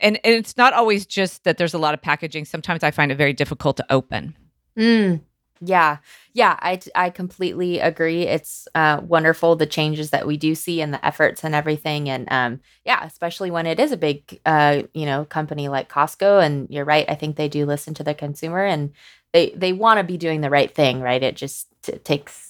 and, 0.00 0.18
and 0.24 0.34
it's 0.34 0.56
not 0.56 0.72
always 0.72 1.06
just 1.06 1.44
that 1.44 1.58
there's 1.58 1.74
a 1.74 1.78
lot 1.78 1.94
of 1.94 2.02
packaging 2.02 2.44
sometimes 2.44 2.82
i 2.82 2.90
find 2.90 3.12
it 3.12 3.16
very 3.16 3.32
difficult 3.32 3.76
to 3.76 3.84
open 3.90 4.34
Mm, 4.78 5.22
yeah, 5.60 5.96
yeah, 6.34 6.56
I 6.94 7.10
completely 7.10 7.80
agree. 7.80 8.22
It's 8.22 8.68
uh, 8.76 9.00
wonderful 9.02 9.56
the 9.56 9.66
changes 9.66 10.10
that 10.10 10.26
we 10.26 10.36
do 10.36 10.54
see 10.54 10.80
and 10.80 10.94
the 10.94 11.04
efforts 11.04 11.42
and 11.42 11.54
everything, 11.54 12.08
and 12.08 12.30
um, 12.30 12.60
yeah, 12.84 13.04
especially 13.04 13.50
when 13.50 13.66
it 13.66 13.80
is 13.80 13.90
a 13.90 13.96
big 13.96 14.40
uh, 14.46 14.82
you 14.94 15.04
know 15.04 15.24
company 15.24 15.68
like 15.68 15.88
Costco. 15.90 16.44
And 16.44 16.68
you're 16.70 16.84
right, 16.84 17.06
I 17.08 17.16
think 17.16 17.36
they 17.36 17.48
do 17.48 17.66
listen 17.66 17.92
to 17.94 18.04
the 18.04 18.14
consumer 18.14 18.64
and 18.64 18.92
they 19.32 19.50
they 19.50 19.72
want 19.72 19.98
to 19.98 20.04
be 20.04 20.16
doing 20.16 20.42
the 20.42 20.50
right 20.50 20.72
thing, 20.72 21.00
right? 21.00 21.22
It 21.22 21.34
just 21.34 21.66
t- 21.82 21.98
takes 21.98 22.47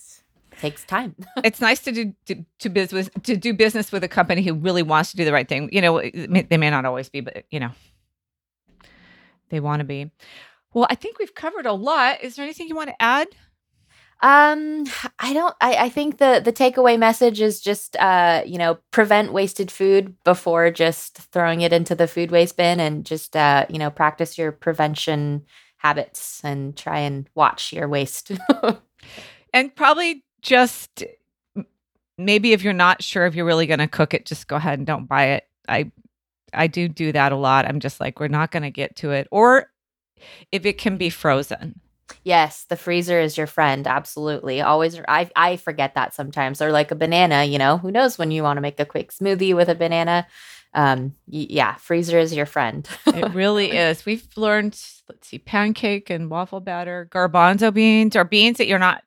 takes 0.59 0.84
time. 0.84 1.14
it's 1.44 1.61
nice 1.61 1.80
to 1.80 1.92
do 1.92 2.12
to, 2.26 2.44
to 2.59 2.68
business 2.68 3.09
to 3.22 3.36
do 3.36 3.54
business 3.54 3.92
with 3.92 4.04
a 4.04 4.09
company 4.09 4.42
who 4.42 4.54
really 4.54 4.82
wants 4.82 5.11
to 5.12 5.16
do 5.16 5.24
the 5.24 5.32
right 5.32 5.48
thing 5.48 5.68
you 5.72 5.80
know 5.80 6.02
may- 6.28 6.42
they 6.42 6.56
may 6.56 6.70
not 6.70 6.84
always 6.84 7.09
be 7.09 7.20
but 7.20 7.44
you 7.50 7.61
know 7.61 7.70
they 9.50 9.61
want 9.61 9.80
to 9.80 9.84
be 9.84 10.11
well 10.74 10.86
i 10.90 10.94
think 10.94 11.18
we've 11.18 11.34
covered 11.34 11.66
a 11.66 11.72
lot 11.72 12.22
is 12.22 12.36
there 12.36 12.44
anything 12.44 12.68
you 12.68 12.74
want 12.74 12.90
to 12.90 13.02
add 13.02 13.28
Um, 14.20 14.84
I 15.20 15.32
don't. 15.32 15.54
I, 15.61 15.74
I 15.86 15.88
think 15.90 16.18
the 16.18 16.42
the 16.44 16.52
takeaway 16.52 16.98
message 16.98 17.40
is 17.40 17.61
just 17.61 17.94
uh, 17.96 18.42
you 18.44 18.59
know, 18.59 18.78
prevent 18.90 19.32
wasted 19.32 19.70
food 19.70 20.16
before 20.24 20.72
just 20.72 21.18
throwing 21.32 21.61
it 21.61 21.72
into 21.72 21.94
the 21.94 22.09
food 22.09 22.32
waste 22.32 22.56
bin, 22.56 22.80
and 22.80 23.06
just 23.06 23.36
uh, 23.36 23.64
you 23.68 23.78
know, 23.78 23.90
practice 23.90 24.36
your 24.36 24.50
prevention 24.50 25.44
habits 25.76 26.40
and 26.42 26.76
try 26.76 26.98
and 26.98 27.28
watch 27.36 27.72
your 27.72 27.86
waste. 27.86 28.32
and 29.54 29.76
probably 29.76 30.24
just 30.43 31.05
maybe 32.16 32.53
if 32.53 32.62
you're 32.62 32.72
not 32.72 33.03
sure 33.03 33.26
if 33.26 33.34
you're 33.34 33.45
really 33.45 33.66
going 33.66 33.78
to 33.78 33.89
cook 33.89 34.14
it 34.14 34.26
just 34.26 34.49
go 34.49 34.57
ahead 34.57 34.78
and 34.78 34.86
don't 34.86 35.07
buy 35.07 35.26
it 35.26 35.45
i 35.68 35.91
i 36.53 36.66
do 36.66 36.89
do 36.89 37.12
that 37.12 37.32
a 37.32 37.36
lot 37.36 37.66
i'm 37.66 37.80
just 37.80 38.01
like 38.01 38.20
we're 38.20 38.28
not 38.28 38.51
going 38.51 38.62
to 38.62 38.70
get 38.70 38.97
to 38.97 39.11
it 39.12 39.28
or 39.30 39.70
if 40.51 40.66
it 40.66 40.78
can 40.78 40.97
be 40.97 41.11
frozen 41.11 41.80
yes, 42.24 42.64
the 42.68 42.76
freezer 42.76 43.20
is 43.20 43.36
your 43.36 43.47
friend. 43.47 43.86
Absolutely. 43.86 44.61
Always. 44.61 45.01
I 45.09 45.30
I 45.36 45.57
forget 45.57 45.95
that 45.95 46.14
sometimes. 46.14 46.62
Or 46.62 46.70
like 46.70 46.91
a 46.91 46.95
banana. 46.95 47.45
You 47.45 47.59
know, 47.59 47.78
who 47.78 47.91
knows 47.91 48.18
when 48.18 48.30
you 48.30 48.43
want 48.43 48.57
to 48.57 48.61
make 48.61 48.80
a 48.80 48.86
quick 48.86 49.12
smoothie 49.12 49.55
with 49.55 49.68
a 49.68 49.74
banana. 49.74 50.26
Um, 50.74 51.14
yeah, 51.26 51.74
freezer 51.76 52.18
is 52.18 52.34
your 52.34 52.47
friend. 52.47 52.89
it 53.07 53.30
really 53.34 53.72
is 53.72 54.05
we've 54.05 54.26
learned 54.36 54.78
let's 55.09 55.26
see 55.26 55.39
pancake 55.39 56.11
and 56.11 56.28
waffle 56.28 56.61
batter 56.61 57.09
garbanzo 57.11 57.72
beans 57.72 58.14
or 58.14 58.24
beans 58.24 58.59
that 58.59 58.66
you're 58.66 58.78
not 58.78 59.03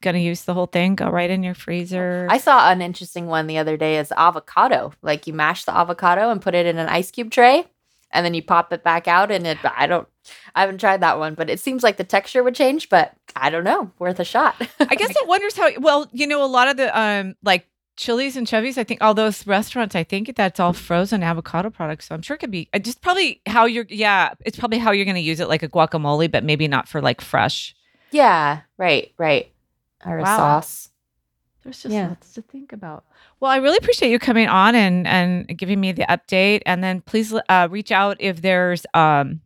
going 0.00 0.14
to 0.14 0.20
use 0.20 0.42
the 0.42 0.54
whole 0.54 0.66
thing 0.66 0.94
go 0.94 1.08
right 1.08 1.30
in 1.30 1.42
your 1.42 1.54
freezer 1.54 2.26
I 2.30 2.38
saw 2.38 2.70
an 2.70 2.80
interesting 2.82 3.26
one 3.26 3.46
the 3.46 3.58
other 3.58 3.76
day 3.76 3.98
is 3.98 4.12
avocado. 4.12 4.92
Like 5.02 5.26
you 5.26 5.32
mash 5.32 5.64
the 5.64 5.76
avocado 5.76 6.30
and 6.30 6.40
put 6.40 6.54
it 6.54 6.66
in 6.66 6.78
an 6.78 6.88
ice 6.88 7.10
cube 7.10 7.30
tray 7.30 7.64
and 8.10 8.24
then 8.24 8.34
you 8.34 8.42
pop 8.42 8.72
it 8.72 8.82
back 8.82 9.08
out 9.08 9.30
and 9.30 9.46
it 9.46 9.58
I 9.64 9.86
don't 9.86 10.08
I 10.54 10.60
haven't 10.60 10.78
tried 10.78 11.00
that 11.00 11.18
one, 11.18 11.34
but 11.34 11.48
it 11.50 11.60
seems 11.60 11.82
like 11.82 11.96
the 11.96 12.04
texture 12.04 12.42
would 12.42 12.54
change, 12.54 12.88
but 12.88 13.14
I 13.34 13.50
don't 13.50 13.64
know. 13.64 13.90
Worth 13.98 14.20
a 14.20 14.24
shot. 14.24 14.56
I 14.80 14.94
guess 14.94 15.10
it 15.10 15.26
wonders 15.26 15.56
how 15.56 15.70
well, 15.80 16.08
you 16.12 16.26
know, 16.26 16.44
a 16.44 16.46
lot 16.46 16.68
of 16.68 16.76
the 16.76 16.98
um 16.98 17.34
like 17.42 17.66
Chili's 17.96 18.36
and 18.36 18.48
Chevy's, 18.48 18.78
I 18.78 18.84
think 18.84 19.02
all 19.02 19.12
those 19.12 19.44
restaurants, 19.46 19.96
I 19.96 20.04
think 20.04 20.36
that's 20.36 20.60
all 20.60 20.72
frozen 20.72 21.22
avocado 21.22 21.68
products. 21.68 22.06
So 22.06 22.14
I'm 22.14 22.22
sure 22.22 22.36
it 22.36 22.38
could 22.38 22.50
be 22.50 22.68
uh, 22.72 22.78
just 22.78 23.02
probably 23.02 23.40
how 23.46 23.64
you're 23.66 23.86
yeah, 23.88 24.34
it's 24.44 24.58
probably 24.58 24.78
how 24.78 24.92
you're 24.92 25.06
gonna 25.06 25.18
use 25.18 25.40
it 25.40 25.48
like 25.48 25.62
a 25.62 25.68
guacamole, 25.68 26.30
but 26.30 26.44
maybe 26.44 26.68
not 26.68 26.88
for 26.88 27.00
like 27.00 27.20
fresh. 27.20 27.74
yeah, 28.10 28.60
right, 28.78 29.12
right. 29.18 29.52
Or 30.04 30.18
a 30.18 30.24
sauce. 30.24 30.88
There's 31.64 31.82
just 31.82 31.92
Yeah. 31.92 32.08
lots 32.08 32.32
to 32.34 32.42
think 32.42 32.72
about. 32.72 33.04
Well, 33.40 33.50
I 33.50 33.56
really 33.56 33.78
appreciate 33.78 34.10
you 34.10 34.18
coming 34.18 34.48
on 34.48 34.74
and 34.74 35.06
and 35.06 35.46
giving 35.58 35.80
me 35.80 35.92
the 35.92 36.04
update. 36.08 36.62
And 36.66 36.82
then 36.82 37.00
please 37.00 37.34
uh, 37.48 37.68
reach 37.70 37.90
out 37.92 38.16
if 38.20 38.40
there's 38.42 38.86
um 38.94 39.40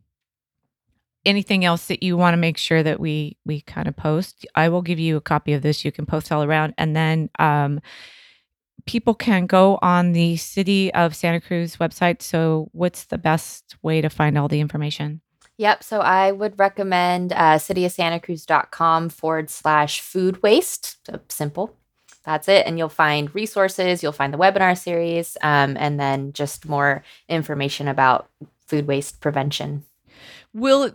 anything 1.25 1.63
else 1.65 1.87
that 1.87 2.03
you 2.03 2.17
want 2.17 2.33
to 2.33 2.37
make 2.37 2.57
sure 2.57 2.83
that 2.83 2.99
we 2.99 3.37
we 3.45 3.61
kind 3.61 3.87
of 3.87 3.95
post. 3.95 4.45
I 4.55 4.69
will 4.69 4.81
give 4.81 4.99
you 4.99 5.17
a 5.17 5.21
copy 5.21 5.53
of 5.53 5.61
this. 5.61 5.83
You 5.83 5.91
can 5.91 6.05
post 6.05 6.31
all 6.31 6.43
around, 6.43 6.75
and 6.77 6.95
then 6.95 7.29
um 7.39 7.81
people 8.85 9.13
can 9.15 9.45
go 9.45 9.79
on 9.81 10.11
the 10.11 10.35
City 10.37 10.93
of 10.93 11.15
Santa 11.15 11.39
Cruz 11.41 11.77
website. 11.77 12.21
So, 12.21 12.69
what's 12.73 13.05
the 13.05 13.17
best 13.17 13.75
way 13.81 14.01
to 14.01 14.09
find 14.09 14.37
all 14.37 14.47
the 14.47 14.59
information? 14.59 15.21
Yep. 15.63 15.81
So 15.81 16.01
I 16.01 16.33
would 16.33 16.59
recommend 16.59 17.31
uh, 17.31 17.55
cityofsantacruz.com 17.55 19.07
forward 19.07 19.49
slash 19.49 20.01
food 20.01 20.43
waste. 20.43 20.97
So 21.07 21.21
simple. 21.29 21.73
That's 22.25 22.49
it. 22.49 22.67
And 22.67 22.77
you'll 22.77 22.89
find 22.89 23.33
resources, 23.33 24.03
you'll 24.03 24.11
find 24.11 24.33
the 24.33 24.37
webinar 24.37 24.77
series, 24.77 25.37
um, 25.41 25.77
and 25.79 25.97
then 25.97 26.33
just 26.33 26.67
more 26.67 27.01
information 27.29 27.87
about 27.87 28.29
food 28.67 28.87
waste 28.87 29.21
prevention. 29.21 29.85
Will 30.53 30.91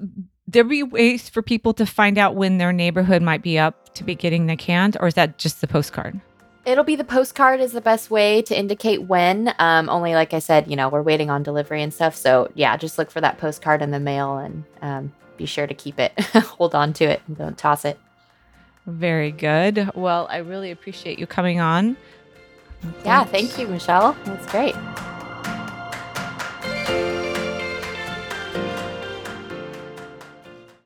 there 0.46 0.64
be 0.64 0.82
ways 0.82 1.30
for 1.30 1.40
people 1.40 1.72
to 1.72 1.86
find 1.86 2.18
out 2.18 2.36
when 2.36 2.58
their 2.58 2.72
neighborhood 2.74 3.22
might 3.22 3.42
be 3.42 3.58
up 3.58 3.94
to 3.94 4.04
be 4.04 4.14
getting 4.14 4.48
the 4.48 4.56
cans, 4.56 4.96
or 5.00 5.06
is 5.06 5.14
that 5.14 5.38
just 5.38 5.62
the 5.62 5.66
postcard? 5.66 6.20
It'll 6.68 6.84
be 6.84 6.96
the 6.96 7.04
postcard 7.04 7.60
is 7.60 7.72
the 7.72 7.80
best 7.80 8.10
way 8.10 8.42
to 8.42 8.56
indicate 8.56 9.04
when. 9.04 9.54
Um, 9.58 9.88
only 9.88 10.14
like 10.14 10.34
I 10.34 10.38
said, 10.38 10.68
you 10.68 10.76
know, 10.76 10.90
we're 10.90 11.00
waiting 11.00 11.30
on 11.30 11.42
delivery 11.42 11.82
and 11.82 11.94
stuff. 11.94 12.14
So 12.14 12.52
yeah, 12.54 12.76
just 12.76 12.98
look 12.98 13.10
for 13.10 13.22
that 13.22 13.38
postcard 13.38 13.80
in 13.80 13.90
the 13.90 13.98
mail 13.98 14.36
and 14.36 14.64
um, 14.82 15.12
be 15.38 15.46
sure 15.46 15.66
to 15.66 15.72
keep 15.72 15.98
it, 15.98 16.12
hold 16.34 16.74
on 16.74 16.92
to 16.94 17.04
it, 17.06 17.22
and 17.26 17.38
don't 17.38 17.56
toss 17.56 17.86
it. 17.86 17.98
Very 18.86 19.32
good. 19.32 19.90
Well, 19.94 20.28
I 20.30 20.38
really 20.38 20.70
appreciate 20.70 21.18
you 21.18 21.26
coming 21.26 21.58
on. 21.58 21.96
Yeah, 23.02 23.24
thank 23.24 23.58
you, 23.58 23.66
Michelle. 23.66 24.14
That's 24.26 24.50
great. 24.50 24.74